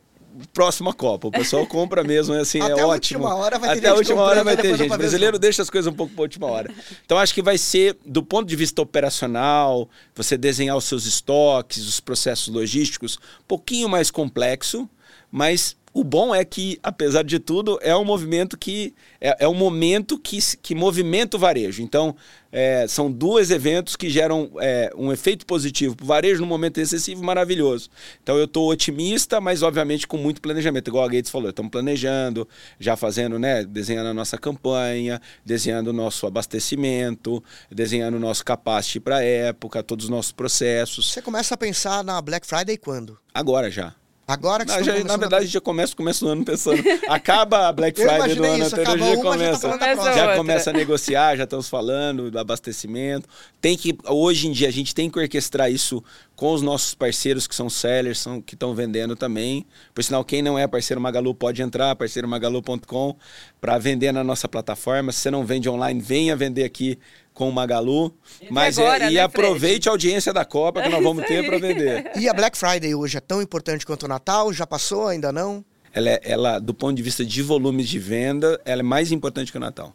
próxima 0.52 0.92
Copa. 0.92 1.28
O 1.28 1.30
pessoal 1.30 1.66
compra 1.66 2.02
mesmo, 2.02 2.34
assim, 2.34 2.60
Até 2.60 2.80
é 2.80 2.82
a 2.82 2.86
ótimo. 2.86 3.24
última 3.24 3.34
hora 3.34 3.58
vai 3.58 3.70
ter 3.70 3.78
Até 3.78 3.88
a 3.88 3.90
gente 3.90 3.98
última 3.98 4.22
hora 4.22 4.44
vai 4.44 4.56
ter 4.56 4.76
gente. 4.76 4.88
não 4.88 4.94
O 4.94 4.98
brasileiro 4.98 5.38
deixa 5.38 5.62
as 5.62 5.70
coisas 5.70 5.92
um 5.92 5.96
pouco 5.96 6.12
para 6.14 6.22
última 6.22 6.46
hora. 6.46 6.70
Então 7.04 7.18
acho 7.18 7.34
que 7.34 7.42
vai 7.42 7.58
ser, 7.58 7.96
do 8.04 8.22
ponto 8.22 8.48
de 8.48 8.56
vista 8.56 8.80
operacional, 8.82 9.88
você 10.14 10.36
desenhar 10.36 10.76
os 10.76 10.84
seus 10.84 11.06
estoques, 11.06 11.86
os 11.86 12.00
processos 12.00 12.48
logísticos, 12.48 13.16
um 13.16 13.46
pouquinho 13.46 13.88
mais 13.88 14.10
complexo, 14.10 14.88
mas 15.30 15.76
o 15.94 16.02
bom 16.02 16.34
é 16.34 16.44
que, 16.44 16.78
apesar 16.82 17.22
de 17.22 17.38
tudo, 17.38 17.78
é 17.82 17.94
um 17.94 18.04
movimento 18.04 18.56
que 18.56 18.94
é, 19.20 19.44
é 19.44 19.48
um 19.48 19.54
momento 19.54 20.18
que, 20.18 20.38
que 20.62 20.74
movimenta 20.74 21.36
o 21.36 21.40
varejo. 21.40 21.82
Então, 21.82 22.16
é, 22.50 22.86
são 22.88 23.10
dois 23.10 23.50
eventos 23.50 23.94
que 23.94 24.08
geram 24.08 24.50
é, 24.58 24.90
um 24.96 25.12
efeito 25.12 25.44
positivo 25.44 25.94
para 25.94 26.04
o 26.04 26.06
varejo 26.06 26.40
num 26.40 26.46
momento 26.46 26.78
excessivo 26.78 27.22
maravilhoso. 27.22 27.90
Então, 28.22 28.38
eu 28.38 28.44
estou 28.44 28.70
otimista, 28.70 29.40
mas 29.40 29.62
obviamente 29.62 30.06
com 30.06 30.16
muito 30.16 30.40
planejamento. 30.40 30.88
Igual 30.88 31.04
a 31.04 31.08
Gates 31.08 31.30
falou, 31.30 31.50
estamos 31.50 31.70
planejando, 31.70 32.48
já 32.80 32.96
fazendo, 32.96 33.38
né, 33.38 33.62
desenhando 33.64 34.08
a 34.08 34.14
nossa 34.14 34.38
campanha, 34.38 35.20
desenhando 35.44 35.88
o 35.88 35.92
nosso 35.92 36.26
abastecimento, 36.26 37.42
desenhando 37.70 38.16
o 38.16 38.20
nosso 38.20 38.44
capacity 38.44 38.98
para 38.98 39.16
a 39.16 39.22
época, 39.22 39.82
todos 39.82 40.06
os 40.06 40.10
nossos 40.10 40.32
processos. 40.32 41.12
Você 41.12 41.20
começa 41.20 41.54
a 41.54 41.58
pensar 41.58 42.02
na 42.02 42.20
Black 42.20 42.46
Friday 42.46 42.78
quando? 42.78 43.18
Agora 43.34 43.70
já. 43.70 43.94
Agora 44.32 44.64
que 44.64 44.72
Não, 44.72 44.82
já- 44.82 44.92
na 44.92 44.98
começando 44.98 45.10
a 45.10 45.16
verdade, 45.18 45.46
já 45.46 45.60
começa 45.60 45.92
o 45.92 45.96
começo 45.96 46.24
do 46.24 46.30
ano 46.30 46.44
pensando. 46.44 46.82
Acaba 47.08 47.68
a 47.68 47.72
Black 47.72 48.00
Friday 48.00 48.34
do 48.34 48.44
ano 48.44 48.64
isso, 48.64 48.74
anterior, 48.74 48.98
já 48.98 49.04
uma, 49.04 49.14
já 49.14 49.16
tá 49.16 49.22
começa. 49.22 49.68
Começa. 49.68 50.12
Já 50.14 50.36
começa 50.36 50.70
a 50.70 50.72
negociar, 50.72 51.36
já 51.36 51.44
estamos 51.44 51.68
falando 51.68 52.30
do 52.30 52.38
abastecimento. 52.38 53.28
Tem 53.60 53.76
que, 53.76 53.96
hoje 54.08 54.48
em 54.48 54.52
dia, 54.52 54.68
a 54.68 54.72
gente 54.72 54.94
tem 54.94 55.10
que 55.10 55.18
orquestrar 55.18 55.70
isso 55.70 56.02
com 56.34 56.52
os 56.54 56.62
nossos 56.62 56.94
parceiros 56.94 57.46
que 57.46 57.54
são 57.54 57.68
sellers, 57.70 58.18
são, 58.18 58.40
que 58.40 58.54
estão 58.54 58.74
vendendo 58.74 59.14
também. 59.14 59.64
Por 59.94 60.02
sinal, 60.02 60.24
quem 60.24 60.42
não 60.42 60.58
é 60.58 60.66
parceiro 60.66 61.00
Magalu 61.00 61.34
pode 61.34 61.62
entrar, 61.62 61.94
parceiromagalu.com, 61.94 63.16
para 63.60 63.78
vender 63.78 64.12
na 64.12 64.24
nossa 64.24 64.48
plataforma. 64.48 65.12
Se 65.12 65.20
você 65.20 65.30
não 65.30 65.44
vende 65.44 65.68
online, 65.68 66.00
venha 66.00 66.34
vender 66.34 66.64
aqui 66.64 66.98
com 67.34 67.48
o 67.48 67.52
Magalu. 67.52 68.12
Mas 68.50 68.78
é- 68.78 68.82
agora, 68.82 69.10
e 69.10 69.14
né, 69.14 69.20
aproveite 69.20 69.88
a 69.88 69.92
audiência 69.92 70.32
da 70.32 70.44
Copa 70.44 70.82
que 70.82 70.88
nós 70.88 71.02
vamos 71.02 71.24
ter 71.28 71.44
para 71.46 71.58
vender. 71.58 72.10
E 72.16 72.28
a 72.28 72.34
Black 72.34 72.56
Friday 72.56 72.94
hoje 72.94 73.16
é 73.16 73.20
tão 73.20 73.40
importante 73.42 73.84
quanto 73.86 74.04
o 74.04 74.08
Natal? 74.08 74.52
Já 74.52 74.66
passou? 74.66 75.06
Ainda 75.08 75.32
não? 75.32 75.64
ela, 75.94 76.08
é- 76.10 76.20
ela, 76.24 76.58
do 76.58 76.72
ponto 76.72 76.94
de 76.96 77.02
vista 77.02 77.24
de 77.24 77.42
volumes 77.42 77.88
de 77.88 77.98
venda, 77.98 78.60
ela 78.64 78.80
é 78.80 78.82
mais 78.82 79.12
importante 79.12 79.50
que 79.52 79.58
o 79.58 79.60
Natal. 79.60 79.94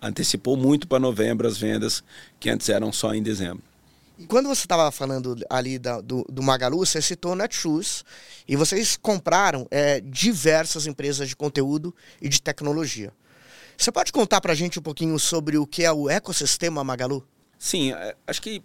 Antecipou 0.00 0.56
muito 0.56 0.86
para 0.86 0.98
novembro 1.00 1.48
as 1.48 1.58
vendas 1.58 2.04
que 2.38 2.48
antes 2.48 2.68
eram 2.68 2.92
só 2.92 3.12
em 3.14 3.22
dezembro. 3.22 3.62
E 4.18 4.26
quando 4.26 4.46
você 4.48 4.62
estava 4.64 4.90
falando 4.92 5.36
ali 5.48 5.78
da- 5.78 6.00
do, 6.00 6.24
do 6.30 6.42
Magalu, 6.42 6.78
você 6.78 7.00
citou 7.00 7.34
Netshoes 7.34 8.04
e 8.46 8.54
vocês 8.56 8.96
compraram 9.00 9.66
é, 9.70 10.00
diversas 10.00 10.86
empresas 10.86 11.28
de 11.28 11.34
conteúdo 11.36 11.94
e 12.20 12.28
de 12.28 12.40
tecnologia. 12.42 13.12
Você 13.78 13.92
pode 13.92 14.10
contar 14.12 14.40
pra 14.40 14.54
gente 14.54 14.80
um 14.80 14.82
pouquinho 14.82 15.16
sobre 15.20 15.56
o 15.56 15.64
que 15.64 15.84
é 15.84 15.92
o 15.92 16.10
ecossistema 16.10 16.82
Magalu? 16.82 17.24
Sim, 17.56 17.92
é, 17.92 18.16
acho 18.26 18.42
que 18.42 18.60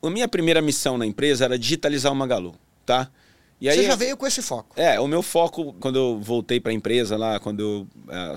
a 0.00 0.08
minha 0.08 0.28
primeira 0.28 0.62
missão 0.62 0.96
na 0.96 1.04
empresa 1.04 1.44
era 1.44 1.58
digitalizar 1.58 2.12
o 2.12 2.14
Magalu, 2.14 2.54
tá? 2.86 3.10
E 3.60 3.68
você 3.68 3.82
já 3.84 3.96
veio 3.96 4.16
com 4.16 4.26
esse 4.26 4.40
foco. 4.40 4.78
É, 4.80 5.00
o 5.00 5.08
meu 5.08 5.20
foco, 5.20 5.74
quando 5.80 5.96
eu 5.96 6.20
voltei 6.20 6.60
para 6.60 6.70
a 6.70 6.74
empresa 6.74 7.16
lá, 7.16 7.40
quando 7.40 7.60
eu 7.60 7.86
ah, 8.08 8.34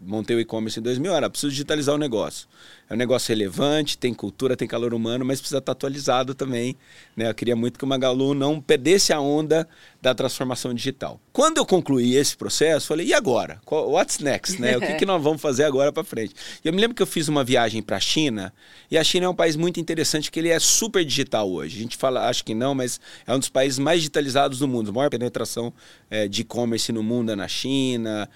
montei 0.00 0.36
o 0.36 0.40
e-commerce 0.40 0.78
em 0.78 0.82
2000, 0.82 1.14
era 1.14 1.30
preciso 1.30 1.50
digitalizar 1.50 1.94
o 1.94 1.98
negócio. 1.98 2.46
É 2.90 2.92
um 2.92 2.96
negócio 2.96 3.28
relevante, 3.34 3.96
tem 3.96 4.12
cultura, 4.12 4.54
tem 4.56 4.68
calor 4.68 4.92
humano, 4.92 5.24
mas 5.24 5.40
precisa 5.40 5.58
estar 5.58 5.72
atualizado 5.72 6.34
também. 6.34 6.76
Né? 7.16 7.30
Eu 7.30 7.34
queria 7.34 7.56
muito 7.56 7.78
que 7.78 7.84
o 7.84 7.88
Magalu 7.88 8.34
não 8.34 8.60
perdesse 8.60 9.12
a 9.12 9.20
onda 9.20 9.66
da 10.02 10.14
transformação 10.14 10.74
digital. 10.74 11.18
Quando 11.32 11.56
eu 11.56 11.64
concluí 11.64 12.14
esse 12.16 12.36
processo, 12.36 12.88
falei, 12.88 13.06
e 13.06 13.14
agora? 13.14 13.58
What's 13.70 14.18
next? 14.18 14.60
Né? 14.60 14.76
O 14.76 14.80
que, 14.80 14.94
que 14.96 15.06
nós 15.06 15.22
vamos 15.22 15.40
fazer 15.40 15.64
agora 15.64 15.90
para 15.90 16.04
frente? 16.04 16.34
E 16.62 16.68
eu 16.68 16.74
me 16.74 16.80
lembro 16.80 16.94
que 16.94 17.02
eu 17.02 17.06
fiz 17.06 17.26
uma 17.26 17.42
viagem 17.42 17.80
para 17.82 17.96
a 17.96 18.00
China, 18.00 18.52
e 18.90 18.98
a 18.98 19.04
China 19.04 19.24
é 19.26 19.28
um 19.30 19.34
país 19.34 19.56
muito 19.56 19.80
interessante, 19.80 20.30
que 20.30 20.38
ele 20.38 20.50
é 20.50 20.58
super 20.58 21.02
digital 21.04 21.50
hoje. 21.50 21.78
A 21.78 21.82
gente 21.82 21.96
fala, 21.96 22.28
acho 22.28 22.44
que 22.44 22.54
não, 22.54 22.74
mas 22.74 23.00
é 23.26 23.34
um 23.34 23.38
dos 23.38 23.48
países 23.48 23.78
mais 23.78 24.00
digitalizados 24.00 24.58
do 24.58 24.68
mundo. 24.68 24.90
A 24.90 24.92
maior 24.92 25.08
penetração 25.08 25.72
eh, 26.10 26.28
de 26.28 26.42
e-commerce 26.42 26.92
no 26.92 27.02
mundo 27.02 27.32
é 27.32 27.36
na 27.36 27.48
China, 27.48 28.28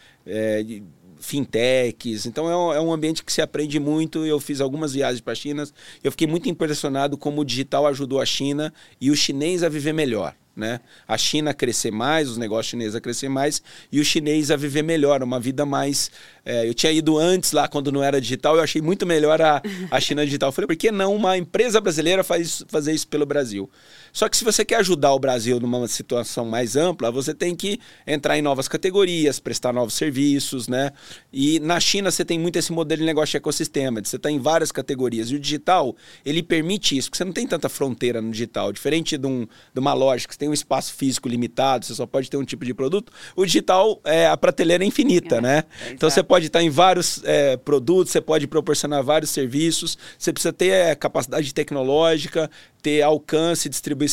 de- 0.64 0.82
fintechs. 1.20 2.26
Então 2.26 2.50
é 2.50 2.56
um, 2.56 2.72
é 2.72 2.80
um 2.80 2.92
ambiente 2.92 3.24
que 3.24 3.32
se 3.32 3.40
aprende 3.40 3.78
muito. 3.78 4.24
Eu 4.24 4.40
fiz 4.40 4.60
algumas 4.60 4.92
viagens 4.92 5.20
para 5.20 5.32
a 5.32 5.36
China. 5.36 5.64
Eu 6.02 6.10
fiquei 6.10 6.26
muito 6.26 6.48
impressionado 6.48 7.16
como 7.16 7.40
o 7.40 7.44
digital 7.44 7.86
ajudou 7.86 8.20
a 8.20 8.26
China 8.26 8.72
e 9.00 9.10
o 9.10 9.16
chinês 9.16 9.62
a 9.62 9.68
viver 9.68 9.92
melhor. 9.92 10.34
Né? 10.58 10.80
A 11.06 11.16
China 11.16 11.52
a 11.52 11.54
crescer 11.54 11.92
mais, 11.92 12.28
os 12.28 12.36
negócios 12.36 12.66
chineses 12.66 12.96
a 12.96 13.00
crescer 13.00 13.28
mais 13.28 13.62
e 13.92 14.00
o 14.00 14.04
chinês 14.04 14.50
a 14.50 14.56
viver 14.56 14.82
melhor, 14.82 15.22
uma 15.22 15.38
vida 15.38 15.64
mais. 15.64 16.10
é, 16.44 16.68
eu 16.68 16.74
tinha 16.74 16.90
ido 16.90 17.16
antes 17.16 17.52
lá 17.52 17.68
quando 17.68 17.92
não 17.92 18.02
era 18.02 18.20
digital, 18.20 18.56
eu 18.56 18.62
achei 18.62 18.82
muito 18.82 19.06
melhor 19.06 19.40
a, 19.40 19.62
a 19.88 20.00
China 20.00 20.24
digital. 20.24 20.48
Eu 20.48 20.52
falei, 20.52 20.66
por 20.66 20.74
que 20.74 20.90
não 20.90 21.14
uma 21.14 21.38
empresa 21.38 21.80
brasileira 21.80 22.24
faz, 22.24 22.64
fazer 22.66 22.92
isso 22.92 23.06
pelo 23.06 23.24
Brasil? 23.24 23.70
Só 24.18 24.28
que 24.28 24.36
se 24.36 24.42
você 24.42 24.64
quer 24.64 24.78
ajudar 24.80 25.14
o 25.14 25.18
Brasil 25.20 25.60
numa 25.60 25.86
situação 25.86 26.44
mais 26.44 26.74
ampla, 26.74 27.08
você 27.08 27.32
tem 27.32 27.54
que 27.54 27.78
entrar 28.04 28.36
em 28.36 28.42
novas 28.42 28.66
categorias, 28.66 29.38
prestar 29.38 29.72
novos 29.72 29.94
serviços, 29.94 30.66
né? 30.66 30.90
E 31.32 31.60
na 31.60 31.78
China 31.78 32.10
você 32.10 32.24
tem 32.24 32.36
muito 32.36 32.56
esse 32.56 32.72
modelo 32.72 32.98
de 32.98 33.06
negócio 33.06 33.30
de 33.30 33.36
ecossistema, 33.36 34.02
de 34.02 34.08
você 34.08 34.16
está 34.16 34.28
em 34.28 34.40
várias 34.40 34.72
categorias. 34.72 35.30
E 35.30 35.36
o 35.36 35.38
digital, 35.38 35.94
ele 36.26 36.42
permite 36.42 36.96
isso, 36.96 37.08
porque 37.08 37.18
você 37.18 37.24
não 37.24 37.32
tem 37.32 37.46
tanta 37.46 37.68
fronteira 37.68 38.20
no 38.20 38.32
digital. 38.32 38.72
Diferente 38.72 39.16
de, 39.16 39.24
um- 39.24 39.46
de 39.72 39.78
uma 39.78 39.94
loja 39.94 40.26
que 40.26 40.34
você 40.34 40.38
tem 40.40 40.48
um 40.48 40.52
espaço 40.52 40.94
físico 40.94 41.28
limitado, 41.28 41.86
você 41.86 41.94
só 41.94 42.04
pode 42.04 42.28
ter 42.28 42.36
um 42.38 42.44
tipo 42.44 42.64
de 42.64 42.74
produto, 42.74 43.12
o 43.36 43.46
digital, 43.46 44.00
é, 44.02 44.26
a 44.26 44.36
prateleira 44.36 44.82
é 44.82 44.86
infinita, 44.88 45.40
né? 45.40 45.62
é 45.86 45.92
Então 45.92 46.10
você 46.10 46.24
pode 46.24 46.46
estar 46.46 46.60
em 46.60 46.70
vários 46.70 47.22
é, 47.22 47.56
produtos, 47.56 48.10
você 48.10 48.20
pode 48.20 48.48
proporcionar 48.48 49.00
vários 49.00 49.30
serviços, 49.30 49.96
você 50.18 50.32
precisa 50.32 50.52
ter 50.52 50.70
é, 50.70 50.94
capacidade 50.96 51.54
tecnológica, 51.54 52.50
ter 52.82 53.02
alcance, 53.02 53.68
distribuição 53.68 54.07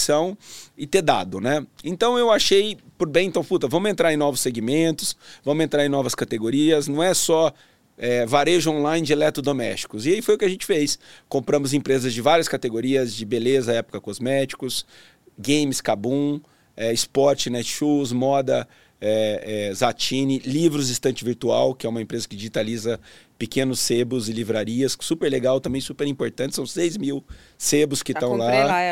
e 0.78 0.86
ter 0.86 1.02
dado, 1.02 1.40
né? 1.40 1.66
Então 1.84 2.18
eu 2.18 2.32
achei 2.32 2.78
por 2.98 3.10
bem, 3.10 3.28
então, 3.28 3.44
puta, 3.44 3.68
vamos 3.68 3.90
entrar 3.90 4.14
em 4.14 4.18
novos 4.18 4.40
segmentos, 4.40 5.16
vamos 5.44 5.64
entrar 5.64 5.86
em 5.86 5.90
novas 5.90 6.16
categorias, 6.16 6.88
não 6.88 7.04
é 7.04 7.14
só 7.14 7.54
é, 7.98 8.26
varejo 8.26 8.72
online 8.72 9.06
de 9.06 9.14
eletrodomésticos. 9.14 10.06
E 10.06 10.14
aí 10.14 10.22
foi 10.22 10.36
o 10.36 10.38
que 10.38 10.46
a 10.46 10.50
gente 10.50 10.66
fez. 10.66 11.00
Compramos 11.28 11.74
empresas 11.74 12.14
de 12.14 12.22
várias 12.22 12.48
categorias, 12.48 13.14
de 13.14 13.26
beleza, 13.26 13.74
época 13.74 14.00
cosméticos, 14.00 14.86
games, 15.38 15.82
Kabum, 15.82 16.40
é, 16.76 16.94
esporte, 16.94 17.50
Netshoes, 17.50 18.12
moda, 18.12 18.68
é, 19.00 19.68
é, 19.70 19.74
Zatini, 19.74 20.40
livros 20.40 20.90
estante 20.90 21.24
virtual, 21.24 21.76
que 21.76 21.86
é 21.86 21.90
uma 21.90 22.02
empresa 22.02 22.28
que 22.28 22.36
digitaliza 22.36 23.00
pequenos 23.38 23.80
sebos 23.82 24.30
e 24.30 24.32
livrarias, 24.34 24.96
super 25.02 25.30
legal, 25.30 25.60
também 25.60 25.82
super 25.82 26.08
importante. 26.08 26.56
São 26.56 26.66
6 26.66 26.98
mil 26.98 27.24
sebos 27.58 28.02
que 28.02 28.12
estão 28.14 28.36
lá. 28.36 28.46
comprei 28.46 28.64
lá, 28.64 28.82
é 28.82 28.90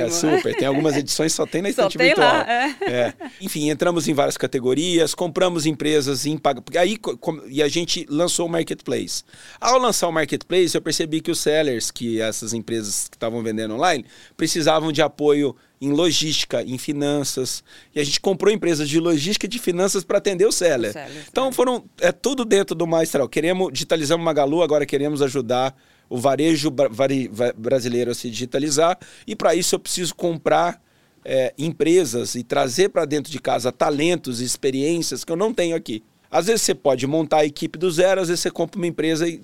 É, 0.00 0.04
ótimo. 0.04 0.10
super. 0.20 0.54
Tem 0.56 0.66
algumas 0.68 0.94
edições 0.98 1.32
só 1.32 1.46
tem 1.46 1.62
na 1.62 1.70
estante 1.70 1.96
virtual. 1.96 2.26
lá, 2.26 2.46
é. 2.50 2.74
É. 2.82 3.14
Enfim, 3.40 3.70
entramos 3.70 4.06
em 4.08 4.12
várias 4.14 4.36
categorias, 4.36 5.14
compramos 5.14 5.64
empresas 5.66 6.26
em 6.26 6.36
pag... 6.36 6.60
porque 6.60 6.78
aí 6.78 6.96
co- 6.96 7.16
com- 7.16 7.42
e 7.48 7.62
a 7.62 7.68
gente 7.68 8.06
lançou 8.08 8.46
o 8.46 8.48
marketplace. 8.50 9.22
Ao 9.60 9.78
lançar 9.78 10.08
o 10.08 10.12
marketplace, 10.12 10.74
eu 10.74 10.82
percebi 10.82 11.20
que 11.20 11.30
os 11.30 11.38
sellers, 11.40 11.90
que 11.90 12.20
essas 12.20 12.52
empresas 12.52 13.08
que 13.08 13.16
estavam 13.16 13.42
vendendo 13.42 13.74
online, 13.74 14.04
precisavam 14.36 14.92
de 14.92 15.00
apoio 15.00 15.56
em 15.80 15.92
logística, 15.92 16.62
em 16.62 16.78
finanças. 16.78 17.62
E 17.94 18.00
a 18.00 18.04
gente 18.04 18.20
comprou 18.20 18.52
empresas 18.52 18.88
de 18.88 18.98
logística 18.98 19.46
e 19.46 19.48
de 19.48 19.58
finanças 19.58 20.04
para 20.04 20.18
atender 20.18 20.46
o 20.46 20.52
seller. 20.52 20.88
Os 20.90 20.94
sellers, 20.94 21.26
então 21.30 21.46
né? 21.46 21.52
foram 21.52 21.84
é 22.00 22.10
tudo 22.12 22.44
dentro 22.44 22.74
do 22.74 22.86
Maestral. 22.86 23.28
Queremos 23.28 23.72
digitalizamos 23.72 24.24
Magalu, 24.24 24.62
agora 24.62 24.86
queremos 24.86 25.20
ajudar 25.22 25.76
o 26.08 26.16
varejo 26.18 26.70
bra- 26.70 26.88
vari- 26.88 27.28
va- 27.28 27.52
brasileiro 27.56 28.10
a 28.10 28.14
se 28.14 28.30
digitalizar 28.30 28.98
e 29.26 29.34
para 29.36 29.54
isso 29.54 29.74
eu 29.74 29.78
preciso 29.78 30.14
comprar 30.14 30.80
é, 31.24 31.52
empresas 31.58 32.36
e 32.36 32.44
trazer 32.44 32.88
para 32.90 33.04
dentro 33.04 33.30
de 33.32 33.40
casa 33.40 33.72
talentos 33.72 34.40
e 34.40 34.44
experiências 34.44 35.24
que 35.24 35.32
eu 35.32 35.36
não 35.36 35.52
tenho 35.52 35.74
aqui. 35.76 36.02
Às 36.30 36.46
vezes 36.46 36.62
você 36.62 36.74
pode 36.74 37.06
montar 37.06 37.38
a 37.38 37.44
equipe 37.44 37.78
do 37.78 37.90
zero, 37.90 38.20
às 38.20 38.28
vezes 38.28 38.40
você 38.42 38.50
compra 38.50 38.78
uma 38.78 38.86
empresa 38.86 39.28
e, 39.28 39.42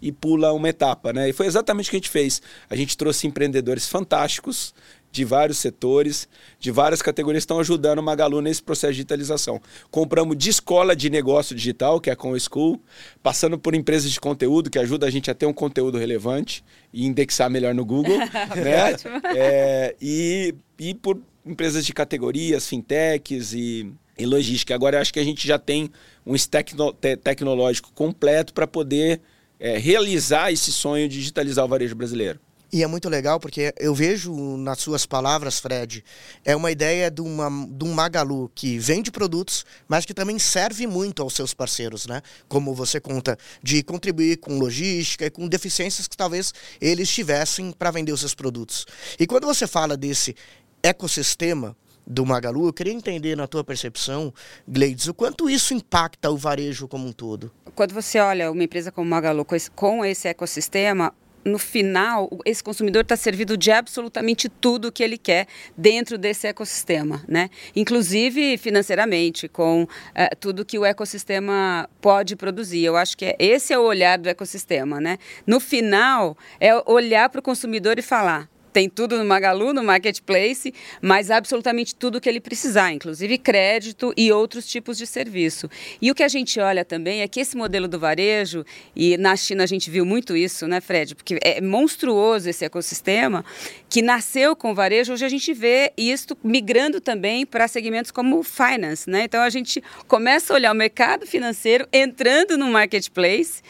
e 0.00 0.10
pula 0.10 0.52
uma 0.52 0.68
etapa, 0.68 1.12
né? 1.12 1.28
E 1.28 1.32
foi 1.32 1.46
exatamente 1.46 1.86
o 1.86 1.90
que 1.90 1.96
a 1.96 1.98
gente 2.00 2.08
fez. 2.10 2.42
A 2.68 2.74
gente 2.74 2.96
trouxe 2.96 3.26
empreendedores 3.28 3.86
fantásticos 3.88 4.74
de 5.12 5.26
vários 5.26 5.58
setores, 5.58 6.26
de 6.58 6.70
várias 6.70 7.02
categorias, 7.02 7.42
estão 7.42 7.60
ajudando 7.60 7.98
o 7.98 8.02
Magalu 8.02 8.40
nesse 8.40 8.62
processo 8.62 8.94
de 8.94 8.96
digitalização. 8.96 9.60
Compramos 9.90 10.36
de 10.38 10.48
escola 10.48 10.96
de 10.96 11.10
negócio 11.10 11.54
digital, 11.54 12.00
que 12.00 12.08
é 12.08 12.14
a 12.14 12.16
Com 12.16 12.36
School, 12.38 12.80
passando 13.22 13.58
por 13.58 13.74
empresas 13.74 14.10
de 14.10 14.18
conteúdo, 14.18 14.70
que 14.70 14.78
ajuda 14.78 15.06
a 15.06 15.10
gente 15.10 15.30
a 15.30 15.34
ter 15.34 15.44
um 15.44 15.52
conteúdo 15.52 15.98
relevante 15.98 16.64
e 16.90 17.06
indexar 17.06 17.50
melhor 17.50 17.74
no 17.74 17.84
Google, 17.84 18.16
né? 18.56 18.96
É, 19.36 19.94
e, 20.00 20.54
e 20.78 20.94
por 20.94 21.20
empresas 21.44 21.84
de 21.84 21.92
categorias, 21.92 22.66
fintechs 22.66 23.52
e, 23.52 23.92
e 24.18 24.24
logística. 24.24 24.74
Agora, 24.74 24.98
acho 24.98 25.12
que 25.12 25.20
a 25.20 25.24
gente 25.24 25.46
já 25.46 25.58
tem 25.58 25.90
um 26.24 26.34
stack 26.34 26.74
te 26.74 27.16
tecnológico 27.16 27.92
completo 27.92 28.54
para 28.54 28.66
poder 28.66 29.20
é, 29.60 29.76
realizar 29.76 30.50
esse 30.50 30.72
sonho 30.72 31.06
de 31.06 31.18
digitalizar 31.18 31.66
o 31.66 31.68
varejo 31.68 31.94
brasileiro. 31.94 32.40
E 32.72 32.82
é 32.82 32.86
muito 32.86 33.06
legal 33.10 33.38
porque 33.38 33.74
eu 33.78 33.94
vejo 33.94 34.56
nas 34.56 34.78
suas 34.78 35.04
palavras, 35.04 35.60
Fred, 35.60 36.02
é 36.42 36.56
uma 36.56 36.70
ideia 36.70 37.10
de, 37.10 37.20
uma, 37.20 37.50
de 37.68 37.84
um 37.84 37.92
Magalu 37.92 38.50
que 38.54 38.78
vende 38.78 39.10
produtos, 39.10 39.66
mas 39.86 40.06
que 40.06 40.14
também 40.14 40.38
serve 40.38 40.86
muito 40.86 41.20
aos 41.20 41.34
seus 41.34 41.52
parceiros, 41.52 42.06
né? 42.06 42.22
Como 42.48 42.74
você 42.74 42.98
conta, 42.98 43.36
de 43.62 43.82
contribuir 43.82 44.38
com 44.38 44.58
logística 44.58 45.26
e 45.26 45.30
com 45.30 45.46
deficiências 45.46 46.08
que 46.08 46.16
talvez 46.16 46.54
eles 46.80 47.10
tivessem 47.10 47.72
para 47.72 47.90
vender 47.90 48.12
os 48.12 48.20
seus 48.20 48.34
produtos. 48.34 48.86
E 49.20 49.26
quando 49.26 49.46
você 49.46 49.66
fala 49.66 49.94
desse 49.94 50.34
ecossistema, 50.82 51.76
do 52.06 52.26
Magalu, 52.26 52.66
eu 52.66 52.72
queria 52.72 52.92
entender 52.92 53.36
na 53.36 53.46
tua 53.46 53.62
percepção, 53.62 54.34
Gleides, 54.66 55.06
o 55.06 55.14
quanto 55.14 55.48
isso 55.48 55.72
impacta 55.72 56.30
o 56.30 56.36
varejo 56.36 56.88
como 56.88 57.06
um 57.06 57.12
todo. 57.12 57.52
Quando 57.76 57.94
você 57.94 58.18
olha 58.18 58.50
uma 58.50 58.64
empresa 58.64 58.90
como 58.90 59.08
Magalu 59.08 59.46
com 59.74 60.04
esse 60.04 60.26
ecossistema, 60.26 61.14
no 61.44 61.58
final, 61.58 62.28
esse 62.44 62.62
consumidor 62.62 63.02
está 63.02 63.16
servido 63.16 63.56
de 63.56 63.70
absolutamente 63.70 64.48
tudo 64.48 64.92
que 64.92 65.02
ele 65.02 65.18
quer 65.18 65.46
dentro 65.76 66.16
desse 66.16 66.46
ecossistema, 66.46 67.22
né? 67.26 67.50
Inclusive 67.74 68.56
financeiramente, 68.58 69.48
com 69.48 69.86
é, 70.14 70.28
tudo 70.34 70.64
que 70.64 70.78
o 70.78 70.84
ecossistema 70.84 71.88
pode 72.00 72.36
produzir. 72.36 72.84
Eu 72.84 72.96
acho 72.96 73.16
que 73.16 73.24
é, 73.24 73.36
esse 73.38 73.72
é 73.72 73.78
o 73.78 73.82
olhar 73.82 74.18
do 74.18 74.28
ecossistema, 74.28 75.00
né? 75.00 75.18
No 75.46 75.58
final, 75.58 76.36
é 76.60 76.70
olhar 76.90 77.28
para 77.28 77.40
o 77.40 77.42
consumidor 77.42 77.98
e 77.98 78.02
falar: 78.02 78.48
tem 78.72 78.88
tudo 78.88 79.18
no 79.18 79.24
Magalu, 79.24 79.72
no 79.72 79.82
Marketplace, 79.82 80.72
mas 81.00 81.30
absolutamente 81.30 81.94
tudo 81.94 82.20
que 82.20 82.28
ele 82.28 82.40
precisar, 82.40 82.92
inclusive 82.92 83.36
crédito 83.38 84.12
e 84.16 84.32
outros 84.32 84.66
tipos 84.66 84.96
de 84.96 85.06
serviço. 85.06 85.68
E 86.00 86.10
o 86.10 86.14
que 86.14 86.22
a 86.22 86.28
gente 86.28 86.58
olha 86.58 86.84
também 86.84 87.20
é 87.20 87.28
que 87.28 87.40
esse 87.40 87.56
modelo 87.56 87.86
do 87.86 87.98
varejo, 87.98 88.64
e 88.96 89.16
na 89.16 89.36
China 89.36 89.64
a 89.64 89.66
gente 89.66 89.90
viu 89.90 90.04
muito 90.04 90.36
isso, 90.36 90.66
né, 90.66 90.80
Fred? 90.80 91.14
Porque 91.14 91.38
é 91.42 91.60
monstruoso 91.60 92.48
esse 92.48 92.64
ecossistema, 92.64 93.44
que 93.88 94.00
nasceu 94.00 94.56
com 94.56 94.72
o 94.72 94.74
varejo, 94.74 95.12
hoje 95.12 95.24
a 95.24 95.28
gente 95.28 95.52
vê 95.52 95.92
isso 95.96 96.36
migrando 96.42 97.00
também 97.00 97.44
para 97.44 97.68
segmentos 97.68 98.10
como 98.10 98.42
finance, 98.42 99.08
né? 99.08 99.24
Então 99.24 99.42
a 99.42 99.50
gente 99.50 99.82
começa 100.08 100.52
a 100.52 100.56
olhar 100.56 100.72
o 100.72 100.74
mercado 100.74 101.26
financeiro 101.26 101.86
entrando 101.92 102.56
no 102.56 102.66
marketplace, 102.68 103.62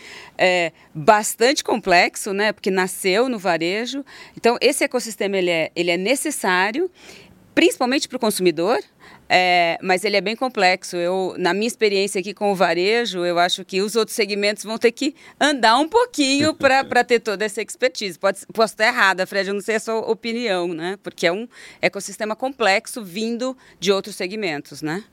é, 0.45 0.73
bastante 0.93 1.63
complexo, 1.63 2.33
né? 2.33 2.53
Porque 2.53 2.69
nasceu 2.69 3.29
no 3.29 3.39
varejo. 3.39 4.05
Então, 4.37 4.59
esse 4.61 4.83
ecossistema 4.83 5.39
ele 5.39 5.51
é, 5.51 5.71
ele 5.77 5.93
é 5.93 5.97
necessário, 5.97 6.91
principalmente 7.55 8.09
para 8.09 8.17
o 8.17 8.19
consumidor, 8.19 8.81
é, 9.29 9.79
mas 9.81 10.03
ele 10.05 10.17
é 10.17 10.21
bem 10.21 10.35
complexo. 10.35 10.97
Eu, 10.97 11.37
na 11.39 11.55
minha 11.55 11.69
experiência 11.69 12.21
aqui 12.21 12.35
com 12.35 12.51
o 12.51 12.57
varejo, 12.57 13.25
eu 13.25 13.39
acho 13.39 13.65
que 13.65 13.81
os 13.81 13.95
outros 13.95 14.17
segmentos 14.17 14.65
vão 14.65 14.79
ter 14.79 14.91
que 14.91 15.15
andar 15.41 15.79
um 15.79 15.89
pouquinho 15.89 16.53
para 16.59 17.05
ter 17.05 17.21
toda 17.21 17.45
essa 17.45 17.63
expertise. 17.63 18.19
Pode, 18.19 18.41
posso 18.53 18.75
estar 18.75 18.89
errada, 18.89 19.25
Fred, 19.29 19.49
eu 19.49 19.55
não 19.55 19.61
sei 19.61 19.77
a 19.77 19.81
sua 19.81 19.99
opinião, 20.11 20.75
né? 20.75 20.99
Porque 21.05 21.25
é 21.25 21.33
um 21.33 21.47
ecossistema 21.81 22.35
complexo 22.35 23.05
vindo 23.05 23.57
de 23.79 23.93
outros 23.93 24.17
segmentos, 24.17 24.83
né? 24.83 25.05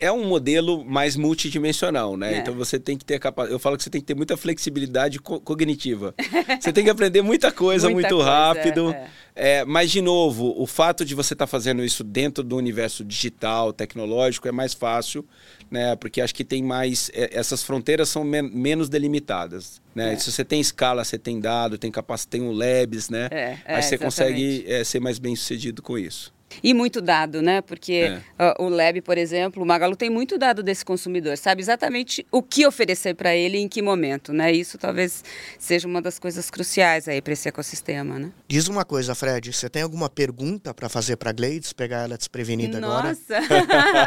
É 0.00 0.10
um 0.10 0.26
modelo 0.26 0.84
mais 0.84 1.16
multidimensional, 1.16 2.16
né? 2.16 2.34
É. 2.34 2.38
Então 2.38 2.54
você 2.54 2.78
tem 2.78 2.96
que 2.96 3.04
ter 3.04 3.18
capacidade. 3.18 3.54
Eu 3.54 3.58
falo 3.58 3.76
que 3.76 3.82
você 3.82 3.90
tem 3.90 4.00
que 4.00 4.06
ter 4.06 4.14
muita 4.14 4.36
flexibilidade 4.36 5.18
co 5.18 5.40
cognitiva. 5.40 6.14
você 6.60 6.72
tem 6.72 6.84
que 6.84 6.90
aprender 6.90 7.22
muita 7.22 7.52
coisa 7.52 7.88
muita 7.88 8.08
muito 8.08 8.16
coisa, 8.16 8.30
rápido. 8.30 8.90
É. 8.90 9.08
É, 9.36 9.64
mas, 9.64 9.90
de 9.90 10.00
novo, 10.00 10.54
o 10.56 10.66
fato 10.66 11.04
de 11.04 11.14
você 11.14 11.34
estar 11.34 11.46
tá 11.46 11.50
fazendo 11.50 11.84
isso 11.84 12.04
dentro 12.04 12.44
do 12.44 12.56
universo 12.56 13.04
digital, 13.04 13.72
tecnológico, 13.72 14.46
é 14.46 14.52
mais 14.52 14.74
fácil, 14.74 15.26
né? 15.68 15.96
Porque 15.96 16.20
acho 16.20 16.34
que 16.34 16.44
tem 16.44 16.62
mais. 16.62 17.10
É, 17.12 17.30
essas 17.32 17.62
fronteiras 17.62 18.08
são 18.08 18.22
men 18.22 18.42
menos 18.42 18.88
delimitadas. 18.88 19.80
Né? 19.94 20.12
É. 20.12 20.16
Se 20.16 20.30
você 20.30 20.44
tem 20.44 20.60
escala, 20.60 21.04
você 21.04 21.18
tem 21.18 21.40
dado, 21.40 21.78
tem 21.78 21.90
capacidade, 21.90 22.30
tem 22.30 22.48
o 22.48 22.52
labs, 22.52 23.08
né? 23.08 23.28
É, 23.30 23.58
Aí 23.64 23.82
você 23.82 23.94
exatamente. 23.94 23.98
consegue 23.98 24.84
ser 24.84 25.00
mais 25.00 25.18
bem 25.18 25.34
sucedido 25.34 25.82
com 25.82 25.96
isso. 25.96 26.33
E 26.62 26.74
muito 26.74 27.00
dado, 27.00 27.42
né? 27.42 27.60
Porque 27.60 28.20
é. 28.38 28.54
uh, 28.58 28.64
o 28.64 28.68
Lab, 28.68 29.00
por 29.02 29.18
exemplo, 29.18 29.62
o 29.62 29.66
Magalu 29.66 29.96
tem 29.96 30.10
muito 30.10 30.38
dado 30.38 30.62
desse 30.62 30.84
consumidor, 30.84 31.36
sabe 31.36 31.62
exatamente 31.62 32.26
o 32.30 32.42
que 32.42 32.66
oferecer 32.66 33.14
para 33.14 33.34
ele 33.34 33.58
e 33.58 33.60
em 33.62 33.68
que 33.68 33.82
momento, 33.82 34.32
né? 34.32 34.52
Isso 34.52 34.78
talvez 34.78 35.24
seja 35.58 35.86
uma 35.86 36.00
das 36.00 36.18
coisas 36.18 36.50
cruciais 36.50 37.08
aí 37.08 37.20
para 37.20 37.32
esse 37.32 37.48
ecossistema, 37.48 38.18
né? 38.18 38.30
Diz 38.48 38.68
uma 38.68 38.84
coisa, 38.84 39.14
Fred, 39.14 39.52
você 39.52 39.68
tem 39.68 39.82
alguma 39.82 40.08
pergunta 40.08 40.72
para 40.72 40.88
fazer 40.88 41.16
para 41.16 41.32
Glades, 41.32 41.72
pegar 41.72 42.04
ela 42.04 42.16
desprevenida 42.16 42.80
Nossa. 42.80 43.36
agora? 43.36 43.64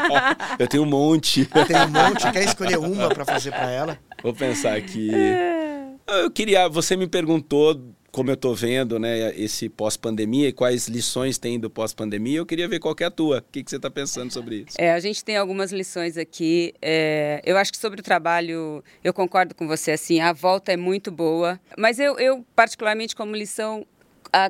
Nossa! 0.07 0.57
Eu 0.59 0.67
tenho 0.67 0.83
um 0.83 0.87
monte. 0.87 1.47
Eu 1.53 1.65
tenho 1.65 1.83
um 1.83 1.89
monte, 1.89 2.31
quer 2.31 2.43
escolher 2.43 2.77
uma 2.77 3.09
para 3.09 3.25
fazer 3.25 3.51
para 3.51 3.69
ela? 3.71 3.99
Vou 4.23 4.33
pensar 4.33 4.75
aqui. 4.75 5.13
É. 5.13 5.67
Eu 6.07 6.31
queria, 6.31 6.69
você 6.69 6.95
me 6.95 7.07
perguntou 7.07 7.93
como 8.17 8.31
eu 8.31 8.33
estou 8.33 8.55
vendo 8.55 8.97
né, 8.97 9.31
esse 9.37 9.69
pós-pandemia 9.69 10.47
e 10.47 10.51
quais 10.51 10.87
lições 10.87 11.37
tem 11.37 11.59
do 11.59 11.69
pós-pandemia, 11.69 12.39
eu 12.39 12.47
queria 12.47 12.67
ver 12.67 12.79
qual 12.79 12.95
é 12.99 13.03
a 13.03 13.11
tua. 13.11 13.37
O 13.37 13.51
que, 13.51 13.63
que 13.63 13.69
você 13.69 13.75
está 13.75 13.91
pensando 13.91 14.33
sobre 14.33 14.65
isso? 14.67 14.75
É, 14.79 14.91
a 14.91 14.99
gente 14.99 15.23
tem 15.23 15.37
algumas 15.37 15.71
lições 15.71 16.17
aqui. 16.17 16.73
É, 16.81 17.39
eu 17.45 17.55
acho 17.57 17.71
que 17.71 17.77
sobre 17.77 17.99
o 17.99 18.03
trabalho, 18.03 18.83
eu 19.03 19.13
concordo 19.13 19.53
com 19.53 19.67
você, 19.67 19.91
assim, 19.91 20.19
a 20.19 20.33
volta 20.33 20.71
é 20.71 20.77
muito 20.77 21.11
boa. 21.11 21.59
Mas 21.77 21.99
eu, 21.99 22.17
eu 22.17 22.43
particularmente, 22.55 23.15
como 23.15 23.35
lição, 23.35 23.85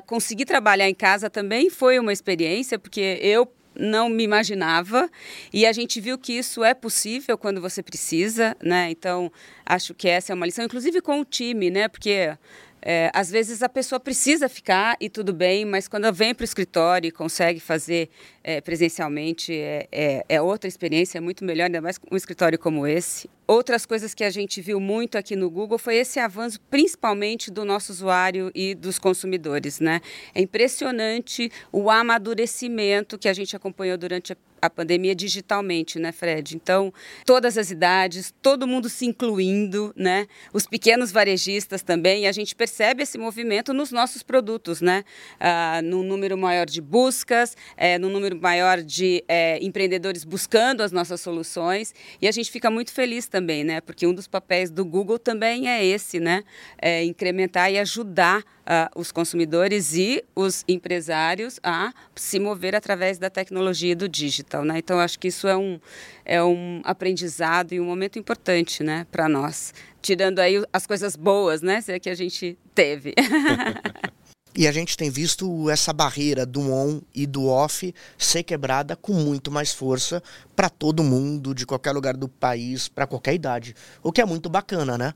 conseguir 0.06 0.46
trabalhar 0.46 0.88
em 0.88 0.94
casa 0.94 1.28
também 1.28 1.68
foi 1.68 1.98
uma 1.98 2.10
experiência, 2.10 2.78
porque 2.78 3.18
eu 3.20 3.52
não 3.78 4.08
me 4.08 4.24
imaginava 4.24 5.08
e 5.52 5.64
a 5.64 5.72
gente 5.72 6.00
viu 6.00 6.18
que 6.18 6.32
isso 6.32 6.64
é 6.64 6.74
possível 6.74 7.38
quando 7.38 7.60
você 7.60 7.82
precisa, 7.82 8.56
né? 8.62 8.90
Então 8.90 9.30
acho 9.64 9.94
que 9.94 10.08
essa 10.08 10.32
é 10.32 10.34
uma 10.34 10.46
lição, 10.46 10.64
inclusive 10.64 11.00
com 11.00 11.20
o 11.20 11.24
time, 11.24 11.70
né? 11.70 11.86
Porque 11.86 12.36
é, 12.80 13.10
às 13.12 13.30
vezes 13.30 13.62
a 13.62 13.68
pessoa 13.68 13.98
precisa 13.98 14.48
ficar 14.48 14.96
e 15.00 15.10
tudo 15.10 15.32
bem, 15.32 15.64
mas 15.64 15.88
quando 15.88 16.12
vem 16.12 16.34
para 16.34 16.42
o 16.42 16.44
escritório 16.44 17.08
e 17.08 17.10
consegue 17.10 17.60
fazer 17.60 18.08
é, 18.42 18.60
presencialmente 18.60 19.52
é, 19.52 19.88
é, 19.90 20.24
é, 20.28 20.40
outra 20.40 20.68
experiência, 20.68 21.18
é 21.18 21.20
muito 21.20 21.44
melhor, 21.44 21.66
ainda 21.66 21.80
mais 21.80 21.98
um 22.10 22.16
escritório 22.16 22.58
como 22.58 22.86
esse. 22.86 23.28
Outras 23.46 23.86
coisas 23.86 24.14
que 24.14 24.24
a 24.24 24.30
gente 24.30 24.60
viu 24.60 24.78
muito 24.78 25.16
aqui 25.16 25.34
no 25.34 25.50
Google 25.50 25.78
foi 25.78 25.96
esse 25.96 26.20
avanço, 26.20 26.60
principalmente 26.70 27.50
do 27.50 27.64
nosso 27.64 27.92
usuário 27.92 28.50
e 28.54 28.74
dos 28.74 28.98
consumidores. 28.98 29.80
Né? 29.80 30.00
É 30.34 30.40
impressionante 30.40 31.50
o 31.72 31.90
amadurecimento 31.90 33.18
que 33.18 33.28
a 33.28 33.32
gente 33.32 33.56
acompanhou 33.56 33.96
durante 33.96 34.32
a 34.32 34.36
a 34.60 34.70
pandemia 34.70 35.14
digitalmente, 35.14 35.98
né, 35.98 36.12
Fred? 36.12 36.56
Então, 36.56 36.92
todas 37.24 37.56
as 37.58 37.70
idades, 37.70 38.32
todo 38.42 38.66
mundo 38.66 38.88
se 38.88 39.06
incluindo, 39.06 39.92
né? 39.96 40.26
Os 40.52 40.66
pequenos 40.66 41.10
varejistas 41.12 41.82
também, 41.82 42.26
a 42.26 42.32
gente 42.32 42.54
percebe 42.54 43.02
esse 43.02 43.18
movimento 43.18 43.72
nos 43.72 43.90
nossos 43.90 44.22
produtos, 44.22 44.80
né? 44.80 45.04
Ah, 45.38 45.80
no 45.82 46.02
número 46.02 46.36
maior 46.36 46.66
de 46.66 46.80
buscas, 46.80 47.56
é, 47.76 47.98
no 47.98 48.08
número 48.08 48.40
maior 48.40 48.82
de 48.82 49.24
é, 49.28 49.58
empreendedores 49.62 50.24
buscando 50.24 50.82
as 50.82 50.92
nossas 50.92 51.20
soluções, 51.20 51.94
e 52.20 52.28
a 52.28 52.32
gente 52.32 52.50
fica 52.50 52.70
muito 52.70 52.92
feliz 52.92 53.26
também, 53.26 53.64
né? 53.64 53.80
Porque 53.80 54.06
um 54.06 54.14
dos 54.14 54.26
papéis 54.26 54.70
do 54.70 54.84
Google 54.84 55.18
também 55.18 55.68
é 55.68 55.84
esse, 55.84 56.20
né? 56.20 56.42
É 56.80 57.04
incrementar 57.04 57.70
e 57.72 57.78
ajudar 57.78 58.44
uh, 58.68 59.00
os 59.00 59.10
consumidores 59.10 59.94
e 59.94 60.22
os 60.36 60.64
empresários 60.68 61.58
a 61.62 61.92
se 62.14 62.38
mover 62.38 62.74
através 62.76 63.18
da 63.18 63.30
tecnologia 63.30 63.92
e 63.92 63.94
do 63.94 64.08
digital. 64.08 64.47
Né? 64.64 64.78
Então, 64.78 64.98
acho 64.98 65.18
que 65.18 65.28
isso 65.28 65.46
é 65.46 65.56
um, 65.56 65.78
é 66.24 66.42
um 66.42 66.80
aprendizado 66.84 67.72
e 67.72 67.80
um 67.80 67.84
momento 67.84 68.18
importante 68.18 68.82
né, 68.82 69.06
para 69.10 69.28
nós. 69.28 69.72
Tirando 70.00 70.38
aí 70.38 70.62
as 70.72 70.86
coisas 70.86 71.16
boas 71.16 71.62
né, 71.62 71.82
que 72.00 72.10
a 72.10 72.14
gente 72.14 72.58
teve. 72.74 73.14
E 74.58 74.66
a 74.66 74.72
gente 74.72 74.96
tem 74.96 75.08
visto 75.08 75.70
essa 75.70 75.92
barreira 75.92 76.44
do 76.44 76.72
on 76.72 77.00
e 77.14 77.28
do 77.28 77.46
off 77.46 77.94
ser 78.18 78.42
quebrada 78.42 78.96
com 78.96 79.12
muito 79.12 79.52
mais 79.52 79.72
força 79.72 80.20
para 80.56 80.68
todo 80.68 81.04
mundo, 81.04 81.54
de 81.54 81.64
qualquer 81.64 81.92
lugar 81.92 82.16
do 82.16 82.26
país, 82.26 82.88
para 82.88 83.06
qualquer 83.06 83.34
idade. 83.34 83.72
O 84.02 84.10
que 84.10 84.20
é 84.20 84.24
muito 84.24 84.48
bacana, 84.48 84.98
né? 84.98 85.14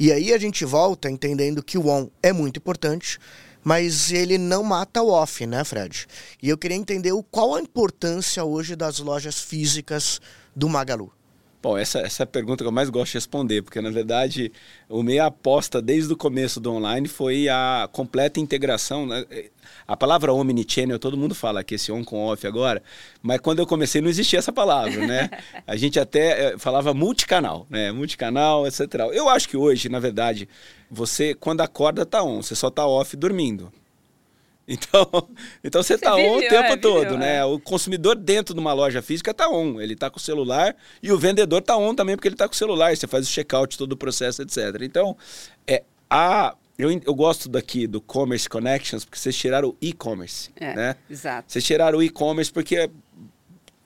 E 0.00 0.10
aí 0.10 0.32
a 0.32 0.38
gente 0.38 0.64
volta 0.64 1.10
entendendo 1.10 1.62
que 1.62 1.76
o 1.76 1.88
on 1.88 2.08
é 2.22 2.32
muito 2.32 2.56
importante, 2.56 3.18
mas 3.68 4.10
ele 4.10 4.38
não 4.38 4.62
mata 4.62 5.02
o 5.02 5.10
off, 5.10 5.46
né, 5.46 5.62
Fred? 5.62 6.06
E 6.42 6.48
eu 6.48 6.56
queria 6.56 6.74
entender 6.74 7.12
qual 7.30 7.54
a 7.54 7.60
importância 7.60 8.42
hoje 8.42 8.74
das 8.74 8.98
lojas 8.98 9.38
físicas 9.42 10.22
do 10.56 10.70
Magalu. 10.70 11.12
Bom, 11.60 11.76
essa, 11.76 11.98
essa 11.98 12.22
é 12.22 12.24
a 12.24 12.26
pergunta 12.26 12.64
que 12.64 12.68
eu 12.68 12.72
mais 12.72 12.88
gosto 12.88 13.12
de 13.12 13.18
responder, 13.18 13.60
porque 13.60 13.80
na 13.82 13.90
verdade 13.90 14.50
o 14.88 15.02
minha 15.02 15.26
aposta 15.26 15.82
desde 15.82 16.10
o 16.10 16.16
começo 16.16 16.60
do 16.60 16.72
online 16.72 17.08
foi 17.08 17.46
a 17.48 17.86
completa 17.92 18.40
integração. 18.40 19.04
Né? 19.04 19.22
A 19.86 19.94
palavra 19.94 20.32
omnichannel, 20.32 20.98
todo 20.98 21.16
mundo 21.16 21.34
fala 21.34 21.62
que 21.62 21.74
esse 21.74 21.92
on 21.92 22.02
com 22.02 22.24
off 22.24 22.46
agora, 22.46 22.82
mas 23.20 23.38
quando 23.40 23.58
eu 23.58 23.66
comecei 23.66 24.00
não 24.00 24.08
existia 24.08 24.38
essa 24.38 24.52
palavra, 24.52 25.06
né? 25.06 25.28
A 25.66 25.76
gente 25.76 26.00
até 26.00 26.52
eh, 26.52 26.58
falava 26.58 26.94
multicanal, 26.94 27.66
né? 27.68 27.92
Multicanal, 27.92 28.66
etc. 28.66 28.80
Eu 29.12 29.28
acho 29.28 29.46
que 29.48 29.56
hoje, 29.56 29.88
na 29.88 29.98
verdade, 29.98 30.48
você 30.90 31.34
quando 31.34 31.60
acorda 31.60 32.04
tá 32.06 32.22
on, 32.22 32.42
você 32.42 32.54
só 32.54 32.70
tá 32.70 32.86
off 32.86 33.16
dormindo. 33.16 33.72
Então, 34.70 35.08
então 35.64 35.82
você 35.82 35.94
está 35.94 36.14
on 36.14 36.36
o 36.36 36.40
tempo 36.40 36.54
é, 36.54 36.76
todo, 36.76 37.00
viveu, 37.00 37.16
né? 37.16 37.36
é. 37.38 37.44
O 37.46 37.58
consumidor 37.58 38.14
dentro 38.14 38.52
de 38.52 38.60
uma 38.60 38.74
loja 38.74 39.00
física 39.00 39.30
está 39.30 39.48
on. 39.48 39.80
Ele 39.80 39.94
está 39.94 40.10
com 40.10 40.18
o 40.18 40.20
celular 40.20 40.76
e 41.02 41.10
o 41.10 41.16
vendedor 41.16 41.60
está 41.60 41.74
on 41.78 41.94
também 41.94 42.14
porque 42.16 42.28
ele 42.28 42.34
está 42.34 42.46
com 42.46 42.52
o 42.52 42.56
celular. 42.56 42.94
Você 42.94 43.06
faz 43.06 43.26
o 43.26 43.30
checkout, 43.30 43.78
todo 43.78 43.92
o 43.92 43.96
processo, 43.96 44.42
etc. 44.42 44.82
Então, 44.82 45.16
é, 45.66 45.84
a, 46.10 46.54
eu, 46.78 46.90
eu 46.90 47.14
gosto 47.14 47.48
daqui 47.48 47.86
do 47.86 47.98
Commerce 47.98 48.46
Connections 48.46 49.06
porque 49.06 49.18
vocês 49.18 49.34
tiraram 49.34 49.70
o 49.70 49.76
e-commerce, 49.80 50.50
É, 50.56 50.74
né? 50.74 50.96
exato. 51.08 51.50
Vocês 51.50 51.64
tiraram 51.64 51.98
o 51.98 52.02
e-commerce 52.02 52.52
porque 52.52 52.90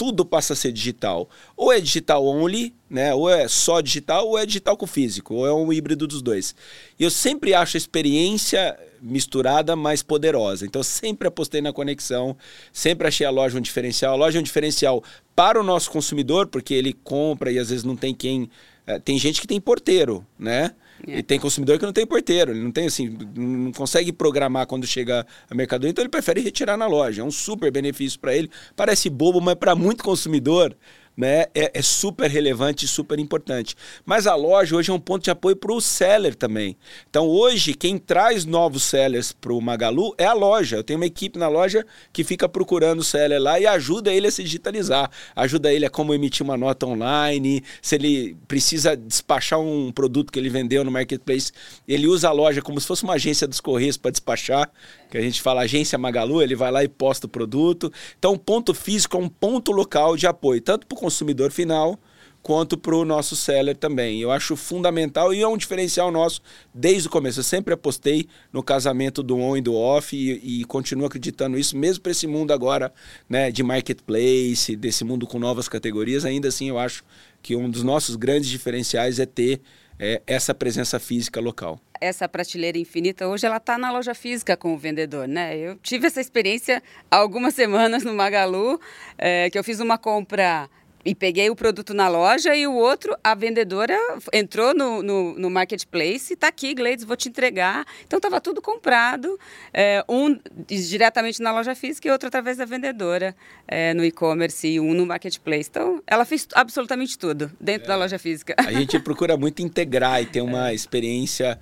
tudo 0.03 0.25
passa 0.25 0.53
a 0.53 0.57
ser 0.57 0.73
digital. 0.73 1.31
Ou 1.57 1.73
é 1.73 1.79
digital 1.79 2.27
only, 2.27 2.75
né? 2.91 3.15
Ou 3.15 3.31
é 3.31 3.47
só 3.47 3.81
digital, 3.81 4.27
ou 4.27 4.37
é 4.37 4.45
digital 4.45 4.77
com 4.77 4.85
físico, 4.85 5.33
ou 5.33 5.47
é 5.47 5.55
um 5.55 5.73
híbrido 5.73 6.09
dos 6.09 6.21
dois. 6.21 6.57
E 6.99 7.05
eu 7.05 7.11
sempre 7.11 7.55
acho 7.55 7.77
a 7.77 7.79
experiência 7.79 8.77
misturada 9.01 9.77
mais 9.77 10.03
poderosa. 10.03 10.67
Então 10.67 10.83
sempre 10.83 11.29
apostei 11.29 11.61
na 11.61 11.73
conexão, 11.73 12.37
sempre 12.73 13.07
achei 13.07 13.25
a 13.25 13.31
loja 13.31 13.57
um 13.57 13.61
diferencial. 13.61 14.15
A 14.15 14.17
loja 14.17 14.39
é 14.39 14.41
um 14.41 14.43
diferencial 14.43 15.05
para 15.37 15.61
o 15.61 15.63
nosso 15.63 15.89
consumidor, 15.89 16.49
porque 16.49 16.75
ele 16.75 16.93
compra 16.93 17.53
e 17.53 17.61
às 17.61 17.69
vezes 17.71 17.85
não 17.85 17.95
tem 17.95 18.13
quem. 18.13 18.51
eh, 18.89 18.99
Tem 18.99 19.17
gente 19.17 19.41
que 19.41 19.47
tem 19.47 19.61
porteiro, 19.61 20.27
né? 20.37 20.75
É. 21.07 21.19
E 21.19 21.23
tem 21.23 21.39
consumidor 21.39 21.79
que 21.79 21.85
não 21.85 21.93
tem 21.93 22.07
porteiro, 22.07 22.53
ele 22.53 22.61
não 22.61 22.71
tem 22.71 22.87
assim, 22.87 23.17
não 23.35 23.73
consegue 23.73 24.13
programar 24.13 24.67
quando 24.67 24.87
chega 24.87 25.27
a 25.51 25.55
mercadoria, 25.55 25.91
então 25.91 26.03
ele 26.03 26.09
prefere 26.09 26.41
retirar 26.41 26.77
na 26.77 26.87
loja. 26.87 27.23
É 27.23 27.25
um 27.25 27.31
super 27.31 27.71
benefício 27.71 28.19
para 28.21 28.35
ele. 28.35 28.51
Parece 28.77 29.11
bobo, 29.11 29.41
mas 29.41 29.55
para 29.55 29.75
muito 29.75 30.05
consumidor, 30.05 30.77
né, 31.17 31.47
é, 31.55 31.71
é 31.75 31.83
super 31.83 32.31
relevante 32.31 32.85
e 32.85 32.89
super 32.89 33.19
importante. 33.19 33.77
Mas 34.05 34.27
a 34.27 34.35
loja 34.35 34.77
hoje 34.77 34.91
é 34.91 34.95
um 34.95 35.01
ponto 35.01 35.25
de 35.25 35.31
apoio 35.31 35.57
para 35.57 35.73
o 35.73 35.81
seller 35.81 36.35
também. 36.35 36.77
Então 37.09 37.27
hoje 37.27 37.75
quem 37.75 37.99
traz 37.99 38.45
novos 38.45 38.83
sellers 38.83 39.33
para 39.33 39.53
o 39.53 39.61
Magalu 39.61 40.15
é 40.19 40.25
a 40.25 40.33
loja. 40.33 40.77
Eu 40.77 40.85
tenho 40.85 40.99
uma 40.99 41.07
equipe 41.07 41.39
na 41.39 41.49
loja 41.49 41.85
que 42.13 42.25
fica 42.25 42.49
procurando 42.49 43.01
o 43.01 43.05
seller 43.05 43.41
lá 43.41 43.61
e 43.61 43.67
ajuda 43.67 44.13
ele 44.13 44.27
a 44.27 44.31
se 44.31 44.43
digitalizar, 44.43 45.11
ajuda 45.37 45.73
ele 45.73 45.87
a 45.87 45.91
como 45.91 46.15
emitir 46.15 46.43
uma 46.43 46.57
nota 46.57 46.87
online, 46.87 47.63
se 47.81 47.95
ele 47.95 48.37
precisa 48.49 48.97
despachar 48.97 49.61
um 49.61 49.93
produto 49.93 50.33
que 50.33 50.39
ele 50.39 50.49
vendeu 50.49 50.85
no 50.85 50.91
marketplace, 50.91 51.53
ele 51.87 52.07
usa 52.07 52.29
a 52.29 52.33
loja 52.33 52.63
como 52.63 52.81
se 52.81 52.87
fosse 52.87 53.05
uma 53.05 53.15
agência 53.15 53.47
dos 53.47 53.61
correios 53.61 53.97
para 53.97 54.11
despachar, 54.11 54.71
que 55.13 55.19
a 55.19 55.21
gente 55.21 55.43
fala 55.43 55.61
agência 55.61 55.99
Magalu, 55.99 56.41
ele 56.41 56.57
vai 56.57 56.71
lá 56.71 56.83
e 56.83 56.89
posta 56.89 57.27
o 57.27 57.29
produto. 57.29 57.93
Então, 58.19 58.33
o 58.33 58.39
ponto 58.39 58.73
físico 58.73 59.19
é 59.19 59.21
um 59.21 59.29
ponto 59.29 59.71
local 59.71 60.17
de 60.17 60.27
apoio, 60.27 60.59
tanto 60.59 60.87
para 60.87 60.97
o 60.97 60.99
consumidor 60.99 61.51
final 61.51 62.01
quanto 62.43 62.79
para 62.79 62.97
o 62.97 63.05
nosso 63.05 63.37
seller 63.37 63.77
também. 63.77 64.23
Eu 64.23 64.31
acho 64.31 64.57
fundamental 64.57 65.35
e 65.35 65.43
é 65.43 65.47
um 65.47 65.59
diferencial 65.59 66.11
nosso 66.11 66.41
desde 66.75 67.09
o 67.09 67.11
começo. 67.11 67.41
Eu 67.41 67.45
sempre 67.45 67.75
apostei 67.75 68.27
no 68.51 68.63
casamento 68.63 69.23
do 69.23 69.37
on 69.37 69.55
e 69.55 69.61
do 69.61 69.75
off 69.75 70.17
e, 70.17 70.61
e 70.63 70.65
continuo 70.65 71.07
acreditando 71.07 71.59
nisso, 71.59 71.77
mesmo 71.77 72.03
para 72.03 72.13
esse 72.13 72.27
mundo 72.27 72.51
agora 72.51 72.91
né, 73.29 73.51
de 73.51 73.63
marketplace, 73.63 74.75
desse 74.75 75.05
mundo 75.05 75.27
com 75.27 75.39
novas 75.39 75.69
categorias. 75.69 76.25
Ainda 76.25 76.49
assim, 76.49 76.71
eu 76.71 76.79
acho 76.79 77.05
que 77.43 77.55
um 77.55 77.69
dos 77.69 77.83
nossos 77.83 78.17
grandes 78.17 78.49
diferenciais 78.49 79.19
é 79.19 79.27
ter 79.27 79.61
é, 80.03 80.21
essa 80.27 80.53
presença 80.53 80.99
física 80.99 81.41
local 81.41 81.81
essa 82.01 82.29
prateleira 82.29 82.77
infinita 82.77 83.29
hoje 83.29 83.47
ela 83.47 83.59
está 83.59 83.79
na 83.79 83.93
loja 83.93 84.13
física 84.13 84.57
com 84.57 84.75
o 84.75 84.77
vendedor, 84.77 85.29
né? 85.29 85.57
Eu 85.57 85.77
tive 85.77 86.09
essa 86.09 86.21
experiência 86.21 86.83
há 87.09 87.17
algumas 87.17 87.55
semanas 87.55 88.03
no 88.03 88.13
Magalu, 88.13 88.81
é, 89.17 89.49
que 89.49 89.57
eu 89.57 89.63
fiz 89.63 89.79
uma 89.79 89.97
compra 89.97 90.69
e 91.05 91.15
peguei 91.15 91.51
o 91.51 91.57
produto 91.57 91.93
na 91.93 92.09
loja 92.09 92.55
e 92.55 92.67
o 92.67 92.75
outro, 92.75 93.17
a 93.23 93.35
vendedora 93.35 93.97
entrou 94.33 94.75
no, 94.75 95.03
no, 95.03 95.35
no 95.35 95.51
marketplace, 95.51 96.35
está 96.35 96.49
aqui, 96.49 96.75
Gleides, 96.75 97.05
vou 97.05 97.17
te 97.17 97.29
entregar. 97.29 97.85
Então 98.07 98.19
estava 98.19 98.41
tudo 98.41 98.63
comprado, 98.63 99.39
é, 99.73 100.05
um 100.09 100.39
diretamente 100.67 101.43
na 101.43 101.53
loja 101.53 101.75
física 101.75 102.09
e 102.09 102.11
outro 102.11 102.29
através 102.29 102.57
da 102.57 102.65
vendedora 102.65 103.35
é, 103.67 103.93
no 103.95 104.05
e-commerce 104.05 104.67
e 104.67 104.81
um 104.81 104.95
no 104.95 105.05
marketplace. 105.07 105.69
Então 105.69 106.03
ela 106.07 106.25
fez 106.25 106.47
absolutamente 106.55 107.19
tudo 107.19 107.51
dentro 107.61 107.85
é. 107.85 107.89
da 107.89 107.97
loja 107.97 108.19
física. 108.19 108.55
A 108.59 108.73
gente 108.73 108.99
procura 108.99 109.37
muito 109.37 109.63
integrar 109.63 110.23
e 110.23 110.27
ter 110.27 110.41
uma 110.41 110.73
experiência 110.75 111.59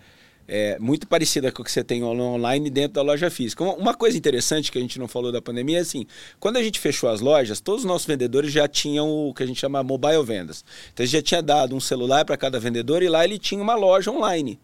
é, 0.53 0.77
muito 0.81 1.07
parecida 1.07 1.53
com 1.53 1.63
o 1.63 1.65
que 1.65 1.71
você 1.71 1.85
tem 1.85 2.03
online 2.03 2.69
dentro 2.69 2.95
da 2.95 3.03
loja 3.03 3.31
física. 3.31 3.63
Uma 3.63 3.95
coisa 3.95 4.19
interessante 4.19 4.73
que 4.73 4.79
a 4.79 4.81
gente 4.81 4.99
não 4.99 5.07
falou 5.07 5.31
da 5.31 5.41
pandemia 5.41 5.79
é 5.79 5.81
assim, 5.81 6.05
quando 6.41 6.57
a 6.57 6.63
gente 6.63 6.81
fechou 6.81 7.09
as 7.09 7.21
lojas, 7.21 7.61
todos 7.61 7.83
os 7.83 7.87
nossos 7.87 8.05
vendedores 8.05 8.51
já 8.51 8.67
tinham 8.67 9.09
o 9.09 9.33
que 9.33 9.45
a 9.45 9.47
gente 9.47 9.61
chama 9.61 9.81
mobile 9.85 10.25
vendas. 10.25 10.65
Então 10.93 11.05
a 11.05 11.07
gente 11.07 11.13
já 11.13 11.23
tinha 11.23 11.41
dado 11.41 11.77
um 11.77 11.79
celular 11.79 12.25
para 12.25 12.37
cada 12.37 12.59
vendedor 12.59 13.01
e 13.01 13.09
lá 13.09 13.25
ele 13.25 13.39
tinha 13.39 13.63
uma 13.63 13.77
loja 13.77 14.11
online. 14.11 14.59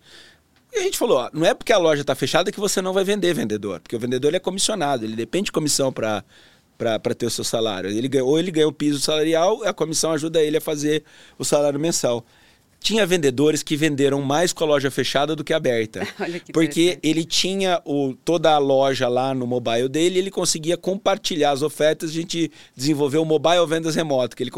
E 0.73 0.79
a 0.79 0.83
gente 0.83 0.99
falou, 0.99 1.19
ó, 1.19 1.31
não 1.33 1.47
é 1.47 1.55
porque 1.55 1.73
a 1.73 1.79
loja 1.79 2.01
está 2.01 2.17
fechada 2.17 2.51
que 2.51 2.59
você 2.59 2.83
não 2.83 2.93
vai 2.93 3.05
vender 3.05 3.33
vendedor, 3.33 3.79
porque 3.79 3.95
o 3.95 4.01
vendedor 4.01 4.35
é 4.35 4.41
comissionado, 4.41 5.05
ele 5.05 5.15
depende 5.15 5.45
de 5.47 5.53
comissão 5.53 5.93
para 5.93 6.25
para 6.77 7.15
ter 7.15 7.25
o 7.25 7.31
seu 7.31 7.43
salário. 7.45 7.89
Ele 7.89 8.21
ou 8.21 8.39
ele 8.39 8.51
ganha 8.51 8.69
o 8.69 8.73
piso 8.73 9.01
salarial, 9.01 9.63
a 9.65 9.73
comissão 9.73 10.13
ajuda 10.13 10.43
ele 10.43 10.59
a 10.59 10.61
fazer 10.61 11.05
o 11.39 11.45
salário 11.45 11.81
mensal 11.81 12.23
tinha 12.87 13.05
vendedores 13.05 13.65
que 13.65 13.77
venderam 13.77 14.23
mais 14.23 14.53
com 14.53 14.63
a 14.63 14.67
loja 14.69 14.93
fechada 14.93 15.35
do 15.35 15.43
que 15.43 15.53
aberta. 15.53 16.07
que 16.45 16.53
porque 16.53 17.01
ele 17.03 17.25
tinha 17.25 17.83
o, 17.85 18.15
toda 18.25 18.53
a 18.53 18.59
loja 18.59 19.09
lá 19.09 19.35
no 19.35 19.45
mobile 19.45 19.89
dele, 19.89 20.21
ele 20.21 20.31
conseguia 20.31 20.77
compartilhar 20.77 21.51
as 21.51 21.63
ofertas, 21.63 22.11
a 22.11 22.13
gente 22.13 22.49
desenvolveu 22.77 23.23
o 23.23 23.25
mobile 23.25 23.67
vendas 23.67 23.97
remoto, 23.97 24.37
que 24.37 24.45
ele 24.45 24.53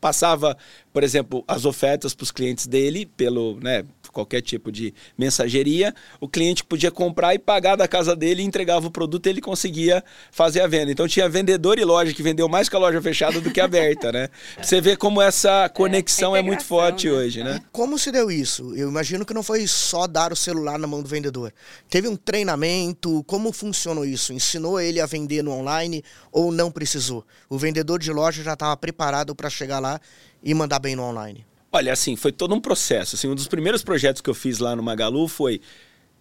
passava, 0.00 0.56
por 0.92 1.02
exemplo, 1.02 1.42
as 1.48 1.64
ofertas 1.64 2.14
para 2.14 2.22
os 2.22 2.30
clientes 2.30 2.68
dele 2.68 3.06
pelo, 3.06 3.58
né, 3.60 3.84
qualquer 4.12 4.40
tipo 4.40 4.70
de 4.70 4.94
mensageria, 5.18 5.92
o 6.20 6.28
cliente 6.28 6.62
podia 6.62 6.92
comprar 6.92 7.34
e 7.34 7.40
pagar 7.40 7.74
da 7.74 7.88
casa 7.88 8.14
dele 8.14 8.42
e 8.42 8.46
entregava 8.46 8.86
o 8.86 8.90
produto 8.90 9.26
e 9.26 9.30
ele 9.30 9.40
conseguia 9.40 10.02
fazer 10.30 10.60
a 10.60 10.68
venda. 10.68 10.92
Então 10.92 11.08
tinha 11.08 11.28
vendedor 11.28 11.80
e 11.80 11.84
loja 11.84 12.14
que 12.14 12.22
vendeu 12.22 12.48
mais 12.48 12.68
com 12.68 12.76
a 12.76 12.80
loja 12.80 13.02
fechada 13.02 13.40
do 13.40 13.50
que 13.50 13.60
aberta, 13.60 14.12
né? 14.12 14.28
Você 14.62 14.80
vê 14.80 14.96
como 14.96 15.20
essa 15.20 15.68
conexão 15.68 16.36
é, 16.36 16.38
é 16.38 16.42
muito 16.42 16.64
forte 16.64 17.08
né? 17.08 17.12
hoje, 17.12 17.42
né? 17.42 17.60
Como 17.72 17.98
se 17.98 18.12
deu 18.12 18.30
isso? 18.30 18.74
Eu 18.76 18.88
imagino 18.88 19.24
que 19.24 19.34
não 19.34 19.42
foi 19.42 19.66
só 19.66 20.06
dar 20.06 20.32
o 20.32 20.36
celular 20.36 20.78
na 20.78 20.86
mão 20.86 21.02
do 21.02 21.08
vendedor. 21.08 21.52
Teve 21.88 22.08
um 22.08 22.16
treinamento? 22.16 23.24
Como 23.24 23.52
funcionou 23.52 24.04
isso? 24.04 24.32
Ensinou 24.32 24.80
ele 24.80 25.00
a 25.00 25.06
vender 25.06 25.42
no 25.42 25.52
online 25.52 26.02
ou 26.30 26.52
não 26.52 26.70
precisou? 26.70 27.26
O 27.48 27.58
vendedor 27.58 27.98
de 27.98 28.12
loja 28.12 28.42
já 28.42 28.52
estava 28.54 28.76
preparado 28.76 29.34
para 29.34 29.50
chegar 29.50 29.80
lá 29.80 30.00
e 30.42 30.54
mandar 30.54 30.78
bem 30.78 30.94
no 30.94 31.02
online? 31.02 31.44
Olha, 31.72 31.92
assim, 31.92 32.14
foi 32.14 32.30
todo 32.30 32.54
um 32.54 32.60
processo. 32.60 33.16
Assim, 33.16 33.26
um 33.26 33.34
dos 33.34 33.48
primeiros 33.48 33.82
projetos 33.82 34.22
que 34.22 34.30
eu 34.30 34.34
fiz 34.34 34.60
lá 34.60 34.76
no 34.76 34.82
Magalu 34.82 35.26
foi 35.26 35.60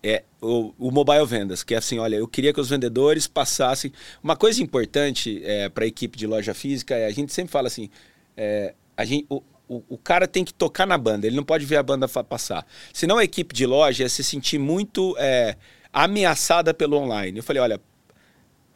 é, 0.04 0.24
o, 0.41 0.74
o 0.78 0.91
mobile 0.91 1.26
vendas, 1.26 1.64
que 1.64 1.74
é 1.74 1.78
assim, 1.78 1.98
olha, 1.98 2.18
eu 2.18 2.28
queria 2.28 2.52
que 2.52 2.60
os 2.60 2.70
vendedores 2.70 3.26
passassem. 3.26 3.91
Uma 4.22 4.36
coisa 4.36 4.62
importante 4.62 5.41
é, 5.46 5.70
para 5.70 5.86
a 5.86 5.88
equipe 5.88 6.18
de 6.18 6.28
loja 6.28 6.54
física 6.54 6.96
é 6.96 7.06
a 7.06 7.12
gente 7.12 7.32
sempre 7.32 7.52
fala 7.52 7.68
assim, 7.68 7.89
é, 8.36 8.74
a 8.98 9.06
gente, 9.06 9.26
o, 9.30 9.41
o, 9.68 9.84
o, 9.89 9.97
cara 9.97 10.28
tem 10.28 10.43
que 10.43 10.53
tocar 10.53 10.86
na 10.86 10.97
banda, 10.97 11.26
ele 11.26 11.36
não 11.36 11.43
pode 11.43 11.66
ver 11.66 11.78
a 11.78 11.84
banda 11.84 12.07
passar. 12.07 12.66
Senão 12.93 13.18
a 13.18 13.24
equipe 13.24 13.53
de 13.53 13.66
loja 13.66 14.03
ia 14.03 14.09
se 14.09 14.24
sentir 14.24 14.57
muito 14.57 15.16
é, 15.18 15.55
ameaçada 15.91 16.74
pelo 16.74 16.97
online. 16.97 17.38
Eu 17.38 17.43
falei, 17.43 17.61
olha, 17.61 17.82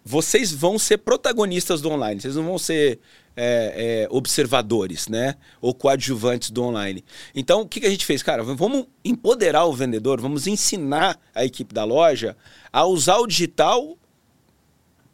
vocês 0.04 0.54
vão 0.54 0.80
ser 0.80 1.00
protagonistas 1.00 1.82
do 1.82 1.90
online, 1.90 2.22
vocês 2.22 2.36
não 2.36 2.44
vão 2.44 2.58
ser 2.58 3.00
é, 3.36 4.06
é, 4.06 4.08
observadores, 4.10 5.08
né? 5.10 5.36
Ou 5.60 5.74
coadjuvantes 5.74 6.50
do 6.50 6.64
online. 6.64 7.04
Então, 7.36 7.62
o 7.62 7.68
que, 7.68 7.82
que 7.82 7.86
a 7.86 7.90
gente 7.90 8.06
fez? 8.06 8.24
Cara, 8.24 8.42
vamos 8.42 8.88
empoderar 9.04 9.66
o 9.66 9.74
vendedor, 9.74 10.22
vamos 10.22 10.48
ensinar 10.48 11.20
a 11.36 11.44
equipe 11.44 11.74
da 11.74 11.84
loja 11.84 12.38
a 12.72 12.86
usar 12.86 13.18
o 13.18 13.28
digital 13.28 13.98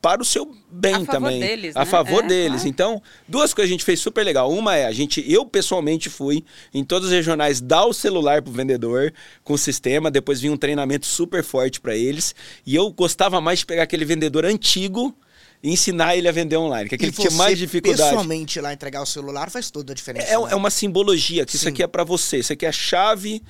para 0.03 0.21
o 0.21 0.25
seu 0.25 0.53
bem 0.69 0.95
a 0.95 1.05
também. 1.05 1.39
Deles, 1.39 1.77
a 1.77 1.79
né? 1.79 1.85
favor 1.85 2.25
é, 2.25 2.27
deles. 2.27 2.63
Claro. 2.63 2.67
Então, 2.67 3.01
duas 3.25 3.53
coisas 3.53 3.69
a 3.69 3.71
gente 3.71 3.85
fez 3.85 4.01
super 4.01 4.25
legal. 4.25 4.51
Uma 4.51 4.75
é, 4.75 4.85
a 4.85 4.91
gente, 4.91 5.23
eu 5.31 5.45
pessoalmente 5.45 6.09
fui 6.09 6.43
em 6.73 6.83
todos 6.83 7.07
os 7.07 7.13
regionais 7.13 7.61
dar 7.61 7.85
o 7.85 7.93
celular 7.93 8.41
pro 8.41 8.51
vendedor 8.51 9.13
com 9.45 9.53
o 9.53 9.57
sistema, 9.57 10.11
depois 10.11 10.41
vinha 10.41 10.51
um 10.51 10.57
treinamento 10.57 11.05
super 11.05 11.41
forte 11.41 11.79
para 11.79 11.95
eles. 11.95 12.35
E 12.65 12.75
eu 12.75 12.91
gostava 12.91 13.39
mais 13.39 13.59
de 13.59 13.65
pegar 13.65 13.83
aquele 13.83 14.03
vendedor 14.03 14.43
antigo 14.43 15.17
e 15.63 15.71
ensinar 15.71 16.17
ele 16.17 16.27
a 16.27 16.33
vender 16.33 16.57
online, 16.57 16.89
que 16.89 16.95
é 16.95 16.97
aquele 16.97 17.13
que 17.13 17.21
tinha 17.21 17.31
mais 17.37 17.57
dificuldade. 17.57 18.03
pessoalmente 18.03 18.59
lá 18.59 18.73
entregar 18.73 19.01
o 19.01 19.05
celular 19.05 19.49
faz 19.49 19.71
toda 19.71 19.93
a 19.93 19.95
diferença. 19.95 20.27
É, 20.27 20.37
né? 20.37 20.49
é 20.51 20.55
uma 20.55 20.69
simbologia, 20.69 21.45
que 21.45 21.53
Sim. 21.53 21.57
isso 21.59 21.69
aqui 21.69 21.81
é 21.81 21.87
para 21.87 22.03
você, 22.03 22.39
isso 22.39 22.51
aqui 22.51 22.65
é 22.65 22.69
a 22.69 22.73
chave 22.73 23.41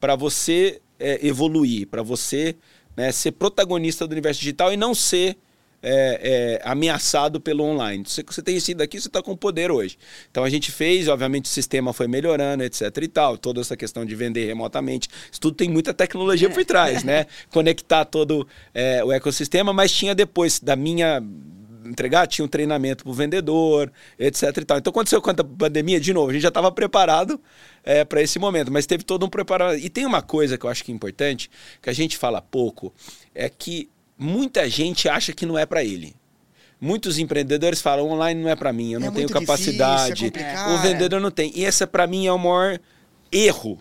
para 0.00 0.16
você 0.16 0.80
é, 0.98 1.26
evoluir, 1.26 1.86
para 1.86 2.02
você 2.02 2.56
né, 2.96 3.12
ser 3.12 3.32
protagonista 3.32 4.06
do 4.06 4.12
universo 4.12 4.40
digital 4.40 4.72
e 4.72 4.76
não 4.78 4.94
ser 4.94 5.36
é, 5.82 6.60
é, 6.62 6.68
ameaçado 6.68 7.40
pelo 7.40 7.64
online. 7.64 8.04
Você, 8.06 8.22
você 8.22 8.42
tem 8.42 8.56
esse 8.56 8.74
daqui, 8.74 9.00
você 9.00 9.08
está 9.08 9.22
com 9.22 9.36
poder 9.36 9.70
hoje. 9.70 9.98
Então 10.30 10.44
a 10.44 10.50
gente 10.50 10.72
fez, 10.72 11.08
obviamente 11.08 11.46
o 11.46 11.48
sistema 11.48 11.92
foi 11.92 12.08
melhorando, 12.08 12.64
etc 12.64 12.96
e 13.02 13.08
tal, 13.08 13.38
toda 13.38 13.60
essa 13.60 13.76
questão 13.76 14.04
de 14.04 14.14
vender 14.14 14.46
remotamente, 14.46 15.08
isso 15.30 15.40
tudo 15.40 15.54
tem 15.54 15.68
muita 15.68 15.94
tecnologia 15.94 16.50
por 16.50 16.64
trás, 16.64 17.04
né? 17.04 17.26
Conectar 17.50 18.04
todo 18.04 18.46
é, 18.74 19.04
o 19.04 19.12
ecossistema, 19.12 19.72
mas 19.72 19.92
tinha 19.92 20.14
depois 20.14 20.60
da 20.60 20.74
minha 20.74 21.22
entregar, 21.88 22.26
tinha 22.26 22.44
um 22.44 22.48
treinamento 22.48 23.04
para 23.04 23.10
o 23.10 23.14
vendedor, 23.14 23.90
etc 24.18 24.56
e 24.58 24.64
tal. 24.64 24.78
Então 24.78 24.90
aconteceu 24.90 25.22
com 25.22 25.30
a 25.30 25.34
pandemia, 25.34 25.98
de 25.98 26.12
novo, 26.12 26.30
a 26.30 26.32
gente 26.32 26.42
já 26.42 26.48
estava 26.48 26.70
preparado 26.70 27.40
é, 27.82 28.04
para 28.04 28.20
esse 28.20 28.38
momento, 28.38 28.70
mas 28.70 28.84
teve 28.86 29.04
todo 29.04 29.24
um 29.24 29.28
preparo. 29.28 29.74
E 29.74 29.88
tem 29.88 30.04
uma 30.04 30.20
coisa 30.20 30.58
que 30.58 30.66
eu 30.66 30.70
acho 30.70 30.84
que 30.84 30.92
é 30.92 30.94
importante, 30.94 31.50
que 31.80 31.88
a 31.88 31.92
gente 31.92 32.16
fala 32.16 32.42
pouco, 32.42 32.92
é 33.34 33.48
que 33.48 33.88
muita 34.18 34.68
gente 34.68 35.08
acha 35.08 35.32
que 35.32 35.46
não 35.46 35.56
é 35.58 35.64
para 35.64 35.84
ele. 35.84 36.14
Muitos 36.80 37.18
empreendedores 37.18 37.80
falam 37.80 38.08
online 38.08 38.40
não 38.42 38.48
é 38.50 38.54
para 38.56 38.72
mim, 38.72 38.92
eu 38.92 39.00
É 39.00 39.04
não 39.04 39.12
tenho 39.12 39.28
capacidade. 39.28 40.14
difícil, 40.30 40.46
é 40.46 40.74
o 40.74 40.78
vendedor 40.78 41.20
não 41.20 41.30
tem. 41.30 41.52
E 41.54 41.64
esse 41.64 41.86
para 41.86 42.06
mim 42.06 42.26
é 42.26 42.32
o 42.32 42.38
maior 42.38 42.78
erro 43.32 43.80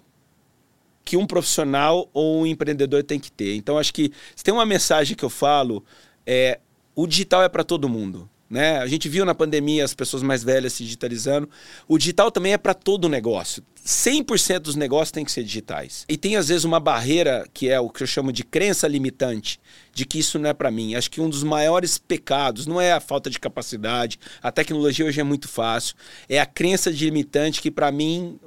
que 1.06 1.16
um 1.16 1.26
profissional 1.26 2.10
ou 2.14 2.42
um 2.42 2.46
empreendedor 2.46 3.04
tem 3.04 3.20
que 3.20 3.32
ter. 3.32 3.56
Então 3.56 3.78
acho 3.78 3.94
que 3.94 4.12
se 4.36 4.44
tem 4.44 4.54
uma 4.54 4.66
mensagem 4.66 5.16
que 5.16 5.24
eu 5.24 5.30
falo 5.30 5.84
é 6.26 6.60
o 6.96 7.06
digital 7.08 7.44
é 7.44 7.50
para 7.50 7.64
todo 7.64 7.88
mundo. 7.88 8.30
Né? 8.50 8.78
A 8.78 8.88
gente 8.88 9.10
viu 9.10 9.26
na 9.26 9.36
pandemia 9.36 9.84
as 9.84 9.94
pessoas 9.94 10.24
mais 10.24 10.44
velhas 10.44 10.74
se 10.74 10.84
digitalizando. 10.84 11.50
O 11.88 11.98
digital 11.98 12.32
também 12.32 12.54
é 12.54 12.58
para 12.58 12.74
todo 12.74 13.10
negócio. 13.10 13.62
100% 13.86 14.60
dos 14.60 14.76
negócios 14.76 15.12
têm 15.12 15.26
que 15.26 15.32
ser 15.32 15.44
digitais. 15.44 16.06
E 16.08 16.18
tem 16.18 16.36
às 16.36 16.48
vezes 16.48 16.64
uma 16.64 16.80
barreira 16.80 17.46
que 17.54 17.70
é 17.70 17.80
o 17.80 17.90
que 17.90 18.04
eu 18.04 18.08
chamo 18.08 18.32
de 18.32 18.44
crença 18.44 18.88
limitante, 18.88 19.60
de 19.94 20.06
que 20.06 20.20
isso 20.20 20.40
não 20.40 20.50
é 20.50 20.54
para 20.54 20.72
mim. 20.72 20.96
Acho 20.96 21.12
que 21.12 21.22
um 21.22 21.30
dos 21.30 21.44
maiores 21.44 21.98
pecados 21.98 22.66
não 22.66 22.80
é 22.80 22.92
a 22.94 23.00
falta 23.00 23.30
de 23.30 23.40
capacidade, 23.40 24.20
a 24.42 24.52
tecnologia 24.52 25.06
hoje 25.06 25.20
é 25.20 25.24
muito 25.24 25.48
fácil, 25.48 25.96
é 26.28 26.40
a 26.40 26.46
crença 26.46 26.92
de 26.92 27.06
limitante 27.06 27.62
que 27.62 27.72
para 27.72 27.92
mim 27.92 28.40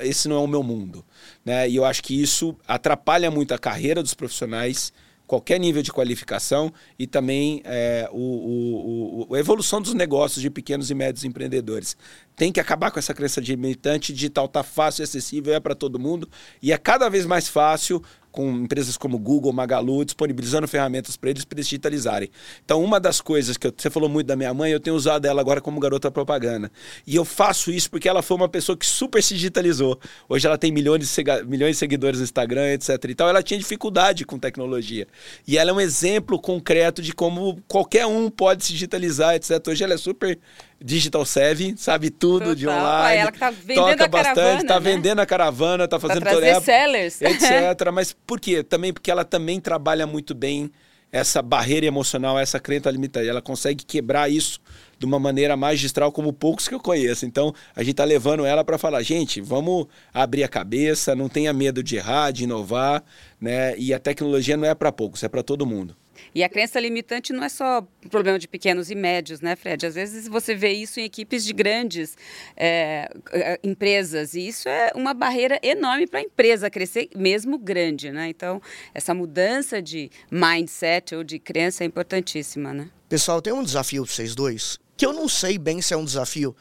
esse 0.00 0.28
não 0.28 0.36
é 0.36 0.40
o 0.40 0.46
meu 0.46 0.62
mundo, 0.62 1.04
né? 1.44 1.68
E 1.68 1.76
eu 1.76 1.84
acho 1.84 2.02
que 2.02 2.20
isso 2.20 2.56
atrapalha 2.66 3.30
muito 3.30 3.54
a 3.54 3.58
carreira 3.58 4.02
dos 4.02 4.14
profissionais 4.14 4.92
qualquer 5.32 5.58
nível 5.58 5.82
de 5.82 5.90
qualificação 5.90 6.70
e 6.98 7.06
também 7.06 7.62
é, 7.64 8.06
o, 8.12 8.18
o- 8.18 9.26
o- 9.30 9.34
a 9.34 9.38
evolução 9.38 9.80
dos 9.80 9.94
negócios 9.94 10.42
de 10.42 10.50
pequenos 10.50 10.90
e 10.90 10.94
médios 10.94 11.24
empreendedores. 11.24 11.96
Tem 12.36 12.52
que 12.52 12.60
acabar 12.60 12.90
com 12.90 12.98
essa 12.98 13.14
crença 13.14 13.40
de 13.40 13.52
limitante, 13.52 14.12
digital 14.12 14.44
está 14.44 14.62
fácil, 14.62 15.02
acessível, 15.04 15.54
é 15.54 15.60
para 15.60 15.74
todo 15.74 15.98
mundo 15.98 16.28
e 16.60 16.70
é 16.70 16.76
cada 16.76 17.08
vez 17.08 17.24
mais 17.24 17.48
fácil 17.48 18.02
com 18.32 18.50
empresas 18.50 18.96
como 18.96 19.18
Google, 19.18 19.52
Magalu, 19.52 20.04
disponibilizando 20.04 20.66
ferramentas 20.66 21.16
para 21.16 21.30
eles 21.30 21.44
para 21.44 21.58
eles 21.58 21.68
digitalizarem. 21.68 22.30
Então, 22.64 22.82
uma 22.82 22.98
das 22.98 23.20
coisas 23.20 23.56
que 23.56 23.66
eu- 23.66 23.74
você 23.76 23.90
falou 23.90 24.08
muito 24.08 24.26
da 24.26 24.34
minha 24.34 24.52
mãe, 24.54 24.72
eu 24.72 24.80
tenho 24.80 24.96
usado 24.96 25.26
ela 25.26 25.40
agora 25.40 25.60
como 25.60 25.78
garota 25.78 26.10
propaganda. 26.10 26.72
E 27.06 27.14
eu 27.14 27.24
faço 27.24 27.70
isso 27.70 27.90
porque 27.90 28.08
ela 28.08 28.22
foi 28.22 28.36
uma 28.36 28.48
pessoa 28.48 28.76
que 28.76 28.86
super 28.86 29.22
se 29.22 29.34
digitalizou. 29.34 30.00
Hoje 30.28 30.46
ela 30.46 30.56
tem 30.56 30.72
milhões 30.72 31.14
de, 31.14 31.44
milhões 31.46 31.72
de 31.72 31.78
seguidores 31.78 32.18
no 32.18 32.24
Instagram, 32.24 32.72
etc. 32.72 32.88
E 33.08 33.14
tal. 33.14 33.28
Ela 33.28 33.42
tinha 33.42 33.58
dificuldade 33.58 34.24
com 34.24 34.38
tecnologia. 34.38 35.06
E 35.46 35.58
ela 35.58 35.70
é 35.70 35.74
um 35.74 35.80
exemplo 35.80 36.40
concreto 36.40 37.02
de 37.02 37.12
como 37.12 37.60
qualquer 37.68 38.06
um 38.06 38.30
pode 38.30 38.64
se 38.64 38.72
digitalizar, 38.72 39.34
etc. 39.34 39.62
Hoje 39.68 39.84
ela 39.84 39.94
é 39.94 39.98
super 39.98 40.38
digital 40.82 41.24
savvy, 41.24 41.74
sabe 41.76 42.10
tudo 42.10 42.54
de 42.54 42.64
Total. 42.64 42.80
online. 42.80 43.06
Ah, 43.06 43.14
ela 43.14 43.32
que 43.32 43.38
tá 43.38 43.50
vendendo 43.50 43.88
toca 43.88 44.04
a 44.04 44.08
bastante, 44.08 44.34
caravana, 44.34 44.66
tá 44.66 44.80
né? 44.80 44.80
vendendo 44.80 45.18
a 45.20 45.26
caravana, 45.26 45.88
tá 45.88 46.00
fazendo 46.00 46.20
trazer 46.22 46.46
é- 46.46 46.60
sellers. 46.60 47.20
etc. 47.22 47.90
Mas 47.92 48.12
por 48.26 48.40
quê? 48.40 48.62
Também 48.62 48.92
porque 48.92 49.10
ela 49.10 49.24
também 49.24 49.60
trabalha 49.60 50.06
muito 50.06 50.34
bem 50.34 50.70
essa 51.12 51.42
barreira 51.42 51.84
emocional, 51.84 52.38
essa 52.38 52.58
crença 52.58 52.90
limitada. 52.90 53.26
Ela 53.26 53.42
consegue 53.42 53.84
quebrar 53.84 54.30
isso 54.30 54.58
de 54.98 55.04
uma 55.04 55.18
maneira 55.18 55.56
magistral, 55.56 56.10
como 56.10 56.32
poucos 56.32 56.66
que 56.66 56.74
eu 56.74 56.80
conheço. 56.80 57.26
Então, 57.26 57.52
a 57.76 57.82
gente 57.82 57.96
tá 57.96 58.04
levando 58.04 58.46
ela 58.46 58.64
para 58.64 58.78
falar, 58.78 59.02
gente, 59.02 59.40
vamos 59.40 59.86
abrir 60.14 60.42
a 60.42 60.48
cabeça, 60.48 61.14
não 61.14 61.28
tenha 61.28 61.52
medo 61.52 61.82
de 61.82 61.96
errar, 61.96 62.30
de 62.30 62.44
inovar, 62.44 63.04
né? 63.38 63.76
E 63.76 63.92
a 63.92 63.98
tecnologia 63.98 64.56
não 64.56 64.64
é 64.64 64.74
para 64.74 64.90
poucos, 64.90 65.22
é 65.22 65.28
para 65.28 65.42
todo 65.42 65.66
mundo. 65.66 65.94
E 66.34 66.42
a 66.42 66.48
crença 66.48 66.78
limitante 66.80 67.32
não 67.32 67.44
é 67.44 67.48
só 67.48 67.86
problema 68.10 68.38
de 68.38 68.48
pequenos 68.48 68.90
e 68.90 68.94
médios, 68.94 69.40
né, 69.40 69.56
Fred? 69.56 69.86
Às 69.86 69.94
vezes 69.94 70.28
você 70.28 70.54
vê 70.54 70.72
isso 70.72 71.00
em 71.00 71.04
equipes 71.04 71.44
de 71.44 71.52
grandes 71.52 72.16
é, 72.56 73.10
é, 73.32 73.60
empresas, 73.62 74.34
e 74.34 74.46
isso 74.46 74.68
é 74.68 74.92
uma 74.94 75.14
barreira 75.14 75.58
enorme 75.62 76.06
para 76.06 76.20
a 76.20 76.22
empresa 76.22 76.70
crescer, 76.70 77.08
mesmo 77.16 77.58
grande, 77.58 78.10
né? 78.10 78.28
Então, 78.28 78.60
essa 78.94 79.14
mudança 79.14 79.80
de 79.80 80.10
mindset 80.30 81.14
ou 81.14 81.24
de 81.24 81.38
crença 81.38 81.84
é 81.84 81.86
importantíssima, 81.86 82.72
né? 82.72 82.90
Pessoal, 83.08 83.42
tem 83.42 83.52
um 83.52 83.62
desafio 83.62 84.04
para 84.04 84.12
vocês 84.12 84.34
dois, 84.34 84.78
que 84.96 85.04
eu 85.04 85.12
não 85.12 85.28
sei 85.28 85.58
bem 85.58 85.82
se 85.82 85.92
é 85.92 85.96
um 85.96 86.04
desafio, 86.04 86.56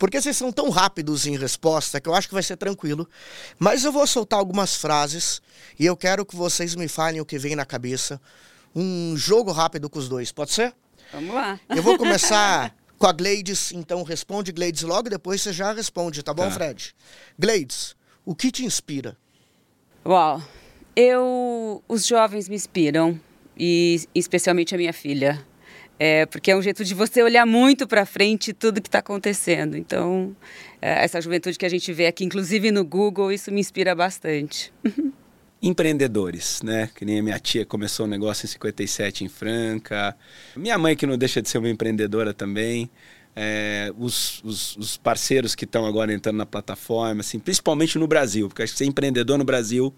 porque 0.00 0.18
vocês 0.18 0.34
são 0.34 0.50
tão 0.50 0.70
rápidos 0.70 1.26
em 1.26 1.36
resposta 1.36 2.00
que 2.00 2.08
eu 2.08 2.14
acho 2.14 2.26
que 2.26 2.32
vai 2.32 2.42
ser 2.42 2.56
tranquilo. 2.56 3.06
Mas 3.58 3.84
eu 3.84 3.92
vou 3.92 4.06
soltar 4.06 4.38
algumas 4.38 4.74
frases 4.74 5.42
e 5.78 5.84
eu 5.84 5.94
quero 5.94 6.24
que 6.24 6.34
vocês 6.34 6.74
me 6.74 6.88
falem 6.88 7.20
o 7.20 7.24
que 7.26 7.38
vem 7.38 7.54
na 7.54 7.66
cabeça. 7.66 8.18
Um 8.74 9.16
jogo 9.16 9.50
rápido 9.52 9.88
com 9.90 9.98
os 9.98 10.08
dois, 10.08 10.30
pode 10.32 10.52
ser? 10.52 10.74
Vamos 11.12 11.34
lá. 11.34 11.58
Eu 11.68 11.82
vou 11.82 11.98
começar 11.98 12.74
com 12.98 13.06
a 13.06 13.12
Gleides, 13.12 13.72
então 13.72 14.02
responde 14.02 14.52
Gleides 14.52 14.82
logo 14.82 15.08
e 15.08 15.10
depois 15.10 15.40
você 15.40 15.52
já 15.52 15.72
responde, 15.72 16.22
tá 16.22 16.32
bom, 16.32 16.44
Tá. 16.44 16.50
Fred? 16.52 16.94
Gleides, 17.38 17.96
o 18.24 18.34
que 18.34 18.50
te 18.52 18.64
inspira? 18.64 19.16
Uau! 20.06 20.42
Eu, 20.94 21.82
os 21.88 22.06
jovens 22.06 22.48
me 22.48 22.56
inspiram 22.56 23.18
e 23.56 24.00
especialmente 24.14 24.74
a 24.74 24.78
minha 24.78 24.92
filha, 24.92 25.44
é, 25.98 26.26
porque 26.26 26.50
é 26.50 26.56
um 26.56 26.62
jeito 26.62 26.84
de 26.84 26.94
você 26.94 27.22
olhar 27.22 27.44
muito 27.46 27.86
para 27.86 28.06
frente 28.06 28.52
tudo 28.52 28.80
que 28.80 28.88
está 28.88 28.98
acontecendo. 29.00 29.76
Então, 29.76 30.34
é, 30.80 31.04
essa 31.04 31.20
juventude 31.20 31.58
que 31.58 31.66
a 31.66 31.68
gente 31.68 31.92
vê 31.92 32.06
aqui, 32.06 32.24
inclusive 32.24 32.70
no 32.70 32.84
Google, 32.84 33.30
isso 33.32 33.50
me 33.50 33.60
inspira 33.60 33.94
bastante. 33.94 34.72
empreendedores, 35.62 36.62
né? 36.62 36.88
Que 36.94 37.04
nem 37.04 37.18
a 37.20 37.22
minha 37.22 37.38
tia 37.38 37.64
começou 37.66 38.06
um 38.06 38.08
negócio 38.08 38.46
em 38.46 38.48
57 38.48 39.24
em 39.24 39.28
Franca. 39.28 40.16
Minha 40.56 40.78
mãe, 40.78 40.96
que 40.96 41.06
não 41.06 41.18
deixa 41.18 41.40
de 41.42 41.48
ser 41.48 41.58
uma 41.58 41.68
empreendedora 41.68 42.32
também. 42.32 42.90
É, 43.36 43.92
os, 43.96 44.42
os- 44.44 44.76
os 44.76 44.96
parceiros 44.96 45.54
que 45.54 45.64
estão 45.64 45.86
agora 45.86 46.12
entrando 46.12 46.36
na 46.36 46.46
plataforma, 46.46 47.20
assim, 47.20 47.38
principalmente 47.38 47.98
no 47.98 48.06
Brasil, 48.08 48.48
porque 48.48 48.62
acho 48.62 48.72
que 48.72 48.78
ser 48.78 48.86
empreendedor 48.86 49.38
no 49.38 49.44
Brasil 49.44 49.94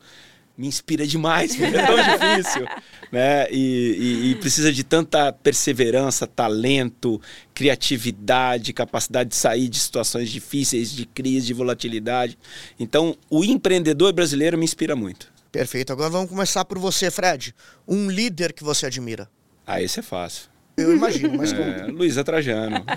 me 0.57 0.67
inspira 0.69 1.07
demais, 1.07 1.57
porque 1.57 1.75
é 1.75 1.87
tão 1.87 1.97
difícil, 1.97 2.67
né? 3.11 3.51
E, 3.51 3.57
e- 3.99 4.31
e 4.33 4.35
precisa 4.35 4.71
de 4.71 4.85
tanta 4.85 5.33
perseverança, 5.33 6.27
talento, 6.27 7.19
criatividade, 7.55 8.73
capacidade 8.73 9.31
de 9.31 9.37
sair 9.37 9.69
de 9.69 9.79
situações 9.79 10.31
difíceis, 10.31 10.93
de 10.93 11.07
crise, 11.07 11.47
de 11.47 11.55
volatilidade. 11.55 12.39
Então, 12.79 13.17
o 13.31 13.43
empreendedor 13.45 14.13
brasileiro 14.13 14.59
me 14.59 14.65
inspira 14.65 14.95
muito. 14.95 15.33
Perfeito, 15.53 15.92
agora 15.92 16.09
vamos 16.09 16.30
começar 16.30 16.64
por 16.64 16.78
você, 16.78 17.11
Fred. 17.11 17.55
Um 17.86 18.09
líder 18.11 18.55
que 18.55 18.64
você 18.64 18.86
admira. 18.86 19.28
Ah, 19.66 19.82
esse 19.82 20.00
é 20.00 20.03
fácil. 20.03 20.50
Eu 20.78 20.96
imagino, 20.96 21.36
mas 21.36 21.53
É, 21.53 21.57
conta. 21.57 21.86
Luísa 21.92 22.24
Trajano. 22.24 22.82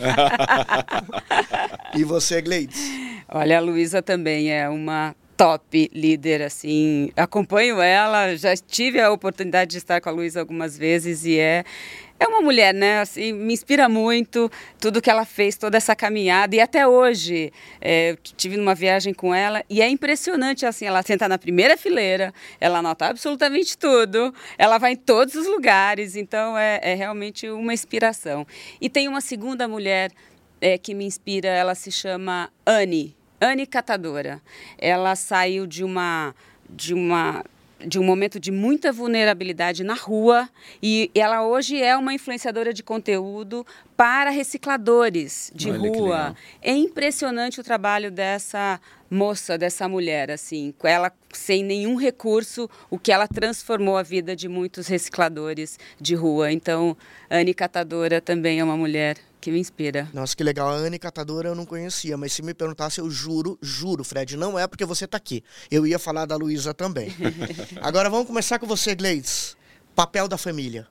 E 1.93 2.03
você, 2.03 2.41
Gleides? 2.41 2.79
Olha, 3.29 3.57
a 3.57 3.61
Luísa 3.61 4.01
também 4.01 4.51
é 4.51 4.67
uma 4.69 5.15
top 5.37 5.89
líder, 5.93 6.41
assim. 6.41 7.09
Acompanho 7.15 7.81
ela, 7.81 8.35
já 8.35 8.55
tive 8.55 8.99
a 8.99 9.11
oportunidade 9.11 9.71
de 9.71 9.77
estar 9.77 10.01
com 10.01 10.09
a 10.09 10.11
Luísa 10.11 10.39
algumas 10.41 10.77
vezes 10.77 11.25
e 11.25 11.37
é 11.37 11.63
é 12.19 12.27
uma 12.27 12.41
mulher, 12.41 12.73
né? 12.73 12.99
Assim, 13.01 13.33
me 13.33 13.53
inspira 13.53 13.89
muito 13.89 14.49
tudo 14.79 15.01
que 15.01 15.09
ela 15.09 15.25
fez, 15.25 15.57
toda 15.57 15.77
essa 15.77 15.95
caminhada 15.95 16.55
e 16.55 16.59
até 16.59 16.87
hoje 16.87 17.51
é, 17.81 18.11
eu 18.11 18.17
tive 18.17 18.57
numa 18.57 18.73
viagem 18.73 19.13
com 19.13 19.33
ela 19.33 19.63
e 19.69 19.81
é 19.81 19.89
impressionante 19.89 20.65
assim, 20.65 20.85
ela 20.85 21.03
senta 21.03 21.27
na 21.27 21.37
primeira 21.37 21.75
fileira, 21.77 22.33
ela 22.59 22.79
anota 22.79 23.07
absolutamente 23.07 23.77
tudo, 23.77 24.33
ela 24.57 24.77
vai 24.77 24.93
em 24.93 24.95
todos 24.95 25.35
os 25.35 25.45
lugares, 25.47 26.15
então 26.15 26.57
é, 26.57 26.79
é 26.81 26.93
realmente 26.93 27.49
uma 27.49 27.73
inspiração. 27.73 28.47
E 28.79 28.89
tem 28.89 29.07
uma 29.07 29.21
segunda 29.21 29.67
mulher 29.67 30.11
é, 30.61 30.77
que 30.77 30.93
me 30.93 31.05
inspira, 31.05 31.49
ela 31.49 31.75
se 31.75 31.91
chama 31.91 32.49
Anne, 32.65 33.15
Anne 33.41 33.65
Catadora. 33.65 34.41
Ela 34.77 35.15
saiu 35.15 35.67
de 35.67 35.83
uma 35.83 36.33
de 36.67 36.93
uma 36.95 37.43
de 37.79 37.99
um 37.99 38.03
momento 38.03 38.39
de 38.39 38.51
muita 38.51 38.91
vulnerabilidade 38.91 39.83
na 39.83 39.93
rua 39.93 40.49
e 40.81 41.11
ela 41.13 41.45
hoje 41.45 41.81
é 41.81 41.95
uma 41.95 42.13
influenciadora 42.13 42.73
de 42.73 42.81
conteúdo 42.81 43.65
para 43.97 44.29
recicladores 44.29 45.51
de 45.53 45.71
Olha 45.71 45.79
rua. 45.79 46.35
É 46.61 46.71
impressionante 46.73 47.59
o 47.59 47.63
trabalho 47.63 48.11
dessa 48.11 48.79
moça, 49.09 49.57
dessa 49.57 49.87
mulher, 49.87 50.31
assim, 50.31 50.73
com 50.77 50.87
ela 50.87 51.11
sem 51.31 51.63
nenhum 51.63 51.95
recurso, 51.95 52.69
o 52.89 52.97
que 52.97 53.11
ela 53.11 53.27
transformou 53.27 53.97
a 53.97 54.03
vida 54.03 54.35
de 54.35 54.47
muitos 54.47 54.87
recicladores 54.87 55.77
de 55.99 56.15
rua. 56.15 56.51
Então, 56.51 56.97
Anne 57.29 57.53
Catadora 57.53 58.19
também 58.19 58.59
é 58.59 58.63
uma 58.63 58.77
mulher 58.77 59.17
que 59.45 59.51
me 59.51 59.59
inspira. 59.59 60.09
Nossa, 60.11 60.35
que 60.35 60.43
legal. 60.43 60.67
A 60.67 60.73
Anne 60.73 60.97
Catadora 60.97 61.49
eu 61.49 61.53
não 61.53 61.67
conhecia, 61.67 62.17
mas 62.17 62.33
se 62.33 62.41
me 62.41 62.51
perguntasse, 62.51 62.99
eu 62.99 63.11
juro, 63.11 63.59
juro, 63.61 64.03
Fred, 64.03 64.35
não 64.35 64.57
é 64.57 64.65
porque 64.65 64.83
você 64.83 65.05
tá 65.05 65.17
aqui. 65.17 65.43
Eu 65.69 65.85
ia 65.85 65.99
falar 65.99 66.25
da 66.25 66.35
Luísa 66.35 66.73
também. 66.73 67.13
Agora 67.79 68.09
vamos 68.09 68.25
começar 68.25 68.57
com 68.57 68.65
você, 68.65 68.95
Gleides. 68.95 69.55
Papel 69.95 70.27
da 70.27 70.35
família. 70.35 70.87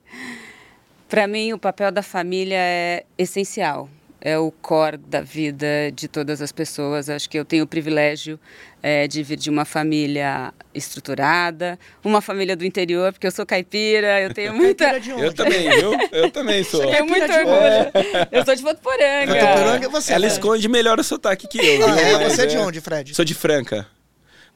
Para 1.09 1.27
mim, 1.27 1.51
o 1.51 1.59
papel 1.59 1.91
da 1.91 2.01
família 2.01 2.55
é 2.57 3.05
essencial. 3.17 3.89
É 4.21 4.37
o 4.39 4.51
core 4.51 4.97
da 4.97 5.21
vida 5.21 5.67
de 5.93 6.07
todas 6.07 6.41
as 6.41 6.51
pessoas. 6.51 7.09
Acho 7.09 7.29
que 7.29 7.37
eu 7.37 7.45
tenho 7.45 7.63
o 7.63 7.67
privilégio 7.67 8.39
eh, 8.81 9.07
de 9.07 9.21
vir 9.21 9.37
de 9.37 9.49
uma 9.49 9.65
família 9.65 10.53
estruturada, 10.73 11.77
uma 12.03 12.21
família 12.21 12.55
do 12.55 12.65
interior, 12.65 13.11
porque 13.13 13.27
eu 13.27 13.31
sou 13.31 13.45
caipira, 13.45 14.21
eu 14.21 14.33
tenho 14.33 14.53
muita. 14.53 14.85
Caipira 14.85 15.01
de 15.01 15.11
onde? 15.13 15.25
Eu 15.25 15.33
também, 15.33 15.69
viu? 15.69 15.91
Eu 16.11 16.31
também 16.31 16.63
sou. 16.63 16.81
Você 16.81 16.91
Tenho 16.91 17.05
muito 17.05 17.31
orgulho. 17.31 18.27
Eu 18.31 18.45
sou 18.45 18.55
de 18.55 18.61
Votuporanga. 18.63 19.33
Votuporanga 19.33 19.85
é 19.85 19.89
você. 19.89 20.13
Ela 20.13 20.27
esconde 20.27 20.67
melhor 20.67 20.99
o 20.99 21.03
sotaque 21.03 21.47
que 21.47 21.57
eu. 21.59 21.87
Ah, 21.87 21.91
viu? 21.91 22.05
é? 22.05 22.13
Mas 22.23 22.33
Você 22.33 22.41
é 22.43 22.45
de 22.45 22.57
onde, 22.57 22.81
Fred? 22.81 23.13
Sou 23.13 23.25
de 23.25 23.33
Franca. 23.33 23.87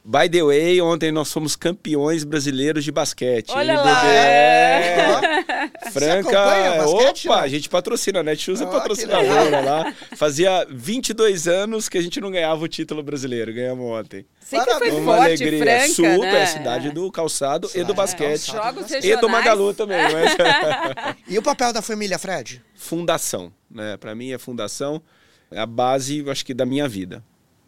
By 0.04 0.28
the 0.30 0.42
way, 0.42 0.80
ontem 0.80 1.12
nós 1.12 1.30
fomos 1.32 1.54
campeões 1.54 2.24
brasileiros 2.24 2.84
de 2.84 2.90
basquete. 2.90 3.50
Olha 3.50 3.72
hein, 3.72 3.78
lá! 3.78 4.06
É. 4.06 5.70
Você 5.82 5.90
Franca, 5.90 6.44
basquete, 6.78 7.28
opa, 7.28 7.36
não? 7.36 7.44
a 7.44 7.48
gente 7.48 7.68
patrocina, 7.68 8.20
a 8.20 8.22
Netshoes 8.22 8.60
é 8.60 8.64
Ah, 8.64 8.68
patrocinadora 8.68 9.60
lá. 9.60 9.94
Fazia 10.16 10.66
22 10.70 11.46
anos 11.46 11.88
que 11.88 11.98
a 11.98 12.02
gente 12.02 12.20
não 12.20 12.30
ganhava 12.30 12.64
o 12.64 12.68
título 12.68 13.02
brasileiro, 13.02 13.52
ganhamos 13.52 13.84
ontem. 13.84 14.24
Sempre 14.40 14.74
foi. 14.74 14.90
Uma 14.90 15.16
forte, 15.16 15.42
alegria. 15.42 15.60
Franca, 15.60 15.88
Super, 15.88 16.18
né? 16.20 16.42
a 16.42 16.46
cidade 16.46 16.90
do 16.90 17.10
calçado 17.12 17.70
e 17.74 17.84
do 17.84 17.92
basquete. 17.94 18.52
Jogos 18.52 18.90
E 18.90 19.16
do 19.16 19.28
Magalu 19.28 19.74
também, 19.74 19.98
mas... 20.02 20.36
E 21.28 21.38
o 21.38 21.42
papel 21.42 21.72
da 21.72 21.82
família, 21.82 22.18
Fred? 22.18 22.62
fundação, 22.74 23.52
né? 23.70 23.96
Para 23.98 24.14
mim 24.14 24.32
é 24.32 24.38
fundação, 24.38 25.02
é 25.50 25.60
a 25.60 25.66
base, 25.66 26.18
eu 26.18 26.30
acho 26.30 26.44
que 26.44 26.54
da 26.54 26.64
minha 26.64 26.88
vida. 26.88 27.22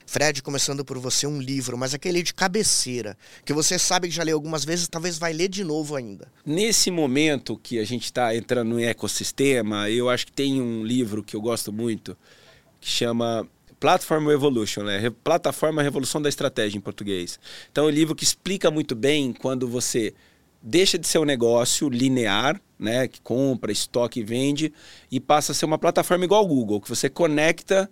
Fred, 0.07 0.43
começando 0.43 0.85
por 0.85 0.99
você, 0.99 1.27
um 1.27 1.41
livro, 1.41 1.77
mas 1.77 1.95
aquele 1.95 2.23
de 2.23 2.35
cabeceira, 2.35 3.17
que 3.45 3.53
você 3.53 3.79
sabe 3.79 4.09
que 4.09 4.15
já 4.15 4.23
leu 4.23 4.37
algumas 4.37 4.65
vezes, 4.65 4.89
talvez 4.89 5.19
vai 5.19 5.33
ler 5.33 5.49
de 5.49 5.65
novo 5.65 5.97
ainda. 5.97 6.31
Nesse 6.45 6.91
momento 6.91 7.57
que 7.57 7.79
a 7.79 7.85
gente 7.85 8.05
está 8.05 8.35
entrando 8.35 8.71
no 8.71 8.81
ecossistema, 8.81 9.89
eu 9.91 10.09
acho 10.09 10.27
que 10.27 10.33
tem 10.33 10.61
um 10.61 10.85
livro 10.85 11.23
que 11.23 11.37
eu 11.37 11.41
gosto 11.41 11.73
muito 11.73 12.17
que 12.81 12.89
chama 12.89 13.47
Platform 13.79 14.31
Evolution, 14.31 14.83
né? 14.83 15.11
Plataforma 15.25 15.83
Revolução 15.83 16.21
da 16.21 16.29
Estratégia 16.29 16.77
em 16.77 16.81
português. 16.81 17.39
Então 17.71 17.85
é 17.85 17.87
um 17.89 17.91
livro 17.91 18.15
que 18.15 18.25
explica 18.25 18.71
muito 18.71 18.95
bem 18.95 19.33
quando 19.33 19.69
você 19.69 20.13
deixa 20.63 20.99
de 20.99 21.07
ser 21.07 21.19
um 21.19 21.25
negócio 21.25 21.89
linear, 21.89 22.61
né, 22.79 23.09
que 23.09 23.21
compra, 23.21 23.73
estoque 23.73 24.21
e 24.21 24.23
vende, 24.23 24.73
e 25.11 25.19
passa 25.19 25.51
a 25.53 25.55
ser 25.55 25.65
uma 25.65 25.79
plataforma 25.79 26.25
igual 26.25 26.41
ao 26.41 26.47
Google, 26.47 26.81
que 26.81 26.89
você 26.89 27.11
conecta 27.11 27.91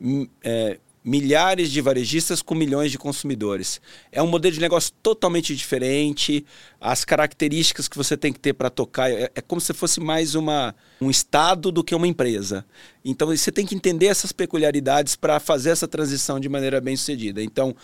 hum, 0.00 0.26
é, 0.42 0.78
milhares 1.04 1.70
de 1.70 1.80
varejistas 1.80 2.40
com 2.40 2.54
milhões 2.54 2.90
de 2.90 2.98
consumidores. 2.98 3.80
É 4.10 4.22
um 4.22 4.26
modelo 4.26 4.54
de 4.54 4.60
negócio 4.60 4.92
totalmente 5.02 5.54
diferente, 5.54 6.44
as 6.80 7.04
características 7.04 7.88
que 7.88 7.96
você 7.96 8.16
tem 8.16 8.32
que 8.32 8.38
ter 8.38 8.52
para 8.52 8.70
tocar, 8.70 9.10
é, 9.10 9.30
é 9.34 9.40
como 9.40 9.60
se 9.60 9.72
fosse 9.72 10.00
mais 10.00 10.34
uma, 10.34 10.74
um 11.00 11.10
estado 11.10 11.72
do 11.72 11.82
que 11.82 11.94
uma 11.94 12.06
empresa. 12.06 12.64
Então 13.04 13.28
você 13.28 13.50
tem 13.50 13.66
que 13.66 13.74
entender 13.74 14.06
essas 14.06 14.32
peculiaridades 14.32 15.16
para 15.16 15.40
fazer 15.40 15.70
essa 15.70 15.88
transição 15.88 16.38
de 16.38 16.48
maneira 16.48 16.80
bem 16.80 16.96
sucedida. 16.96 17.42
Então, 17.42 17.74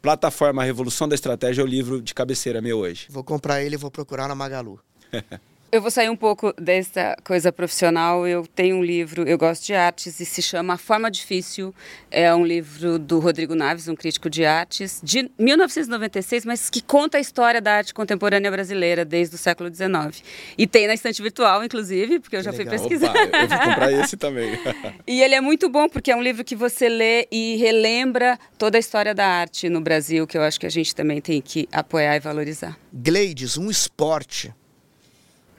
Plataforma 0.00 0.62
Revolução 0.62 1.08
da 1.08 1.14
Estratégia 1.14 1.62
é 1.62 1.64
o 1.64 1.68
livro 1.68 2.00
de 2.00 2.14
cabeceira 2.14 2.60
meu 2.60 2.78
hoje. 2.78 3.06
Vou 3.10 3.24
comprar 3.24 3.62
ele 3.62 3.74
e 3.74 3.78
vou 3.78 3.90
procurar 3.90 4.28
na 4.28 4.34
Magalu. 4.34 4.80
Eu 5.70 5.82
vou 5.82 5.90
sair 5.90 6.08
um 6.08 6.16
pouco 6.16 6.54
dessa 6.58 7.14
coisa 7.22 7.52
profissional. 7.52 8.26
Eu 8.26 8.46
tenho 8.46 8.76
um 8.76 8.82
livro, 8.82 9.28
eu 9.28 9.36
gosto 9.36 9.66
de 9.66 9.74
artes 9.74 10.18
e 10.18 10.24
se 10.24 10.40
chama 10.40 10.74
A 10.74 10.76
Forma 10.78 11.10
Difícil. 11.10 11.74
É 12.10 12.34
um 12.34 12.42
livro 12.42 12.98
do 12.98 13.18
Rodrigo 13.18 13.54
Naves, 13.54 13.86
um 13.86 13.94
crítico 13.94 14.30
de 14.30 14.46
artes, 14.46 14.98
de 15.04 15.30
1996, 15.38 16.46
mas 16.46 16.70
que 16.70 16.80
conta 16.80 17.18
a 17.18 17.20
história 17.20 17.60
da 17.60 17.74
arte 17.74 17.92
contemporânea 17.92 18.50
brasileira 18.50 19.04
desde 19.04 19.34
o 19.34 19.38
século 19.38 19.68
XIX. 19.68 20.22
E 20.56 20.66
tem 20.66 20.86
na 20.86 20.94
estante 20.94 21.20
virtual, 21.20 21.62
inclusive, 21.62 22.18
porque 22.18 22.36
eu 22.36 22.42
já 22.42 22.50
fui 22.50 22.64
legal. 22.64 22.78
pesquisar. 22.78 23.10
Opa, 23.10 23.36
eu 23.36 23.48
vou 23.48 23.58
comprar 23.58 23.92
esse 23.92 24.16
também. 24.18 24.58
E 25.06 25.20
ele 25.20 25.34
é 25.34 25.40
muito 25.42 25.68
bom 25.68 25.86
porque 25.86 26.10
é 26.10 26.16
um 26.16 26.22
livro 26.22 26.44
que 26.44 26.56
você 26.56 26.88
lê 26.88 27.28
e 27.30 27.56
relembra 27.56 28.38
toda 28.56 28.78
a 28.78 28.80
história 28.80 29.14
da 29.14 29.26
arte 29.26 29.68
no 29.68 29.82
Brasil, 29.82 30.26
que 30.26 30.38
eu 30.38 30.42
acho 30.42 30.58
que 30.58 30.64
a 30.64 30.70
gente 30.70 30.94
também 30.94 31.20
tem 31.20 31.42
que 31.42 31.68
apoiar 31.70 32.16
e 32.16 32.20
valorizar. 32.20 32.78
Gleides, 32.90 33.58
um 33.58 33.70
esporte. 33.70 34.50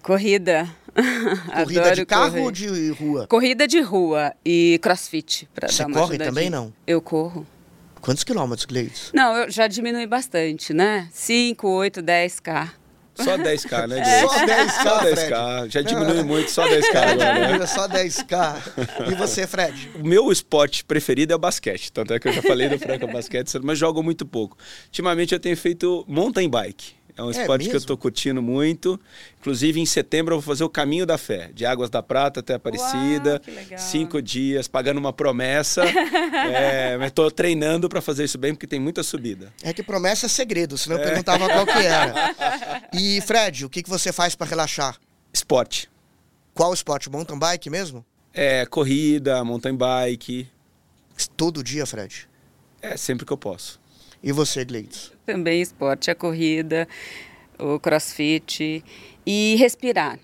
Corrida. 0.02 0.70
Corrida 0.96 1.82
Adoro 1.82 1.96
de 1.96 2.06
carro 2.06 2.32
correr. 2.32 2.42
ou 2.44 2.52
de 2.52 2.90
rua? 2.92 3.28
Corrida 3.28 3.68
de 3.68 3.80
rua 3.82 4.34
e 4.44 4.80
crossfit. 4.82 5.48
Pra 5.54 5.68
Você 5.68 5.80
dar 5.84 5.88
uma 5.88 5.94
corre 6.00 6.10
ajudadinha. 6.16 6.30
também, 6.30 6.50
não? 6.50 6.74
Eu 6.88 7.02
corro. 7.02 7.46
Quantos 8.02 8.24
quilômetros, 8.24 8.66
Gleides? 8.66 9.12
Não, 9.14 9.36
eu 9.36 9.52
já 9.52 9.68
diminui 9.68 10.08
bastante, 10.08 10.74
né? 10.74 11.08
5, 11.12 11.68
8, 11.68 12.02
10K. 12.02 12.72
Só 13.16 13.38
10k, 13.38 13.88
né, 13.88 14.00
É. 14.00 14.22
Gleice? 14.22 14.36
Só 14.40 14.46
10K, 14.46 14.84
Só 14.84 15.00
Fred. 15.02 15.16
10k. 15.34 15.70
Já 15.70 15.82
diminui 15.82 16.24
muito, 16.24 16.50
só 16.52 16.66
10k 16.66 16.96
agora, 16.96 17.58
né? 17.60 17.66
Só 17.66 17.86
10k. 17.90 19.12
E 19.12 19.16
você, 19.16 19.46
Fred? 19.46 19.92
O 20.02 20.08
meu 20.08 20.32
esporte 20.32 20.86
preferido 20.86 21.34
é 21.34 21.36
o 21.36 21.40
basquete. 21.40 21.92
Tanto 21.92 22.14
é 22.14 22.20
que 22.20 22.30
eu 22.30 22.32
já 22.32 22.42
falei 22.42 22.70
do 22.70 22.80
Franca 22.80 23.06
Basquete, 23.08 23.60
mas 23.62 23.78
jogo 23.78 24.02
muito 24.02 24.26
pouco. 24.26 24.58
Ultimamente 24.86 25.34
eu 25.34 25.40
tenho 25.40 25.58
feito 25.58 26.06
mountain 26.08 26.50
bike. 26.50 26.94
É 27.18 27.24
um 27.24 27.28
É 27.30 27.32
esporte 27.32 27.64
que 27.64 27.70
eu 27.70 27.74
mesmo? 27.74 27.78
estou 27.78 27.98
curtindo 27.98 28.42
muito. 28.42 29.00
Inclusive, 29.40 29.80
em 29.80 29.86
setembro, 29.86 30.36
eu 30.36 30.40
vou 30.40 30.48
fazer 30.48 30.64
o 30.64 30.70
Caminho 30.70 31.06
da 31.06 31.18
Fé, 31.18 31.52
de 31.54 31.66
Águas 31.66 31.90
da 31.90 32.02
Prata 32.02 32.40
até 32.40 32.54
Aparecida. 32.54 33.32
Uau, 33.32 33.40
que 33.40 33.52
legal. 33.52 33.80
Cinco 33.80 34.22
dias, 34.22 34.68
pagando 34.68 34.98
uma 34.98 35.14
promessa. 35.14 35.84
É, 36.40 36.98
mas 36.98 37.08
estou 37.08 37.30
treinando 37.30 37.90
para 37.90 38.02
fazer 38.02 38.24
isso 38.24 38.38
bem, 38.38 38.54
porque 38.54 38.66
tem 38.66 38.80
muita 38.80 39.04
subida. 39.04 39.52
É 39.62 39.74
que 39.74 39.84
promessa 39.84 40.26
é 40.26 40.30
segredo, 40.30 40.78
senão 40.78 40.98
eu 40.98 41.04
perguntava 41.04 41.48
qual 41.48 41.66
que 41.66 41.72
era. 41.86 42.36
E, 42.94 43.20
Fred, 43.22 43.66
o 43.66 43.70
que, 43.70 43.84
que 43.84 43.90
você 43.90 44.12
faz 44.12 44.36
para 44.36 44.48
relaxar? 44.48 44.98
Esporte. 45.34 45.90
Qual 46.54 46.74
esporte? 46.74 47.10
Mountain 47.10 47.38
bike 47.38 47.70
mesmo? 47.70 48.06
É, 48.34 48.66
corrida, 48.66 49.44
mountain 49.44 49.76
bike. 49.76 50.48
Todo 51.36 51.64
dia, 51.64 51.86
Fred. 51.86 52.28
É 52.82 52.96
sempre 52.96 53.26
que 53.26 53.34
eu 53.34 53.38
posso. 53.38 53.80
E 54.24 54.32
você, 54.32 54.64
Gleides? 54.66 55.12
Também 55.30 55.62
esporte, 55.62 56.10
a 56.10 56.16
corrida, 56.16 56.88
o 57.60 57.80
crossfit 57.80 58.84
e 59.24 59.56
respirar. 59.60 60.18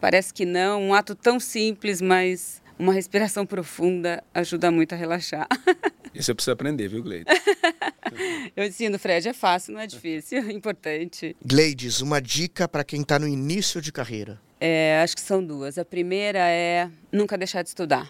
Parece 0.00 0.32
que 0.32 0.44
não, 0.44 0.80
um 0.80 0.94
ato 0.94 1.16
tão 1.16 1.40
simples, 1.40 2.00
mas 2.00 2.62
uma 2.78 2.92
respiração 2.92 3.44
profunda 3.44 4.22
ajuda 4.32 4.70
muito 4.70 4.94
a 4.94 4.96
relaxar. 4.96 5.48
Isso 6.14 6.30
eu 6.30 6.36
preciso 6.36 6.52
aprender, 6.52 6.86
viu, 6.86 7.02
Gleide? 7.02 7.24
Eu 8.54 8.64
ensino, 8.64 8.96
Fred, 8.96 9.28
é 9.28 9.32
fácil, 9.32 9.74
não 9.74 9.80
é 9.80 9.88
difícil, 9.88 10.38
é 10.38 10.52
importante. 10.52 11.34
Gleides, 11.44 12.00
uma 12.00 12.22
dica 12.22 12.68
para 12.68 12.84
quem 12.84 13.00
está 13.00 13.18
no 13.18 13.26
início 13.26 13.80
de 13.80 13.90
carreira. 13.90 14.40
É, 14.60 15.00
acho 15.02 15.16
que 15.16 15.20
são 15.20 15.44
duas. 15.44 15.78
A 15.78 15.84
primeira 15.84 16.38
é 16.38 16.88
nunca 17.10 17.36
deixar 17.36 17.62
de 17.62 17.70
estudar. 17.70 18.08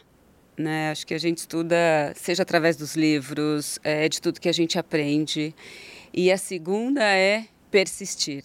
Né? 0.58 0.90
Acho 0.90 1.06
que 1.06 1.14
a 1.14 1.18
gente 1.18 1.38
estuda, 1.38 2.12
seja 2.14 2.42
através 2.42 2.76
dos 2.76 2.94
livros, 2.94 3.78
é, 3.82 4.08
de 4.08 4.20
tudo 4.20 4.40
que 4.40 4.48
a 4.48 4.52
gente 4.52 4.78
aprende. 4.78 5.54
E 6.16 6.30
a 6.30 6.38
segunda 6.38 7.02
é 7.02 7.46
persistir. 7.72 8.44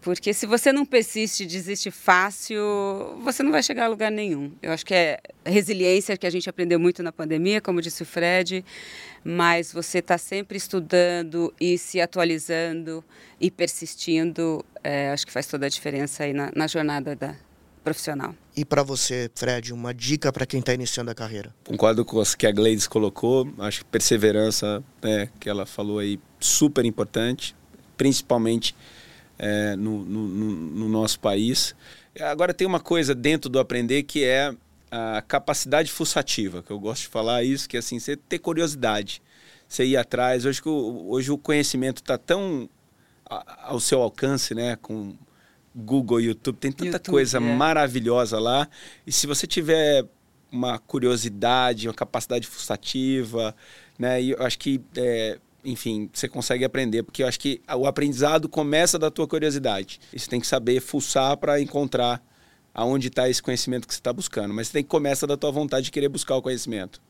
Porque 0.00 0.32
se 0.32 0.46
você 0.46 0.72
não 0.72 0.86
persiste, 0.86 1.44
desiste 1.44 1.90
fácil, 1.90 2.62
você 3.20 3.42
não 3.42 3.50
vai 3.50 3.64
chegar 3.64 3.86
a 3.86 3.88
lugar 3.88 4.12
nenhum. 4.12 4.52
Eu 4.62 4.70
acho 4.70 4.86
que 4.86 4.94
é 4.94 5.18
resiliência 5.44 6.16
que 6.16 6.24
a 6.24 6.30
gente 6.30 6.48
aprendeu 6.48 6.78
muito 6.78 7.02
na 7.02 7.10
pandemia, 7.10 7.60
como 7.60 7.82
disse 7.82 8.04
o 8.04 8.06
Fred, 8.06 8.64
mas 9.24 9.72
você 9.72 9.98
está 9.98 10.16
sempre 10.16 10.56
estudando 10.56 11.52
e 11.60 11.76
se 11.76 12.00
atualizando 12.00 13.04
e 13.40 13.50
persistindo, 13.50 14.64
é, 14.84 15.10
acho 15.10 15.26
que 15.26 15.32
faz 15.32 15.48
toda 15.48 15.66
a 15.66 15.68
diferença 15.68 16.22
aí 16.22 16.32
na, 16.32 16.52
na 16.54 16.68
jornada 16.68 17.16
da 17.16 17.34
profissional. 17.88 18.34
E 18.56 18.64
para 18.64 18.82
você, 18.82 19.30
Fred, 19.34 19.72
uma 19.72 19.94
dica 19.94 20.32
para 20.32 20.44
quem 20.46 20.60
está 20.60 20.74
iniciando 20.74 21.10
a 21.10 21.14
carreira. 21.14 21.54
Concordo 21.64 22.04
com 22.04 22.20
as 22.20 22.34
que 22.34 22.46
a 22.46 22.52
Gleides 22.52 22.86
colocou. 22.86 23.48
Acho 23.58 23.80
que 23.80 23.84
perseverança, 23.86 24.82
né, 25.02 25.28
que 25.38 25.48
ela 25.48 25.64
falou 25.66 25.98
aí, 25.98 26.18
super 26.40 26.84
importante, 26.84 27.54
principalmente 27.96 28.74
é, 29.38 29.76
no, 29.76 30.04
no, 30.04 30.28
no- 30.28 30.50
no 30.80 30.88
nosso 30.88 31.20
país. 31.20 31.74
Agora 32.20 32.52
tem 32.52 32.66
uma 32.66 32.80
coisa 32.80 33.14
dentro 33.14 33.48
do 33.48 33.58
aprender 33.60 34.02
que 34.02 34.24
é 34.24 34.52
a 34.90 35.22
capacidade 35.22 35.92
fuçativa, 35.92 36.62
que 36.62 36.70
eu 36.72 36.78
gosto 36.80 37.02
de 37.02 37.08
falar 37.08 37.44
isso, 37.44 37.68
que 37.68 37.76
é 37.76 37.80
assim, 37.80 38.00
você 38.00 38.16
ter 38.16 38.38
curiosidade, 38.40 39.22
você 39.68 39.84
ir 39.84 39.96
atrás. 39.96 40.44
Hoje, 40.44 40.60
o- 40.64 41.10
hoje 41.10 41.30
o 41.30 41.38
conhecimento 41.38 41.98
está 41.98 42.18
tão 42.18 42.68
ao 43.62 43.78
seu 43.78 44.00
alcance, 44.02 44.54
né, 44.54 44.76
com 44.80 45.14
Google, 45.78 46.20
YouTube, 46.20 46.56
tem 46.56 46.72
tanta 46.72 46.96
YouTube, 46.96 47.10
coisa 47.12 47.38
é. 47.38 47.40
maravilhosa 47.40 48.38
lá. 48.38 48.68
E 49.06 49.12
se 49.12 49.26
você 49.26 49.46
tiver 49.46 50.04
uma 50.50 50.78
curiosidade, 50.78 51.88
uma 51.88 51.94
capacidade 51.94 52.46
fuçativa, 52.46 53.54
né? 53.98 54.20
E 54.20 54.30
eu 54.30 54.42
acho 54.42 54.58
que, 54.58 54.80
é, 54.96 55.38
enfim, 55.64 56.10
você 56.12 56.28
consegue 56.28 56.64
aprender, 56.64 57.02
porque 57.02 57.22
eu 57.22 57.28
acho 57.28 57.38
que 57.38 57.60
o 57.76 57.86
aprendizado 57.86 58.48
começa 58.48 58.98
da 58.98 59.10
tua 59.10 59.28
curiosidade. 59.28 60.00
E 60.12 60.18
você 60.18 60.28
tem 60.28 60.40
que 60.40 60.46
saber 60.46 60.80
fuçar 60.80 61.36
para 61.36 61.60
encontrar 61.60 62.22
aonde 62.74 63.08
está 63.08 63.28
esse 63.28 63.42
conhecimento 63.42 63.86
que 63.86 63.94
você 63.94 64.00
está 64.00 64.12
buscando. 64.12 64.54
Mas 64.54 64.68
você 64.68 64.74
tem 64.74 64.82
que 64.82 64.88
começar 64.88 65.26
da 65.26 65.36
tua 65.36 65.50
vontade 65.50 65.86
de 65.86 65.90
querer 65.90 66.08
buscar 66.08 66.36
o 66.36 66.42
conhecimento. 66.42 67.00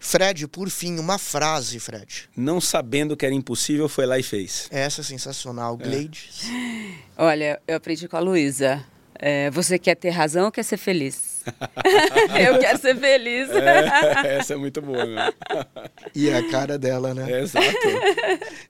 Fred, 0.00 0.46
por 0.48 0.70
fim, 0.70 0.98
uma 0.98 1.18
frase, 1.18 1.78
Fred. 1.80 2.28
Não 2.36 2.60
sabendo 2.60 3.16
que 3.16 3.26
era 3.26 3.34
impossível, 3.34 3.88
foi 3.88 4.06
lá 4.06 4.18
e 4.18 4.22
fez. 4.22 4.68
Essa 4.70 5.00
é 5.00 5.04
sensacional. 5.04 5.76
Gleides. 5.76 6.42
Olha, 7.16 7.60
eu 7.66 7.76
aprendi 7.76 8.06
com 8.08 8.16
a 8.16 8.20
Luísa. 8.20 8.84
É, 9.20 9.50
você 9.50 9.78
quer 9.78 9.96
ter 9.96 10.10
razão 10.10 10.44
ou 10.44 10.52
quer 10.52 10.62
ser 10.62 10.76
feliz? 10.76 11.42
eu 12.46 12.58
quero 12.58 12.78
ser 12.78 12.96
feliz. 12.96 13.48
É, 13.50 14.36
essa 14.36 14.54
é 14.54 14.56
muito 14.56 14.80
boa, 14.80 15.04
meu. 15.04 15.34
E 16.14 16.30
a 16.32 16.48
cara 16.50 16.78
dela, 16.78 17.14
né? 17.14 17.30
É, 17.30 17.40
exato. 17.40 17.66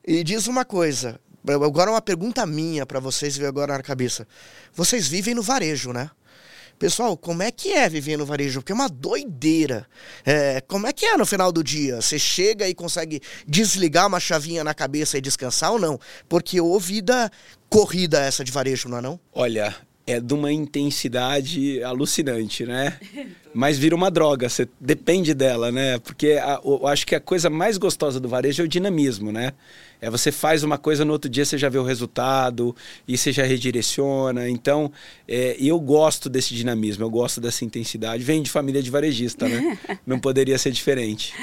E 0.06 0.24
diz 0.24 0.46
uma 0.46 0.64
coisa. 0.64 1.20
Agora 1.46 1.90
uma 1.90 2.02
pergunta 2.02 2.44
minha 2.46 2.84
para 2.84 3.00
vocês, 3.00 3.36
veio 3.36 3.48
agora 3.48 3.76
na 3.76 3.82
cabeça. 3.82 4.26
Vocês 4.74 5.08
vivem 5.08 5.34
no 5.34 5.42
varejo, 5.42 5.92
né? 5.92 6.10
Pessoal, 6.78 7.16
como 7.16 7.42
é 7.42 7.50
que 7.50 7.72
é 7.72 7.88
viver 7.88 8.16
no 8.16 8.24
varejo? 8.24 8.60
Porque 8.60 8.70
é 8.70 8.74
uma 8.74 8.88
doideira. 8.88 9.84
É, 10.24 10.60
como 10.60 10.86
é 10.86 10.92
que 10.92 11.04
é 11.04 11.16
no 11.16 11.26
final 11.26 11.50
do 11.50 11.64
dia? 11.64 12.00
Você 12.00 12.18
chega 12.18 12.68
e 12.68 12.74
consegue 12.74 13.20
desligar 13.46 14.06
uma 14.06 14.20
chavinha 14.20 14.62
na 14.62 14.72
cabeça 14.72 15.18
e 15.18 15.20
descansar 15.20 15.72
ou 15.72 15.78
não? 15.78 15.98
Porque 16.28 16.60
ô 16.60 16.78
vida 16.78 17.30
corrida 17.68 18.20
essa 18.20 18.44
de 18.44 18.52
varejo, 18.52 18.88
não 18.88 18.98
é 18.98 19.00
não? 19.00 19.20
Olha, 19.32 19.74
é 20.06 20.20
de 20.20 20.32
uma 20.32 20.52
intensidade 20.52 21.82
alucinante, 21.82 22.64
né? 22.64 22.98
Mas 23.52 23.76
vira 23.76 23.94
uma 23.94 24.10
droga, 24.10 24.48
você 24.48 24.68
depende 24.80 25.34
dela, 25.34 25.72
né? 25.72 25.98
Porque 25.98 26.32
a, 26.40 26.60
eu 26.64 26.86
acho 26.86 27.06
que 27.06 27.14
a 27.14 27.20
coisa 27.20 27.50
mais 27.50 27.76
gostosa 27.76 28.20
do 28.20 28.28
varejo 28.28 28.62
é 28.62 28.64
o 28.64 28.68
dinamismo, 28.68 29.32
né? 29.32 29.52
É 30.00 30.08
você 30.08 30.30
faz 30.30 30.62
uma 30.62 30.78
coisa 30.78 31.04
no 31.04 31.12
outro 31.12 31.28
dia 31.28 31.44
você 31.44 31.58
já 31.58 31.68
vê 31.68 31.78
o 31.78 31.82
resultado 31.82 32.74
e 33.06 33.18
você 33.18 33.32
já 33.32 33.44
redireciona. 33.44 34.48
Então, 34.48 34.92
é, 35.26 35.56
eu 35.58 35.78
gosto 35.80 36.28
desse 36.28 36.54
dinamismo, 36.54 37.04
eu 37.04 37.10
gosto 37.10 37.40
dessa 37.40 37.64
intensidade. 37.64 38.22
Vem 38.22 38.42
de 38.42 38.50
família 38.50 38.82
de 38.82 38.90
varejista, 38.90 39.48
né? 39.48 39.78
Não 40.06 40.18
poderia 40.18 40.56
ser 40.58 40.70
diferente. 40.70 41.34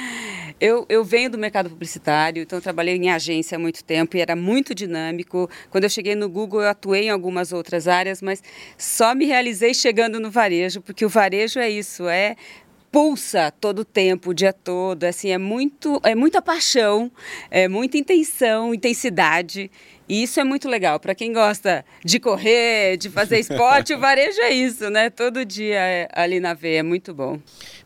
Eu, 0.58 0.86
eu 0.88 1.04
venho 1.04 1.28
do 1.28 1.36
mercado 1.36 1.68
publicitário, 1.68 2.42
então 2.42 2.58
trabalhei 2.62 2.96
em 2.96 3.10
agência 3.10 3.56
há 3.56 3.58
muito 3.58 3.84
tempo 3.84 4.16
e 4.16 4.20
era 4.20 4.34
muito 4.34 4.74
dinâmico. 4.74 5.50
Quando 5.68 5.84
eu 5.84 5.90
cheguei 5.90 6.14
no 6.14 6.30
Google, 6.30 6.62
eu 6.62 6.68
atuei 6.68 7.04
em 7.04 7.10
algumas 7.10 7.52
outras 7.52 7.86
áreas, 7.86 8.22
mas 8.22 8.42
só 8.78 9.14
me 9.14 9.26
realizei 9.26 9.74
chegando 9.74 10.18
no 10.18 10.30
varejo, 10.30 10.80
porque 10.80 11.04
o 11.04 11.10
varejo 11.10 11.58
é 11.58 11.68
isso, 11.68 12.08
é 12.08 12.36
pulsa 12.90 13.50
todo 13.50 13.80
o 13.80 13.84
tempo, 13.84 14.30
o 14.30 14.34
dia 14.34 14.52
todo, 14.52 15.04
assim, 15.04 15.30
é 15.30 15.38
muito, 15.38 16.00
é 16.02 16.14
muita 16.14 16.40
paixão, 16.40 17.10
é 17.50 17.68
muita 17.68 17.98
intenção, 17.98 18.74
intensidade. 18.74 19.70
E 20.08 20.22
isso 20.22 20.38
é 20.38 20.44
muito 20.44 20.68
legal. 20.68 21.00
Para 21.00 21.14
quem 21.14 21.32
gosta 21.32 21.84
de 22.04 22.20
correr, 22.20 22.96
de 22.96 23.10
fazer 23.10 23.40
esporte, 23.40 23.92
o 23.92 23.98
varejo 24.00 24.40
é 24.40 24.52
isso, 24.52 24.88
né? 24.88 25.10
Todo 25.10 25.44
dia 25.44 25.78
é 25.78 26.08
ali 26.12 26.38
na 26.38 26.54
veia, 26.54 26.78
é 26.78 26.82
muito 26.82 27.12
bom. 27.12 27.40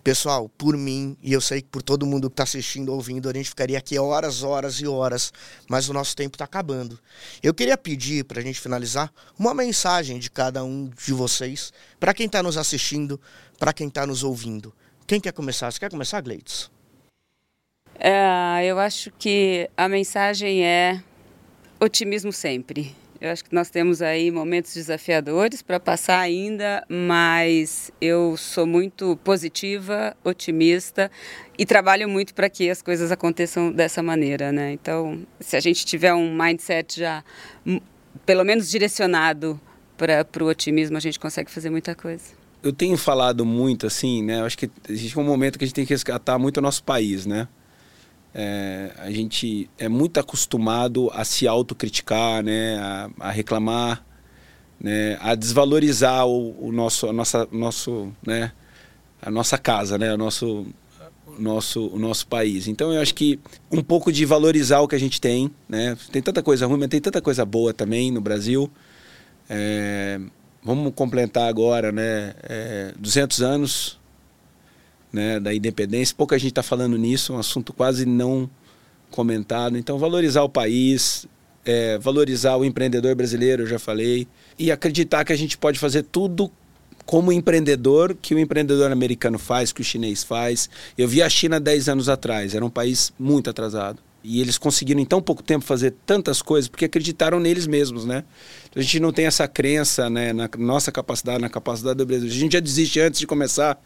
Pessoal, 0.05 0.49
por 0.49 0.77
mim, 0.77 1.17
e 1.23 1.33
eu 1.33 1.41
sei 1.41 1.63
que 1.63 1.69
por 1.69 1.83
todo 1.83 2.07
mundo 2.07 2.29
que 2.29 2.35
está 2.35 2.43
assistindo, 2.43 2.93
ouvindo, 2.93 3.29
a 3.29 3.33
gente 3.33 3.49
ficaria 3.49 3.79
aqui 3.79 3.99
horas, 3.99 4.43
horas 4.43 4.81
e 4.81 4.87
horas, 4.87 5.33
mas 5.69 5.89
o 5.89 5.95
nosso 5.95 6.15
tempo 6.15 6.35
está 6.35 6.45
acabando. 6.45 6.99
Eu 7.43 7.55
queria 7.55 7.77
pedir, 7.77 8.25
para 8.25 8.41
a 8.41 8.43
gente 8.43 8.61
finalizar, 8.61 9.11
uma 9.39 9.55
mensagem 9.55 10.19
de 10.19 10.31
cada 10.31 10.63
um 10.63 10.89
de 10.89 11.13
vocês, 11.13 11.73
para 11.99 12.13
quem 12.13 12.27
está 12.27 12.43
nos 12.43 12.59
assistindo, 12.59 13.19
para 13.59 13.73
quem 13.73 13.89
está 13.89 14.07
nos 14.07 14.23
ouvindo. 14.23 14.75
Quem 15.11 15.21
quer 15.21 15.33
começar? 15.33 15.69
Você 15.69 15.81
quer 15.81 15.91
começar, 15.91 16.21
Gleides? 16.21 16.71
É, 17.99 18.65
eu 18.65 18.79
acho 18.79 19.11
que 19.19 19.69
a 19.77 19.89
mensagem 19.89 20.65
é 20.65 21.03
otimismo 21.81 22.33
sempre. 22.33 22.95
Eu 23.21 23.33
acho 23.33 23.45
que 23.45 23.53
nós 23.53 23.71
temos 23.71 24.01
aí 24.03 24.31
momentos 24.31 24.73
desafiadores 24.73 25.63
para 25.63 25.81
passar 25.81 26.21
ainda, 26.21 26.87
mas 26.89 27.91
eu 28.01 28.37
sou 28.37 28.69
muito 28.69 29.17
positiva, 29.25 30.17
otimista 30.23 31.11
e 31.59 31.67
trabalho 31.67 32.09
muito 32.09 32.33
para 32.33 32.49
que 32.49 32.71
as 32.71 32.81
coisas 32.81 33.11
aconteçam 33.11 33.73
dessa 33.73 34.05
maneira, 34.05 34.53
né? 34.53 34.71
Então, 34.75 35.27
se 35.41 35.57
a 35.57 35.61
gente 35.61 35.85
tiver 35.85 36.15
um 36.15 36.33
mindset 36.33 37.01
já 37.01 37.25
pelo 38.25 38.45
menos 38.45 38.71
direcionado 38.71 39.61
para 39.97 40.45
o 40.45 40.47
otimismo, 40.47 40.97
a 40.97 41.01
gente 41.01 41.19
consegue 41.19 41.51
fazer 41.51 41.69
muita 41.69 41.97
coisa 41.97 42.39
eu 42.63 42.73
tenho 42.73 42.97
falado 42.97 43.45
muito 43.45 43.87
assim, 43.87 44.23
né? 44.23 44.41
Eu 44.41 44.45
acho 44.45 44.57
que 44.57 44.71
existe 44.89 45.19
um 45.19 45.25
momento 45.25 45.59
que 45.59 45.65
a 45.65 45.67
gente 45.67 45.75
tem 45.75 45.87
que 45.87 45.93
resgatar 45.93 46.39
muito 46.39 46.59
o 46.59 46.61
nosso 46.61 46.83
país, 46.83 47.27
né? 47.27 47.49
É, 48.35 48.93
a 48.99 49.11
gente 49.11 49.69
é 49.77 49.89
muito 49.89 50.21
acostumado 50.21 51.11
a 51.13 51.25
se 51.25 51.49
autocriticar, 51.49 52.43
né? 52.43 52.79
A, 52.79 53.11
a 53.21 53.31
reclamar, 53.31 54.05
né? 54.81 55.19
A 55.21 55.35
desvalorizar 55.35 56.27
o, 56.27 56.69
o, 56.69 56.73
nosso, 56.73 57.09
a 57.09 57.13
nossa, 57.13 57.49
nosso, 57.51 58.13
né? 58.25 58.53
A 59.21 59.31
nossa 59.31 59.59
casa, 59.59 59.99
né? 59.99 60.15
O 60.15 60.19
nosso, 60.19 60.67
nosso, 61.39 61.87
o 61.89 61.99
nosso 61.99 62.27
país. 62.27 62.69
Então 62.69 62.93
eu 62.93 63.01
acho 63.01 63.15
que 63.15 63.41
um 63.71 63.83
pouco 63.83 64.13
de 64.13 64.25
valorizar 64.25 64.81
o 64.81 64.89
que 64.89 64.95
a 64.95 65.01
gente 65.01 65.21
tem, 65.21 65.51
né? 65.69 65.97
Tem 66.13 66.23
tanta 66.23 66.43
coisa 66.43 66.67
ruim, 66.67 66.79
mas 66.79 66.89
tem 66.89 67.01
tanta 67.01 67.21
coisa 67.21 67.45
boa 67.45 67.73
também 67.73 68.11
no 68.11 68.21
Brasil. 68.21 68.71
É, 69.49 70.21
vamos 70.63 70.93
completar 70.95 71.49
agora, 71.49 71.91
né, 71.91 72.35
é, 72.43 72.93
200 72.99 73.43
anos 73.43 73.99
né, 75.13 75.41
da 75.41 75.55
independência. 75.55 76.15
Pouca 76.17 76.39
gente 76.39 76.53
está 76.53 76.63
falando 76.63 76.97
nisso, 76.97 77.35
um 77.35 77.39
assunto 77.39 77.73
quase 77.73 78.07
não 78.07 78.49
comentado. 79.11 79.77
Então, 79.77 79.99
valorizar 79.99 80.43
o 80.43 80.49
país, 80.49 81.27
é, 81.65 81.99
valorizar 81.99 82.57
o 82.57 82.65
empreendedor 82.65 83.15
brasileiro, 83.15 83.65
eu 83.65 83.67
já 83.67 83.79
falei, 83.79 84.27
e 84.59 84.71
acreditar 84.71 85.25
que 85.25 85.33
a 85.33 85.37
gente 85.37 85.59
pode 85.59 85.79
fazer 85.79 86.05
tudo 86.05 86.51
como 87.05 87.33
empreendedor 87.33 88.17
que 88.21 88.35
o 88.35 88.39
empreendedor 88.39 88.93
americano 88.93 89.39
faz, 89.39 89.73
que 89.73 89.81
o 89.81 89.85
chinês 89.85 90.23
faz. 90.23 90.71
Eu 90.97 91.09
vi 91.09 91.23
a 91.23 91.29
China 91.29 91.59
10 91.59 91.89
anos 91.89 92.09
atrás, 92.09 92.55
era 92.55 92.65
um 92.65 92.71
país 92.71 93.13
muito 93.19 93.51
atrasado. 93.51 93.99
E 94.23 94.41
eles 94.41 94.59
conseguiram 94.59 95.01
em 95.01 95.05
tão 95.05 95.23
pouco 95.23 95.43
tempo 95.43 95.65
fazer 95.65 95.95
tantas 96.05 96.43
coisas 96.43 96.69
porque 96.69 96.85
acreditaram 96.85 97.41
neles 97.41 97.67
mesmos, 97.67 98.05
né? 98.05 98.25
Então, 98.69 98.81
a 98.81 98.83
gente 98.83 99.01
não 99.01 99.13
tem 99.13 99.27
essa 99.27 99.49
crença 99.49 100.11
né, 100.11 100.33
na 100.33 100.49
nossa 100.59 100.93
capacidade, 100.93 101.41
na 101.41 101.49
capacidade 101.49 101.97
do 101.97 102.07
Brasil. 102.07 102.29
A 102.29 102.33
gente 102.33 102.53
já 102.53 102.61
desiste 102.61 103.01
antes 103.01 103.19
de 103.19 103.27
começar 103.27 103.81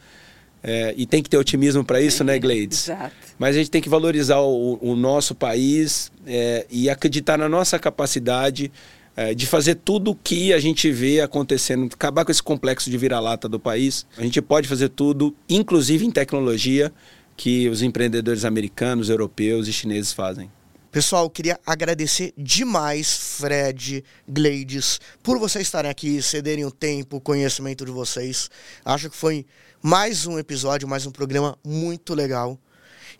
é, 0.63 0.95
e 0.97 1.05
tem 1.07 1.23
que 1.23 1.29
ter 1.29 1.37
otimismo 1.37 1.85
para 1.85 2.01
isso, 2.01 2.25
né, 2.25 2.39
Gleides? 2.39 2.89
Exato. 2.89 3.15
Mas 3.39 3.55
a 3.55 3.59
gente 3.59 3.71
tem 3.71 3.83
que 3.83 3.89
valorizar 3.89 4.41
o, 4.41 4.79
o 4.81 4.97
nosso 4.97 5.35
país 5.35 6.11
é, 6.27 6.67
e 6.71 6.89
acreditar 6.89 7.37
na 7.37 7.49
nossa 7.49 7.79
capacidade 7.79 8.73
é, 9.17 9.35
de 9.35 9.47
fazer 9.47 9.77
tudo 9.77 10.13
o 10.13 10.15
que 10.15 10.53
a 10.53 10.59
gente 10.59 10.91
vê 10.91 11.21
acontecendo, 11.21 11.89
acabar 11.93 12.25
com 12.25 12.33
esse 12.33 12.43
complexo 12.43 12.91
de 12.91 12.97
vira-lata 12.97 13.49
do 13.49 13.61
país. 13.61 14.07
A 14.17 14.23
gente 14.23 14.41
pode 14.41 14.67
fazer 14.67 14.89
tudo, 14.89 15.35
inclusive 15.49 16.05
em 16.05 16.11
tecnologia, 16.11 16.91
que 17.37 17.69
os 17.69 17.83
empreendedores 17.83 18.45
americanos, 18.45 19.09
europeus 19.09 19.69
e 19.69 19.73
chineses 19.73 20.13
fazem. 20.13 20.51
Pessoal, 20.91 21.29
queria 21.29 21.59
agradecer 21.67 22.33
demais, 22.39 23.37
Fred, 23.39 24.05
Gleides, 24.29 25.01
por 25.25 25.41
vocês 25.41 25.67
estarem 25.67 25.91
aqui, 25.91 26.23
cederem 26.23 26.65
o 26.65 26.71
tempo, 26.71 27.17
o 27.17 27.21
conhecimento 27.21 27.85
de 27.85 27.91
vocês. 27.91 28.49
Acho 28.85 29.11
que 29.11 29.17
foi 29.17 29.45
mais 29.83 30.25
um 30.25 30.39
episódio, 30.39 30.87
mais 30.87 31.05
um 31.05 31.11
programa 31.11 31.59
muito 31.65 32.15
legal. 32.15 32.57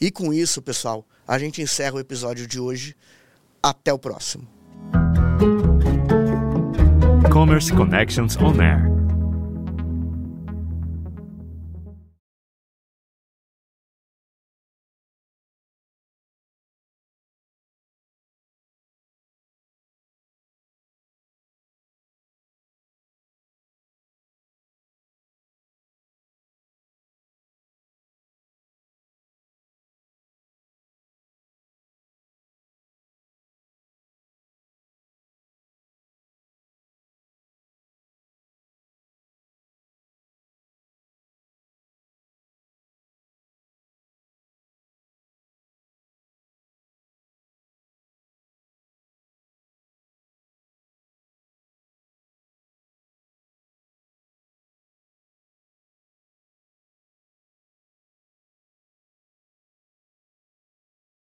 E 0.01 0.09
com 0.11 0.33
isso, 0.33 0.63
pessoal, 0.63 1.05
a 1.27 1.37
gente 1.37 1.61
encerra 1.63 1.97
o 1.97 2.01
episódio 2.01 2.47
de 2.47 2.61
hoje. 2.61 2.95
Até 3.61 3.93
o 3.93 3.99
próximo. 3.99 4.47
Commerce 7.33 7.73
Connections 7.73 8.37
On 8.37 8.61
Air 8.61 9.04